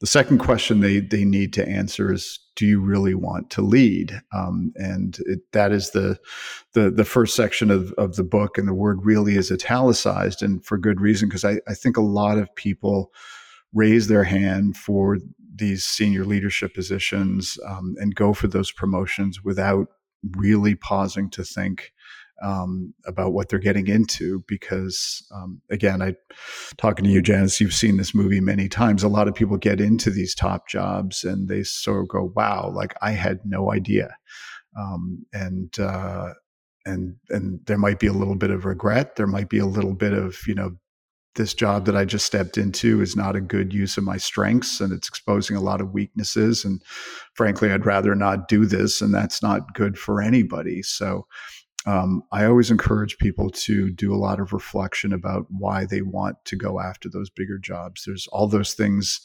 the 0.00 0.06
second 0.06 0.38
question 0.38 0.80
they 0.80 1.00
they 1.00 1.24
need 1.24 1.52
to 1.54 1.68
answer 1.68 2.12
is 2.12 2.38
do 2.56 2.66
you 2.66 2.80
really 2.80 3.14
want 3.14 3.50
to 3.50 3.62
lead? 3.62 4.20
Um, 4.32 4.72
and 4.76 5.18
it, 5.26 5.40
that 5.52 5.72
is 5.72 5.90
the, 5.90 6.18
the 6.72 6.90
the 6.90 7.04
first 7.04 7.34
section 7.34 7.70
of, 7.70 7.92
of 7.92 8.16
the 8.16 8.24
book, 8.24 8.58
and 8.58 8.68
the 8.68 8.74
word 8.74 9.04
really 9.04 9.36
is 9.36 9.50
italicized, 9.50 10.42
and 10.42 10.64
for 10.64 10.78
good 10.78 11.00
reason, 11.00 11.28
because 11.28 11.44
I, 11.44 11.60
I 11.68 11.74
think 11.74 11.96
a 11.96 12.02
lot 12.02 12.38
of 12.38 12.54
people 12.54 13.12
raise 13.72 14.06
their 14.06 14.24
hand 14.24 14.76
for 14.76 15.18
these 15.56 15.84
senior 15.84 16.24
leadership 16.24 16.74
positions 16.74 17.58
um, 17.66 17.94
and 17.98 18.14
go 18.14 18.32
for 18.32 18.46
those 18.46 18.72
promotions 18.72 19.42
without 19.42 19.88
really 20.36 20.74
pausing 20.74 21.30
to 21.30 21.44
think 21.44 21.92
um, 22.42 22.92
about 23.06 23.32
what 23.32 23.48
they're 23.48 23.58
getting 23.58 23.86
into 23.86 24.44
because 24.48 25.26
um, 25.34 25.60
again 25.70 26.02
i 26.02 26.14
talking 26.76 27.04
to 27.04 27.10
you 27.10 27.22
janice 27.22 27.60
you've 27.60 27.72
seen 27.72 27.96
this 27.96 28.14
movie 28.14 28.40
many 28.40 28.68
times 28.68 29.02
a 29.02 29.08
lot 29.08 29.28
of 29.28 29.34
people 29.34 29.56
get 29.56 29.80
into 29.80 30.10
these 30.10 30.34
top 30.34 30.68
jobs 30.68 31.24
and 31.24 31.48
they 31.48 31.62
sort 31.62 32.00
of 32.00 32.08
go 32.08 32.32
wow 32.34 32.70
like 32.74 32.94
i 33.02 33.12
had 33.12 33.40
no 33.44 33.72
idea 33.72 34.16
um, 34.78 35.24
and 35.32 35.78
uh, 35.78 36.30
and 36.84 37.14
and 37.30 37.60
there 37.66 37.78
might 37.78 38.00
be 38.00 38.08
a 38.08 38.12
little 38.12 38.34
bit 38.34 38.50
of 38.50 38.64
regret 38.64 39.16
there 39.16 39.26
might 39.26 39.48
be 39.48 39.58
a 39.58 39.66
little 39.66 39.94
bit 39.94 40.12
of 40.12 40.38
you 40.46 40.54
know 40.54 40.72
this 41.34 41.54
job 41.54 41.86
that 41.86 41.96
I 41.96 42.04
just 42.04 42.26
stepped 42.26 42.56
into 42.56 43.00
is 43.00 43.16
not 43.16 43.36
a 43.36 43.40
good 43.40 43.72
use 43.72 43.96
of 43.96 44.04
my 44.04 44.16
strengths 44.16 44.80
and 44.80 44.92
it's 44.92 45.08
exposing 45.08 45.56
a 45.56 45.60
lot 45.60 45.80
of 45.80 45.92
weaknesses. 45.92 46.64
And 46.64 46.80
frankly, 47.34 47.70
I'd 47.72 47.86
rather 47.86 48.14
not 48.14 48.48
do 48.48 48.66
this. 48.66 49.00
And 49.00 49.12
that's 49.12 49.42
not 49.42 49.74
good 49.74 49.98
for 49.98 50.22
anybody. 50.22 50.82
So 50.82 51.26
um, 51.86 52.22
I 52.32 52.46
always 52.46 52.70
encourage 52.70 53.18
people 53.18 53.50
to 53.50 53.90
do 53.90 54.14
a 54.14 54.16
lot 54.16 54.40
of 54.40 54.54
reflection 54.54 55.12
about 55.12 55.46
why 55.50 55.84
they 55.84 56.00
want 56.00 56.42
to 56.46 56.56
go 56.56 56.80
after 56.80 57.10
those 57.10 57.28
bigger 57.28 57.58
jobs. 57.58 58.04
There's 58.04 58.26
all 58.28 58.48
those 58.48 58.72
things 58.72 59.20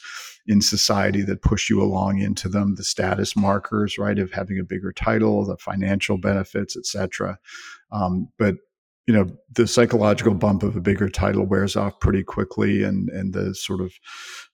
in 0.46 0.62
society 0.62 1.22
that 1.22 1.42
push 1.42 1.70
you 1.70 1.82
along 1.82 2.20
into 2.20 2.50
them, 2.50 2.76
the 2.76 2.84
status 2.84 3.36
markers, 3.36 3.98
right, 3.98 4.20
of 4.20 4.34
having 4.34 4.60
a 4.60 4.66
bigger 4.66 4.92
title, 4.92 5.46
the 5.46 5.58
financial 5.58 6.18
benefits, 6.18 6.76
etc. 6.76 7.40
Um, 7.92 8.30
but 8.38 8.56
you 9.08 9.16
know, 9.16 9.28
the 9.54 9.66
psychological 9.66 10.36
bump 10.36 10.62
of 10.62 10.76
a 10.76 10.82
bigger 10.82 11.10
title 11.10 11.44
wears 11.44 11.76
off 11.76 12.00
pretty 12.00 12.24
quickly, 12.24 12.84
and 12.84 13.10
and 13.10 13.34
the 13.34 13.56
sort 13.56 13.82
of, 13.82 13.94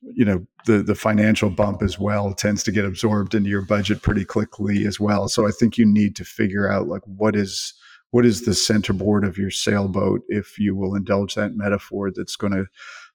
you 0.02 0.24
know, 0.24 0.46
the 0.66 0.82
the 0.82 0.96
financial 0.96 1.50
bump 1.50 1.82
as 1.82 2.00
well 2.00 2.34
tends 2.34 2.64
to 2.64 2.72
get 2.72 2.86
absorbed 2.86 3.36
into 3.36 3.50
your 3.50 3.64
budget 3.64 4.02
pretty 4.02 4.24
quickly 4.24 4.86
as 4.86 4.98
well. 4.98 5.28
So 5.28 5.46
I 5.46 5.52
think 5.52 5.78
you 5.78 5.86
need 5.86 6.16
to 6.16 6.24
figure 6.24 6.72
out 6.72 6.88
like 6.88 7.02
what 7.06 7.36
is 7.36 7.74
what 8.12 8.26
is 8.26 8.46
the 8.46 8.54
centerboard 8.54 9.26
of 9.26 9.38
your 9.38 9.52
sailboat, 9.52 10.22
if 10.28 10.58
you 10.58 10.76
will 10.76 10.96
indulge 10.96 11.36
that 11.36 11.56
metaphor, 11.56 12.12
that's 12.12 12.36
going 12.36 12.54
to 12.54 12.66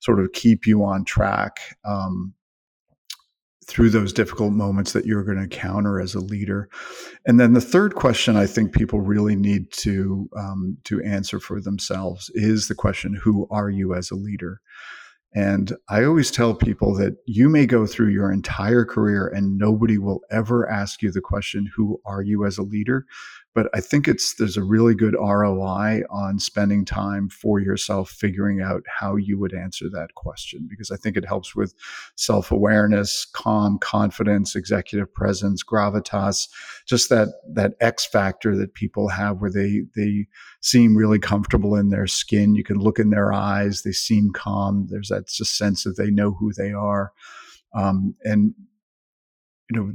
sort 0.00 0.20
of 0.20 0.32
keep 0.32 0.66
you 0.66 0.84
on 0.84 1.04
track. 1.04 1.58
Um, 1.84 2.34
through 3.66 3.90
those 3.90 4.12
difficult 4.12 4.52
moments 4.52 4.92
that 4.92 5.06
you're 5.06 5.22
going 5.22 5.36
to 5.36 5.44
encounter 5.44 6.00
as 6.00 6.12
a 6.16 6.20
leader. 6.20 6.68
And 7.24 7.38
then 7.38 7.52
the 7.52 7.60
third 7.60 7.94
question 7.94 8.36
I 8.36 8.46
think 8.46 8.72
people 8.72 9.00
really 9.00 9.36
need 9.36 9.70
to 9.74 10.28
um, 10.36 10.76
to 10.84 11.00
answer 11.02 11.38
for 11.38 11.60
themselves 11.60 12.30
is 12.34 12.66
the 12.66 12.74
question: 12.74 13.14
Who 13.14 13.46
are 13.48 13.70
you 13.70 13.94
as 13.94 14.10
a 14.10 14.16
leader? 14.16 14.60
And 15.32 15.72
I 15.88 16.02
always 16.04 16.32
tell 16.32 16.54
people 16.54 16.94
that 16.96 17.16
you 17.26 17.48
may 17.48 17.64
go 17.64 17.86
through 17.86 18.08
your 18.08 18.32
entire 18.32 18.84
career 18.84 19.28
and 19.28 19.56
nobody 19.58 19.96
will 19.96 20.22
ever 20.30 20.68
ask 20.68 21.02
you 21.02 21.12
the 21.12 21.20
question, 21.20 21.70
Who 21.76 22.00
are 22.04 22.22
you 22.22 22.44
as 22.44 22.58
a 22.58 22.64
leader? 22.64 23.06
But 23.52 23.68
I 23.74 23.80
think 23.80 24.06
it's 24.06 24.34
there's 24.34 24.56
a 24.56 24.62
really 24.62 24.94
good 24.94 25.14
ROI 25.14 26.02
on 26.08 26.38
spending 26.38 26.84
time 26.84 27.28
for 27.28 27.58
yourself 27.58 28.08
figuring 28.08 28.60
out 28.60 28.84
how 28.86 29.16
you 29.16 29.38
would 29.38 29.52
answer 29.52 29.90
that 29.90 30.14
question 30.14 30.68
because 30.70 30.90
I 30.90 30.96
think 30.96 31.16
it 31.16 31.26
helps 31.26 31.56
with 31.56 31.74
self-awareness, 32.14 33.26
calm, 33.32 33.78
confidence, 33.78 34.54
executive 34.54 35.12
presence, 35.12 35.64
gravitas, 35.64 36.48
just 36.86 37.08
that 37.08 37.28
that 37.52 37.74
X 37.80 38.06
factor 38.06 38.56
that 38.56 38.74
people 38.74 39.08
have 39.08 39.40
where 39.40 39.50
they 39.50 39.82
they 39.96 40.26
seem 40.60 40.96
really 40.96 41.18
comfortable 41.18 41.74
in 41.74 41.88
their 41.88 42.06
skin. 42.06 42.54
You 42.54 42.64
can 42.64 42.78
look 42.78 43.00
in 43.00 43.10
their 43.10 43.32
eyes, 43.32 43.82
they 43.82 43.92
seem 43.92 44.30
calm. 44.32 44.86
There's 44.90 45.08
that 45.08 45.26
just 45.26 45.56
sense 45.56 45.86
of 45.86 45.96
they 45.96 46.10
know 46.10 46.32
who 46.32 46.52
they 46.52 46.72
are. 46.72 47.12
Um, 47.74 48.14
and 48.22 48.54
you 49.70 49.80
know 49.80 49.94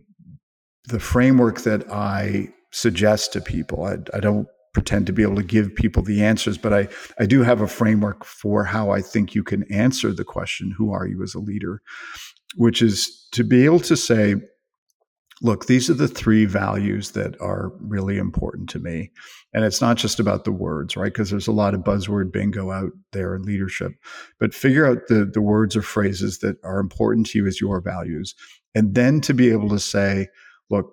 the 0.88 1.00
framework 1.00 1.62
that 1.62 1.90
I 1.90 2.50
suggest 2.76 3.32
to 3.34 3.42
people. 3.42 3.86
I, 3.86 3.98
I 4.14 4.20
don't 4.20 4.48
pretend 4.74 5.08
to 5.08 5.14
be 5.14 5.24
able 5.24 5.38
to 5.38 5.44
give 5.44 5.74
people 5.74 6.04
the 6.04 6.22
answers, 6.24 6.58
but 6.58 6.74
I, 6.74 6.90
I 7.18 7.26
do 7.26 7.42
have 7.42 7.62
a 7.62 7.68
framework 7.68 8.26
for 8.26 8.66
how 8.66 8.92
I 8.92 9.02
think 9.02 9.34
you 9.34 9.44
can 9.44 9.64
answer 9.72 10.12
the 10.12 10.26
question, 10.26 10.76
Who 10.78 10.92
are 10.92 11.08
you 11.08 11.24
as 11.24 11.34
a 11.34 11.40
leader? 11.40 11.82
Which 12.56 12.82
is 12.82 13.28
to 13.32 13.46
be 13.46 13.64
able 13.64 13.80
to 13.80 13.96
say, 13.96 14.36
Look, 15.42 15.68
these 15.68 15.90
are 15.90 15.94
the 15.94 16.08
three 16.08 16.46
values 16.46 17.12
that 17.12 17.40
are 17.42 17.72
really 17.80 18.18
important 18.18 18.70
to 18.70 18.80
me. 18.80 19.12
And 19.54 19.64
it's 19.64 19.82
not 19.82 19.98
just 19.98 20.20
about 20.20 20.44
the 20.44 20.52
words, 20.52 20.96
right? 20.98 21.12
Because 21.12 21.30
there's 21.30 21.48
a 21.48 21.54
lot 21.54 21.74
of 21.74 21.82
buzzword 21.82 22.32
bingo 22.32 22.72
out 22.72 22.92
there 23.12 23.36
in 23.36 23.44
leadership. 23.44 23.94
But 24.40 24.54
figure 24.54 24.86
out 24.86 25.08
the, 25.08 25.26
the 25.26 25.42
words 25.42 25.76
or 25.76 25.82
phrases 25.82 26.40
that 26.40 26.58
are 26.64 26.80
important 26.80 27.28
to 27.28 27.38
you 27.38 27.48
as 27.48 27.60
your 27.60 27.82
values. 27.82 28.34
And 28.76 28.96
then 28.96 29.22
to 29.22 29.34
be 29.34 29.50
able 29.52 29.70
to 29.70 29.80
say, 29.80 30.28
look, 30.70 30.90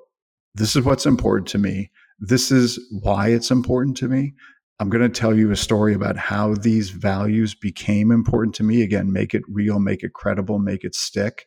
this 0.55 0.77
is 0.77 0.85
what's 0.85 1.07
important 1.07 1.49
to 1.49 1.59
me. 1.59 1.91
This 2.19 2.51
is 2.51 2.79
why 2.91 3.29
it's 3.29 3.51
important 3.51 3.97
to 3.99 4.09
me. 4.09 4.35
I'm 4.79 4.91
going 4.91 5.03
to 5.03 5.21
tell 5.21 5.37
you 5.37 5.51
a 5.51 5.57
story 5.57 5.95
about 5.95 6.17
how 6.17 6.55
these 6.55 6.91
values 6.91 7.55
became 7.55 8.11
important 8.11 8.55
to 8.57 8.65
me. 8.65 8.83
Again, 8.83 9.13
make 9.13 9.35
it 9.35 9.43
real, 9.49 9.79
make 9.79 10.03
it 10.03 10.13
credible, 10.13 10.59
make 10.59 10.85
it 10.85 10.95
stick. 10.95 11.47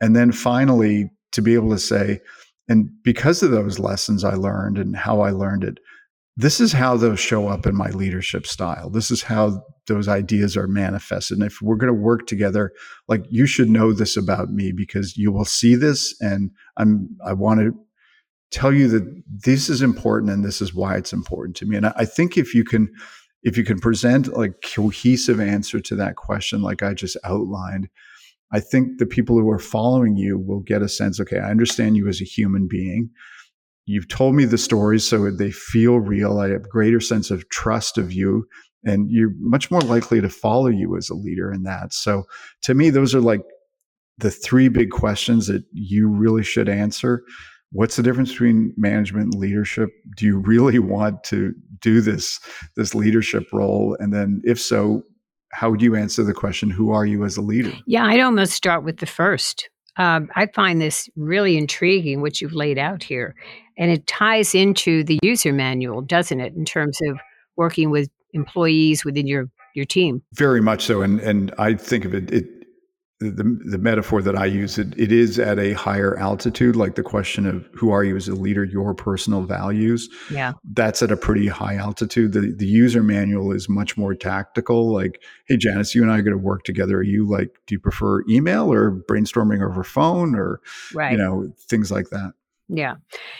And 0.00 0.16
then 0.16 0.32
finally, 0.32 1.10
to 1.32 1.42
be 1.42 1.54
able 1.54 1.70
to 1.70 1.78
say, 1.78 2.20
and 2.68 2.90
because 3.02 3.42
of 3.42 3.50
those 3.50 3.78
lessons 3.78 4.24
I 4.24 4.34
learned 4.34 4.78
and 4.78 4.96
how 4.96 5.20
I 5.20 5.30
learned 5.30 5.64
it, 5.64 5.78
this 6.36 6.60
is 6.60 6.72
how 6.72 6.96
those 6.96 7.20
show 7.20 7.48
up 7.48 7.66
in 7.66 7.76
my 7.76 7.90
leadership 7.90 8.46
style. 8.46 8.88
This 8.88 9.10
is 9.10 9.22
how 9.22 9.62
those 9.86 10.08
ideas 10.08 10.56
are 10.56 10.66
manifested. 10.66 11.38
And 11.38 11.46
if 11.46 11.60
we're 11.60 11.76
going 11.76 11.92
to 11.92 12.00
work 12.00 12.26
together, 12.26 12.72
like 13.06 13.24
you 13.28 13.44
should 13.44 13.68
know 13.68 13.92
this 13.92 14.16
about 14.16 14.50
me 14.50 14.72
because 14.72 15.16
you 15.16 15.30
will 15.30 15.44
see 15.44 15.74
this 15.74 16.16
and 16.20 16.50
I'm 16.78 17.10
I 17.26 17.34
want 17.34 17.60
to 17.60 17.74
tell 18.52 18.72
you 18.72 18.86
that 18.88 19.22
this 19.26 19.68
is 19.68 19.82
important 19.82 20.30
and 20.30 20.44
this 20.44 20.60
is 20.60 20.74
why 20.74 20.96
it's 20.96 21.12
important 21.12 21.56
to 21.56 21.66
me. 21.66 21.76
And 21.76 21.86
I, 21.86 22.04
think 22.04 22.36
if 22.36 22.54
you 22.54 22.64
can, 22.64 22.92
if 23.42 23.56
you 23.56 23.64
can 23.64 23.80
present 23.80 24.28
like 24.36 24.62
cohesive 24.62 25.40
answer 25.40 25.80
to 25.80 25.96
that 25.96 26.16
question, 26.16 26.62
like 26.62 26.82
I 26.82 26.94
just 26.94 27.16
outlined, 27.24 27.88
I 28.52 28.60
think 28.60 28.98
the 28.98 29.06
people 29.06 29.38
who 29.38 29.50
are 29.50 29.58
following 29.58 30.16
you 30.16 30.38
will 30.38 30.60
get 30.60 30.82
a 30.82 30.88
sense, 30.88 31.18
okay, 31.18 31.38
I 31.38 31.50
understand 31.50 31.96
you 31.96 32.06
as 32.08 32.20
a 32.20 32.24
human 32.24 32.68
being. 32.68 33.10
You've 33.86 34.08
told 34.08 34.34
me 34.34 34.44
the 34.44 34.58
stories 34.58 35.08
so 35.08 35.30
they 35.30 35.50
feel 35.50 35.98
real. 35.98 36.38
I 36.38 36.50
have 36.50 36.68
greater 36.68 37.00
sense 37.00 37.30
of 37.30 37.48
trust 37.48 37.96
of 37.96 38.12
you 38.12 38.46
and 38.84 39.10
you're 39.10 39.32
much 39.38 39.70
more 39.70 39.80
likely 39.80 40.20
to 40.20 40.28
follow 40.28 40.68
you 40.68 40.96
as 40.96 41.08
a 41.08 41.14
leader 41.14 41.52
in 41.52 41.62
that. 41.62 41.92
So 41.92 42.24
to 42.62 42.74
me, 42.74 42.90
those 42.90 43.14
are 43.14 43.20
like 43.20 43.42
the 44.18 44.30
three 44.30 44.68
big 44.68 44.90
questions 44.90 45.46
that 45.46 45.64
you 45.72 46.08
really 46.08 46.42
should 46.42 46.68
answer 46.68 47.22
what's 47.72 47.96
the 47.96 48.02
difference 48.02 48.30
between 48.30 48.72
management 48.76 49.34
and 49.34 49.40
leadership? 49.40 49.90
Do 50.16 50.26
you 50.26 50.38
really 50.38 50.78
want 50.94 51.24
to 51.24 51.54
do 51.80 52.00
this 52.00 52.38
this 52.76 52.94
leadership 52.94 53.44
role? 53.52 53.96
And 53.98 54.12
then 54.12 54.42
if 54.44 54.60
so 54.60 55.02
how 55.52 55.70
would 55.70 55.82
you 55.82 55.94
answer 55.94 56.22
the 56.22 56.32
question 56.32 56.70
who 56.70 56.92
are 56.92 57.04
you 57.04 57.24
as 57.24 57.36
a 57.36 57.42
leader? 57.42 57.72
Yeah 57.86 58.04
i'd 58.06 58.20
almost 58.20 58.52
start 58.52 58.84
with 58.84 58.98
the 58.98 59.06
first. 59.06 59.68
Um, 59.96 60.30
i 60.36 60.46
find 60.46 60.80
this 60.80 61.08
really 61.16 61.56
intriguing 61.58 62.20
what 62.20 62.40
you've 62.40 62.54
laid 62.54 62.78
out 62.78 63.02
here. 63.02 63.34
And 63.78 63.90
it 63.90 64.06
ties 64.06 64.54
into 64.54 65.02
the 65.04 65.18
user 65.22 65.52
manual 65.52 66.02
doesn't 66.02 66.40
it 66.40 66.54
in 66.54 66.64
terms 66.64 66.98
of 67.02 67.18
working 67.56 67.90
with 67.90 68.08
employees 68.32 69.04
within 69.04 69.26
your 69.26 69.50
your 69.74 69.86
team? 69.86 70.22
Very 70.34 70.60
much 70.60 70.84
so 70.84 71.02
and 71.02 71.20
and 71.20 71.54
i 71.58 71.74
think 71.74 72.04
of 72.04 72.14
it 72.14 72.30
it 72.30 72.61
the, 73.30 73.58
the 73.64 73.78
metaphor 73.78 74.22
that 74.22 74.36
I 74.36 74.46
use, 74.46 74.78
it, 74.78 74.98
it 74.98 75.12
is 75.12 75.38
at 75.38 75.58
a 75.58 75.72
higher 75.72 76.18
altitude, 76.18 76.76
like 76.76 76.94
the 76.94 77.02
question 77.02 77.46
of 77.46 77.68
who 77.74 77.90
are 77.90 78.04
you 78.04 78.16
as 78.16 78.28
a 78.28 78.34
leader, 78.34 78.64
your 78.64 78.94
personal 78.94 79.42
values. 79.42 80.08
Yeah. 80.30 80.52
That's 80.64 81.02
at 81.02 81.10
a 81.10 81.16
pretty 81.16 81.48
high 81.48 81.76
altitude. 81.76 82.32
The, 82.32 82.54
the 82.56 82.66
user 82.66 83.02
manual 83.02 83.52
is 83.52 83.68
much 83.68 83.96
more 83.96 84.14
tactical. 84.14 84.92
Like, 84.92 85.22
hey, 85.46 85.56
Janice, 85.56 85.94
you 85.94 86.02
and 86.02 86.10
I 86.10 86.18
are 86.18 86.22
going 86.22 86.36
to 86.36 86.42
work 86.42 86.64
together. 86.64 86.98
Are 86.98 87.02
you 87.02 87.28
like, 87.28 87.50
do 87.66 87.74
you 87.74 87.80
prefer 87.80 88.22
email 88.28 88.72
or 88.72 88.90
brainstorming 89.08 89.66
over 89.66 89.84
phone 89.84 90.34
or, 90.34 90.60
right. 90.94 91.12
you 91.12 91.18
know, 91.18 91.52
things 91.68 91.90
like 91.90 92.10
that? 92.10 92.32
Yeah. 92.68 92.96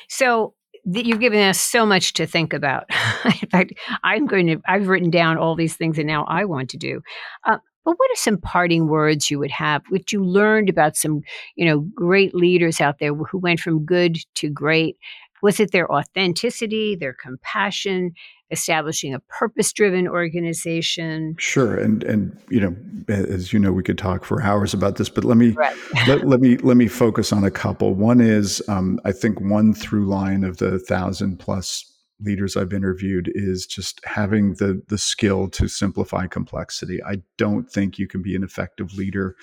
So 0.09 0.55
you've 0.85 1.20
given 1.20 1.41
us 1.41 1.61
so 1.61 1.87
much 1.87 2.12
to 2.14 2.26
think 2.26 2.53
about. 2.53 2.85
In 3.24 3.49
fact, 3.49 3.74
I'm 4.03 4.26
going 4.26 4.47
to, 4.49 4.61
I've 4.66 4.89
written 4.89 5.11
down 5.11 5.39
all 5.39 5.55
these 5.55 5.76
things 5.76 5.99
and 5.99 6.07
now 6.07 6.24
I 6.28 6.45
want 6.45 6.70
to 6.70 6.76
do. 6.76 7.03
Uh, 7.45 7.59
but 7.85 7.93
what 7.93 8.11
are 8.11 8.16
some 8.16 8.39
parting 8.39 8.89
words 8.89 9.30
you 9.30 9.39
would 9.39 9.51
have, 9.51 9.83
which 9.89 10.12
you 10.12 10.24
learned 10.24 10.68
about 10.68 10.97
some, 10.97 11.22
you 11.57 11.64
know, 11.64 11.80
great 11.95 12.35
leaders 12.35 12.80
out 12.80 12.99
there 12.99 13.14
who 13.14 13.39
went 13.39 13.61
from 13.61 13.85
good 13.85 14.18
to 14.37 14.49
great? 14.49 14.97
Was 15.43 15.59
it 15.59 15.72
their 15.72 15.91
authenticity, 15.91 16.95
their 16.95 17.14
compassion, 17.14 18.12
establishing 18.53 19.12
a 19.12 19.18
purpose-driven 19.18 20.07
organization? 20.07 21.35
Sure, 21.39 21.76
and 21.76 22.05
and 22.05 22.39
you 22.49 22.61
know, 22.61 22.76
as 23.09 23.53
you 23.53 23.59
know, 23.59 23.72
we 23.72 23.83
could 23.83 23.99
talk 23.99 24.24
for 24.24 24.41
hours 24.41 24.72
about 24.72 24.97
this, 24.97 25.09
but 25.09 25.24
let 25.24 25.37
me 25.37 25.51
right. 25.51 25.76
let, 26.07 26.28
let 26.28 26.41
me 26.41 26.57
let 26.62 26.76
me 26.76 26.87
focus 26.87 27.33
on 27.33 27.43
a 27.43 27.51
couple. 27.51 27.95
One 27.95 28.20
is, 28.20 28.62
um, 28.68 29.01
I 29.05 29.11
think, 29.11 29.41
one 29.41 29.74
through 29.74 30.07
line 30.07 30.45
of 30.45 30.59
the 30.59 30.78
thousand 30.78 31.41
plus 31.41 31.91
leaders 32.23 32.57
I've 32.57 32.73
interviewed 32.73 33.31
is 33.35 33.66
just 33.66 34.01
having 34.05 34.55
the 34.55 34.83
the 34.89 34.99
skill 34.99 35.49
to 35.51 35.68
simplify 35.68 36.27
complexity. 36.27 37.03
I 37.03 37.23
don't 37.39 37.70
think 37.70 37.99
you 37.99 38.07
can 38.07 38.23
be 38.23 38.37
an 38.37 38.45
effective 38.45 38.95
leader 38.95 39.37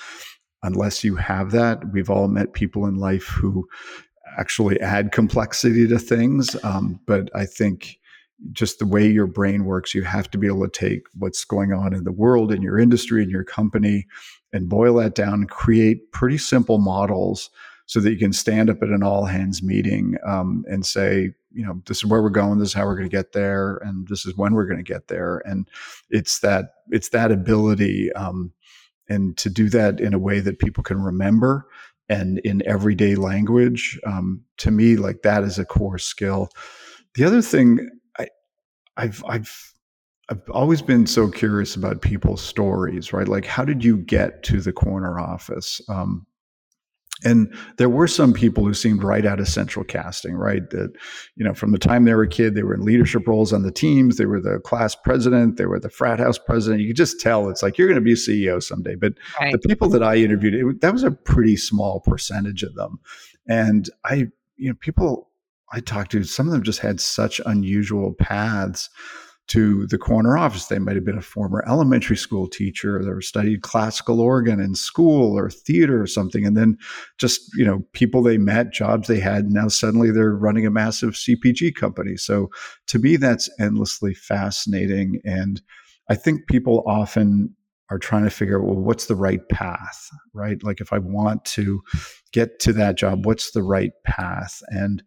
unless 0.64 1.04
you 1.04 1.16
have 1.16 1.52
that. 1.52 1.92
We've 1.92 2.10
all 2.10 2.28
met 2.28 2.54
people 2.54 2.86
in 2.86 2.98
life 2.98 3.28
who 3.28 3.68
actually 4.38 4.80
add 4.80 5.12
complexity 5.12 5.88
to 5.88 6.00
things, 6.00 6.56
um, 6.64 7.00
but 7.06 7.30
I 7.36 7.46
think 7.46 8.00
just 8.52 8.80
the 8.80 8.86
way 8.86 9.08
your 9.08 9.28
brain 9.28 9.66
works, 9.66 9.94
you 9.94 10.04
have 10.04 10.30
to 10.32 10.38
be 10.38 10.48
able 10.48 10.68
to 10.68 10.80
take 10.80 11.08
what's 11.18 11.44
going 11.44 11.74
on 11.74 11.94
in 11.94 12.04
the 12.04 12.12
world, 12.12 12.52
in 12.52 12.62
your 12.62 12.80
industry, 12.80 13.24
in 13.24 13.30
your 13.30 13.44
company, 13.44 14.08
and 14.54 14.70
boil 14.70 14.96
that 14.96 15.16
down 15.16 15.34
and 15.34 15.50
create 15.50 16.12
pretty 16.12 16.38
simple 16.38 16.78
models 16.78 17.50
so 17.86 18.00
that 18.00 18.12
you 18.12 18.18
can 18.18 18.34
stand 18.34 18.70
up 18.70 18.82
at 18.82 18.90
an 18.90 19.04
all 19.04 19.26
hands 19.26 19.62
meeting 19.64 20.16
um, 20.26 20.64
and 20.68 20.86
say, 20.86 21.34
you 21.52 21.66
know, 21.66 21.82
this 21.86 21.98
is 21.98 22.06
where 22.06 22.22
we're 22.22 22.30
going, 22.30 22.60
this 22.60 22.70
is 22.70 22.74
how 22.74 22.86
we're 22.86 22.96
going 22.96 23.10
to 23.10 23.16
get 23.16 23.32
there, 23.34 23.78
and 23.78 24.08
this 24.08 24.26
is 24.26 24.36
when 24.36 24.54
we're 24.54 24.66
going 24.66 24.84
to 24.84 24.94
get 24.94 25.08
there. 25.08 25.42
And 25.46 25.68
it's 26.10 26.40
that 26.40 26.66
it's 26.90 27.10
that 27.10 27.32
ability, 27.32 28.12
um, 28.14 28.52
and 29.08 29.36
to 29.38 29.50
do 29.50 29.70
that 29.70 30.00
in 30.00 30.14
a 30.14 30.20
way 30.20 30.40
that 30.40 30.60
people 30.60 30.84
can 30.84 31.02
remember 31.02 31.68
and 32.10 32.40
in 32.40 32.66
everyday 32.68 33.16
language. 33.16 34.00
Um, 34.06 34.44
to 34.58 34.72
me, 34.72 34.96
like 34.96 35.22
that 35.24 35.44
is 35.44 35.60
a 35.60 35.66
core 35.66 36.00
skill. 36.00 36.50
The 37.16 37.24
other 37.24 37.42
thing, 37.42 37.90
I, 38.20 38.28
I've 38.98 39.24
I've 39.28 39.74
I've 40.30 40.48
always 40.52 40.82
been 40.82 41.08
so 41.08 41.28
curious 41.30 41.76
about 41.76 42.02
people's 42.02 42.42
stories, 42.42 43.12
right? 43.14 43.28
Like, 43.28 43.46
how 43.46 43.66
did 43.66 43.84
you 43.84 43.98
get 43.98 44.44
to 44.44 44.62
the 44.62 44.72
corner 44.72 45.20
office? 45.20 45.82
Um, 45.90 46.28
and 47.24 47.54
there 47.78 47.90
were 47.90 48.08
some 48.08 48.34
people 48.34 48.64
who 48.64 48.74
seemed 48.74 49.04
right 49.04 49.26
out 49.26 49.40
of 49.40 49.48
central 49.48 49.84
casting, 49.84 50.36
right? 50.36 50.70
That, 50.70 50.94
you 51.36 51.44
know, 51.44 51.54
from 51.54 51.72
the 51.72 51.78
time 51.78 52.06
they 52.06 52.14
were 52.14 52.24
a 52.24 52.30
kid, 52.30 52.56
they 52.56 52.64
were 52.64 52.74
in 52.74 52.86
leadership 52.86 53.28
roles 53.28 53.52
on 53.52 53.64
the 53.64 53.72
teams. 53.72 54.18
They 54.18 54.26
were 54.26 54.40
the 54.40 54.60
class 54.60 54.96
president. 54.96 55.58
They 55.58 55.66
were 55.66 55.80
the 55.80 55.90
frat 55.90 56.20
house 56.20 56.38
president. 56.38 56.82
You 56.82 56.88
could 56.88 56.96
just 56.96 57.20
tell 57.20 57.50
it's 57.50 57.62
like 57.62 57.78
you're 57.78 57.88
going 57.88 57.96
to 57.96 58.02
be 58.02 58.14
CEO 58.14 58.64
someday. 58.64 58.96
But 58.96 59.14
right. 59.40 59.52
the 59.52 59.68
people 59.68 59.90
that 59.90 60.04
I 60.04 60.16
interviewed, 60.16 60.54
it, 60.54 60.82
that 60.82 60.94
was 60.94 61.04
a 61.04 61.12
pretty 61.12 61.58
small 61.58 62.00
percentage 62.00 62.64
of 62.64 62.76
them. 62.76 63.00
And 63.48 63.90
I, 64.06 64.28
you 64.56 64.70
know, 64.70 64.76
people 64.80 65.30
I 65.72 65.82
talked 65.82 66.12
to, 66.12 66.24
some 66.24 66.48
of 66.48 66.54
them 66.54 66.64
just 66.64 66.80
had 66.80 67.02
such 67.02 67.42
unusual 67.46 68.14
paths 68.14 68.90
to 69.50 69.88
the 69.88 69.98
corner 69.98 70.38
office. 70.38 70.68
They 70.68 70.80
might 70.80 70.96
have 70.96 71.06
been 71.06 71.18
a 71.18 71.24
former 71.24 71.64
elementary 71.68 72.16
school 72.16 72.48
teacher 72.48 72.98
or 72.98 73.22
studied 73.22 73.62
classical 73.62 74.22
organ 74.22 74.60
in 74.60 74.76
school 74.76 75.38
or 75.38 75.50
theater 75.50 76.02
or 76.02 76.08
something. 76.08 76.46
And 76.46 76.56
then 76.56 76.78
just, 77.18 77.42
you 77.56 77.66
know, 77.66 77.84
people 77.94 78.22
they 78.22 78.38
met, 78.38 78.72
jobs 78.72 79.08
they 79.08 79.20
had, 79.20 79.52
now 79.52 79.68
suddenly 79.68 80.12
they're 80.12 80.36
running 80.36 80.66
a 80.66 80.72
massive 80.72 81.14
CPG 81.14 81.76
company. 81.76 82.16
So 82.16 82.50
to 82.88 83.00
me, 83.00 83.16
that's 83.16 83.50
endlessly 83.60 84.14
fascinating. 84.14 85.20
And 85.26 85.62
I 86.10 86.16
think 86.16 86.48
people 86.48 86.84
often 86.86 87.56
are 87.90 88.00
trying 88.00 88.26
to 88.26 88.30
figure 88.30 88.60
out, 88.60 88.68
well, 88.68 88.76
what's 88.76 89.08
the 89.08 89.16
right 89.16 89.42
path, 89.50 90.10
right? 90.34 90.64
Like 90.64 90.80
if 90.80 90.94
I 90.94 91.00
want 91.00 91.44
to 91.46 91.82
get 92.34 92.60
to 92.60 92.74
that 92.74 92.98
job, 92.98 93.26
what's 93.26 93.50
the 93.52 93.64
right 93.64 93.94
path? 94.06 94.62
And 94.68 95.02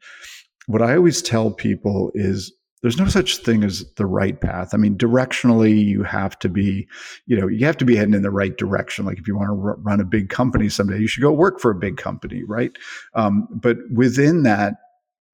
what 0.66 0.82
I 0.82 0.96
always 0.96 1.22
tell 1.22 1.52
people 1.52 2.10
is 2.14 2.52
there's 2.82 2.98
no 2.98 3.06
such 3.06 3.38
thing 3.38 3.62
as 3.62 3.84
the 3.94 4.06
right 4.06 4.40
path. 4.40 4.74
I 4.74 4.76
mean, 4.76 4.96
directionally, 4.96 5.84
you 5.84 6.02
have 6.02 6.38
to 6.40 6.48
be, 6.48 6.88
you 7.26 7.40
know, 7.40 7.46
you 7.46 7.64
have 7.64 7.76
to 7.78 7.84
be 7.84 7.96
heading 7.96 8.14
in 8.14 8.22
the 8.22 8.30
right 8.30 8.56
direction. 8.56 9.06
Like 9.06 9.18
if 9.18 9.28
you 9.28 9.36
want 9.36 9.48
to 9.48 9.68
r- 9.68 9.76
run 9.78 10.00
a 10.00 10.04
big 10.04 10.28
company 10.28 10.68
someday, 10.68 10.98
you 10.98 11.06
should 11.06 11.22
go 11.22 11.32
work 11.32 11.60
for 11.60 11.70
a 11.70 11.76
big 11.76 11.96
company, 11.96 12.42
right? 12.42 12.72
Um, 13.14 13.46
but 13.50 13.76
within 13.94 14.42
that, 14.42 14.74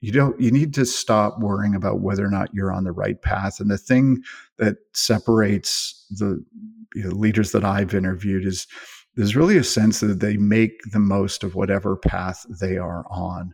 you 0.00 0.12
don't 0.12 0.40
you 0.40 0.50
need 0.50 0.74
to 0.74 0.84
stop 0.84 1.40
worrying 1.40 1.74
about 1.74 2.00
whether 2.00 2.24
or 2.24 2.30
not 2.30 2.54
you're 2.54 2.72
on 2.72 2.84
the 2.84 2.92
right 2.92 3.20
path 3.22 3.60
and 3.60 3.70
the 3.70 3.78
thing 3.78 4.22
that 4.58 4.76
separates 4.92 6.06
the 6.10 6.44
you 6.94 7.04
know, 7.04 7.10
leaders 7.10 7.52
that 7.52 7.64
i've 7.64 7.94
interviewed 7.94 8.46
is 8.46 8.66
there's 9.16 9.34
really 9.34 9.56
a 9.56 9.64
sense 9.64 9.98
that 10.00 10.20
they 10.20 10.36
make 10.36 10.80
the 10.92 11.00
most 11.00 11.42
of 11.42 11.56
whatever 11.56 11.96
path 11.96 12.46
they 12.60 12.76
are 12.76 13.04
on 13.10 13.52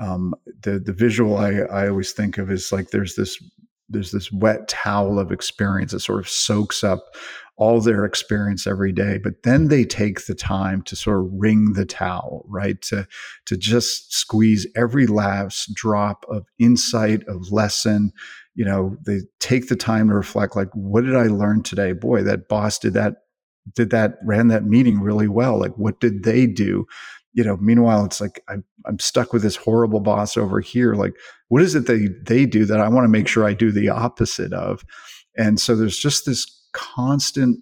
um, 0.00 0.34
the 0.62 0.78
the 0.78 0.92
visual 0.92 1.36
I, 1.36 1.50
I 1.60 1.88
always 1.88 2.12
think 2.12 2.38
of 2.38 2.50
is 2.50 2.72
like 2.72 2.90
there's 2.90 3.14
this 3.16 3.42
there's 3.88 4.12
this 4.12 4.32
wet 4.32 4.68
towel 4.68 5.18
of 5.18 5.32
experience 5.32 5.92
that 5.92 6.00
sort 6.00 6.20
of 6.20 6.28
soaks 6.28 6.82
up 6.82 7.14
all 7.56 7.80
their 7.80 8.06
experience 8.06 8.66
every 8.66 8.92
day 8.92 9.18
but 9.22 9.42
then 9.44 9.68
they 9.68 9.84
take 9.84 10.26
the 10.26 10.34
time 10.34 10.80
to 10.82 10.96
sort 10.96 11.20
of 11.20 11.30
wring 11.32 11.74
the 11.74 11.84
towel 11.84 12.44
right? 12.48 12.80
To 12.82 13.06
to 13.46 13.56
just 13.56 14.12
squeeze 14.12 14.66
every 14.74 15.06
last 15.06 15.74
drop 15.74 16.24
of 16.28 16.46
insight 16.58 17.22
of 17.28 17.52
lesson. 17.52 18.12
You 18.54 18.64
know 18.64 18.96
they 19.04 19.20
take 19.40 19.68
the 19.68 19.76
time 19.76 20.08
to 20.08 20.14
reflect 20.14 20.56
like 20.56 20.70
what 20.74 21.04
did 21.04 21.16
i 21.16 21.26
learn 21.26 21.62
today? 21.62 21.92
Boy 21.92 22.22
that 22.22 22.48
boss 22.48 22.78
did 22.78 22.94
that 22.94 23.16
did 23.74 23.90
that 23.90 24.14
ran 24.24 24.48
that 24.48 24.64
meeting 24.64 25.00
really 25.00 25.28
well. 25.28 25.60
Like 25.60 25.76
what 25.76 26.00
did 26.00 26.24
they 26.24 26.46
do 26.46 26.86
you 27.32 27.44
know 27.44 27.56
meanwhile 27.58 28.04
it's 28.04 28.20
like 28.20 28.42
I'm, 28.48 28.64
I'm 28.86 28.98
stuck 28.98 29.32
with 29.32 29.42
this 29.42 29.56
horrible 29.56 30.00
boss 30.00 30.36
over 30.36 30.60
here 30.60 30.94
like 30.94 31.14
what 31.48 31.62
is 31.62 31.74
it 31.74 31.86
they 31.86 32.08
they 32.26 32.46
do 32.46 32.64
that 32.66 32.80
i 32.80 32.88
want 32.88 33.04
to 33.04 33.08
make 33.08 33.28
sure 33.28 33.44
i 33.44 33.52
do 33.52 33.72
the 33.72 33.88
opposite 33.88 34.52
of? 34.52 34.84
And 35.36 35.60
so 35.60 35.74
there's 35.76 35.98
just 35.98 36.26
this 36.26 36.46
constant 36.72 37.58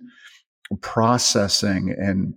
processing 0.80 1.94
and 1.98 2.34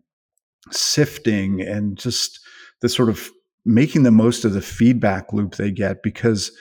sifting 0.71 1.61
and 1.61 1.97
just 1.97 2.39
the 2.81 2.89
sort 2.89 3.09
of 3.09 3.29
making 3.65 4.03
the 4.03 4.11
most 4.11 4.45
of 4.45 4.53
the 4.53 4.61
feedback 4.61 5.31
loop 5.33 5.55
they 5.55 5.71
get 5.71 6.03
because 6.03 6.51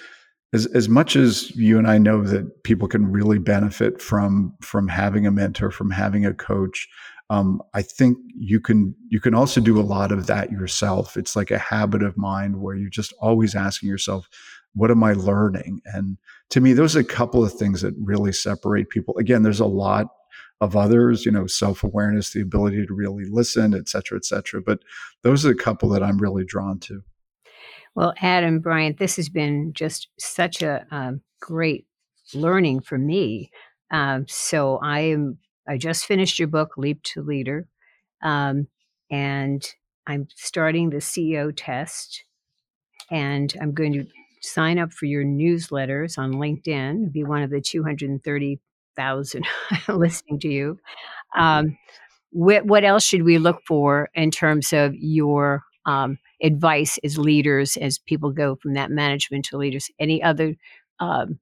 as, 0.52 0.66
as 0.66 0.88
much 0.88 1.16
as 1.16 1.54
you 1.56 1.78
and 1.78 1.86
I 1.86 1.98
know 1.98 2.22
that 2.22 2.62
people 2.62 2.86
can 2.86 3.10
really 3.10 3.38
benefit 3.38 4.00
from 4.02 4.54
from 4.60 4.88
having 4.88 5.26
a 5.26 5.30
mentor, 5.30 5.70
from 5.70 5.90
having 5.90 6.26
a 6.26 6.34
coach, 6.34 6.88
um, 7.32 7.62
I 7.72 7.80
think 7.80 8.18
you 8.36 8.60
can 8.60 8.94
you 9.08 9.18
can 9.18 9.34
also 9.34 9.58
do 9.58 9.80
a 9.80 9.82
lot 9.82 10.12
of 10.12 10.26
that 10.26 10.52
yourself. 10.52 11.16
It's 11.16 11.34
like 11.34 11.50
a 11.50 11.56
habit 11.58 12.02
of 12.02 12.18
mind 12.18 12.60
where 12.60 12.76
you're 12.76 12.90
just 12.90 13.14
always 13.20 13.54
asking 13.54 13.88
yourself, 13.88 14.28
"What 14.74 14.90
am 14.90 15.02
I 15.02 15.14
learning?" 15.14 15.80
And 15.86 16.18
to 16.50 16.60
me, 16.60 16.74
those 16.74 16.94
are 16.94 17.00
a 17.00 17.04
couple 17.04 17.42
of 17.42 17.54
things 17.54 17.80
that 17.80 17.94
really 17.98 18.32
separate 18.32 18.90
people. 18.90 19.16
Again, 19.16 19.44
there's 19.44 19.60
a 19.60 19.64
lot 19.66 20.08
of 20.60 20.76
others, 20.76 21.24
you 21.24 21.32
know, 21.32 21.46
self 21.46 21.82
awareness, 21.82 22.34
the 22.34 22.42
ability 22.42 22.86
to 22.86 22.92
really 22.92 23.24
listen, 23.24 23.72
et 23.72 23.88
cetera, 23.88 24.18
et 24.18 24.26
cetera. 24.26 24.60
But 24.60 24.80
those 25.22 25.46
are 25.46 25.52
a 25.52 25.56
couple 25.56 25.88
that 25.88 26.02
I'm 26.02 26.18
really 26.18 26.44
drawn 26.44 26.80
to. 26.80 27.02
Well, 27.94 28.12
Adam 28.20 28.60
Bryant, 28.60 28.98
this 28.98 29.16
has 29.16 29.30
been 29.30 29.72
just 29.72 30.08
such 30.18 30.60
a 30.60 30.86
um, 30.90 31.22
great 31.40 31.86
learning 32.34 32.82
for 32.82 32.98
me. 32.98 33.50
Um, 33.90 34.26
so 34.28 34.78
I 34.82 35.00
am. 35.00 35.38
I 35.68 35.78
just 35.78 36.06
finished 36.06 36.38
your 36.38 36.48
book, 36.48 36.76
Leap 36.76 37.02
to 37.04 37.22
Leader, 37.22 37.68
um, 38.22 38.66
and 39.10 39.64
I'm 40.06 40.26
starting 40.34 40.90
the 40.90 40.96
CEO 40.96 41.52
test, 41.54 42.24
and 43.10 43.52
I'm 43.60 43.72
going 43.72 43.92
to 43.92 44.06
sign 44.40 44.78
up 44.78 44.92
for 44.92 45.06
your 45.06 45.24
newsletters 45.24 46.18
on 46.18 46.32
LinkedIn. 46.34 47.12
Be 47.12 47.24
one 47.24 47.42
of 47.42 47.50
the 47.50 47.60
230,000 47.60 49.46
listening 49.88 50.40
to 50.40 50.48
you. 50.48 50.78
Um, 51.36 51.78
what, 52.30 52.66
what 52.66 52.84
else 52.84 53.04
should 53.04 53.22
we 53.22 53.38
look 53.38 53.60
for 53.66 54.08
in 54.14 54.30
terms 54.30 54.72
of 54.72 54.94
your 54.94 55.62
um, 55.86 56.18
advice 56.42 56.98
as 57.04 57.18
leaders 57.18 57.76
as 57.76 57.98
people 57.98 58.30
go 58.30 58.56
from 58.56 58.74
that 58.74 58.90
management 58.90 59.44
to 59.46 59.58
leaders? 59.58 59.90
Any 59.98 60.22
other 60.22 60.56
um, 60.98 61.38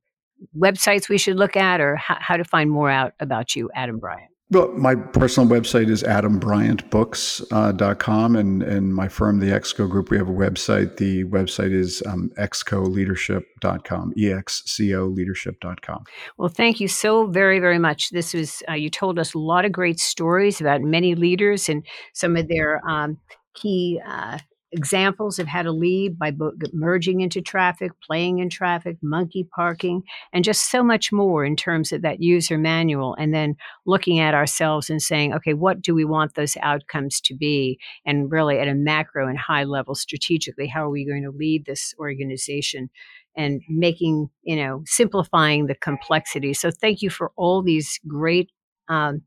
websites 0.57 1.09
we 1.09 1.19
should 1.19 1.37
look 1.37 1.57
at 1.57 1.81
or 1.81 1.97
how, 1.97 2.17
how 2.21 2.37
to 2.37 2.45
find 2.45 2.71
more 2.71 2.91
out 2.91 3.15
about 3.21 3.57
you, 3.57 3.71
Adam 3.75 3.99
Bryant? 3.99 4.31
Well, 4.53 4.73
my 4.73 4.97
personal 4.97 5.49
website 5.49 5.89
is 5.89 6.03
adambryantbooks.com, 6.03 8.35
uh, 8.35 8.39
and, 8.39 8.65
and 8.65 8.93
my 8.93 9.07
firm, 9.07 9.39
the 9.39 9.47
ExCo 9.47 9.89
Group, 9.89 10.11
we 10.11 10.19
have 10.19 10.29
a 10.29 10.33
website. 10.33 10.97
The 10.97 11.23
website 11.27 11.73
is 11.73 12.03
um, 12.05 12.33
excoleadership.com, 12.37 14.15
E-X-C-O 14.17 15.05
leadership.com. 15.05 16.03
Well, 16.37 16.49
thank 16.49 16.81
you 16.81 16.89
so 16.89 17.29
very, 17.29 17.61
very 17.61 17.79
much. 17.79 18.11
This 18.11 18.35
was, 18.35 18.61
uh, 18.69 18.73
you 18.73 18.91
told 18.91 19.21
us 19.21 19.35
a 19.35 19.39
lot 19.39 19.65
of 19.65 19.71
great 19.71 20.01
stories 20.01 20.61
about 20.61 20.81
many 20.81 21.15
leaders 21.15 21.69
and 21.69 21.87
some 22.13 22.37
of 22.37 22.49
their 22.49 22.81
um, 22.89 23.19
key 23.55 24.01
uh, 24.05 24.39
examples 24.73 25.39
of 25.39 25.47
how 25.47 25.63
to 25.63 25.73
lead 25.73 26.19
by 26.19 26.33
merging 26.73 27.21
into 27.21 27.41
traffic, 27.41 27.93
playing 28.07 28.39
in 28.39 28.49
traffic, 28.49 28.97
monkey 29.03 29.49
parking, 29.55 30.03
and 30.33 30.45
just 30.45 30.71
so 30.71 30.83
much 30.83 31.13
more 31.13 31.45
in 31.45 31.57
terms 31.57 31.93
of 31.93 32.03
that 32.03 32.23
user 32.23 32.57
manual. 32.57 33.15
And 33.19 33.35
then 33.35 33.57
looking 33.87 34.21
at 34.21 34.35
ourselves 34.35 34.89
and 34.89 35.03
saying, 35.03 35.35
okay, 35.35 35.55
what 35.55 35.83
do 35.83 35.95
we 35.95 36.05
want 36.05 36.35
those 36.35 36.57
outcomes 36.63 37.21
to 37.23 37.35
be? 37.35 37.79
And 38.07 38.31
really 38.31 38.59
at 38.59 38.69
a 38.69 38.75
macro 38.75 39.29
and 39.29 39.39
high 39.39 39.65
level 39.65 39.95
strategically, 39.95 40.67
how 40.67 40.85
are 40.85 40.91
we 40.91 41.07
going 41.07 41.25
to 41.25 41.31
lead 41.31 41.67
this 41.67 41.95
organization? 41.99 42.91
And 43.37 43.63
making, 43.69 44.29
you 44.43 44.57
know, 44.57 44.83
simplifying 44.87 45.67
the 45.67 45.77
complexity. 45.77 46.53
So, 46.53 46.73
thank 46.73 47.01
you 47.01 47.11
for 47.11 47.31
all 47.37 47.63
these 47.63 48.01
great 48.09 48.51
um, 48.89 49.23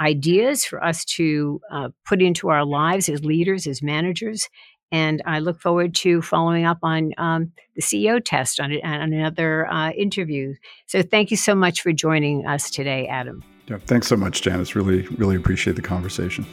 ideas 0.00 0.64
for 0.64 0.82
us 0.82 1.04
to 1.04 1.60
uh, 1.70 1.88
put 2.06 2.22
into 2.22 2.48
our 2.48 2.64
lives 2.64 3.08
as 3.08 3.24
leaders, 3.24 3.66
as 3.66 3.82
managers. 3.82 4.48
And 4.92 5.22
I 5.24 5.38
look 5.38 5.60
forward 5.60 5.94
to 5.96 6.20
following 6.22 6.64
up 6.64 6.78
on 6.82 7.12
um, 7.18 7.52
the 7.76 7.82
CEO 7.82 8.20
test 8.24 8.58
on, 8.58 8.72
on 8.84 9.12
another 9.12 9.66
uh, 9.70 9.90
interview. 9.90 10.54
So 10.86 11.02
thank 11.02 11.30
you 11.30 11.36
so 11.36 11.54
much 11.54 11.80
for 11.80 11.92
joining 11.92 12.46
us 12.46 12.70
today, 12.70 13.06
Adam. 13.06 13.44
Yeah, 13.68 13.78
thanks 13.86 14.08
so 14.08 14.16
much, 14.16 14.42
Janice. 14.42 14.74
Really, 14.74 15.02
really 15.16 15.36
appreciate 15.36 15.76
the 15.76 15.82
conversation. 15.82 16.44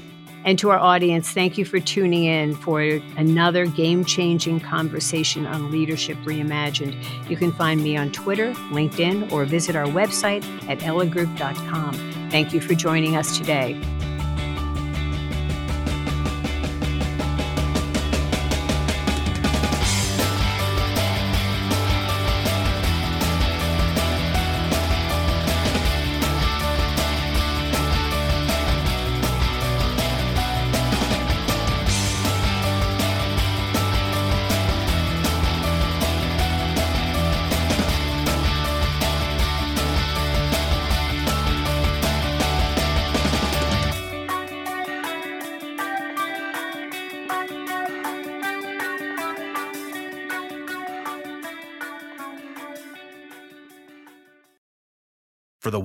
And 0.46 0.58
to 0.60 0.70
our 0.70 0.80
audience, 0.80 1.32
thank 1.32 1.58
you 1.58 1.66
for 1.66 1.80
tuning 1.80 2.24
in 2.24 2.56
for 2.56 2.82
another 2.82 3.66
game 3.66 4.06
changing 4.06 4.62
conversation 4.62 5.46
on 5.46 5.72
Leadership 5.72 6.16
Reimagined. 6.20 6.96
You 7.30 7.36
can 7.36 7.52
find 7.52 7.84
me 7.84 7.98
on 7.98 8.14
Twitter, 8.14 8.54
LinkedIn, 8.72 9.32
or 9.32 9.44
visit 9.44 9.76
our 9.76 9.88
website 9.88 10.46
at 10.70 10.80
elliggroup.com. 10.80 12.30
Thank 12.30 12.54
you 12.54 12.62
for 12.62 12.76
joining 12.76 13.18
us 13.18 13.38
today. 13.38 13.74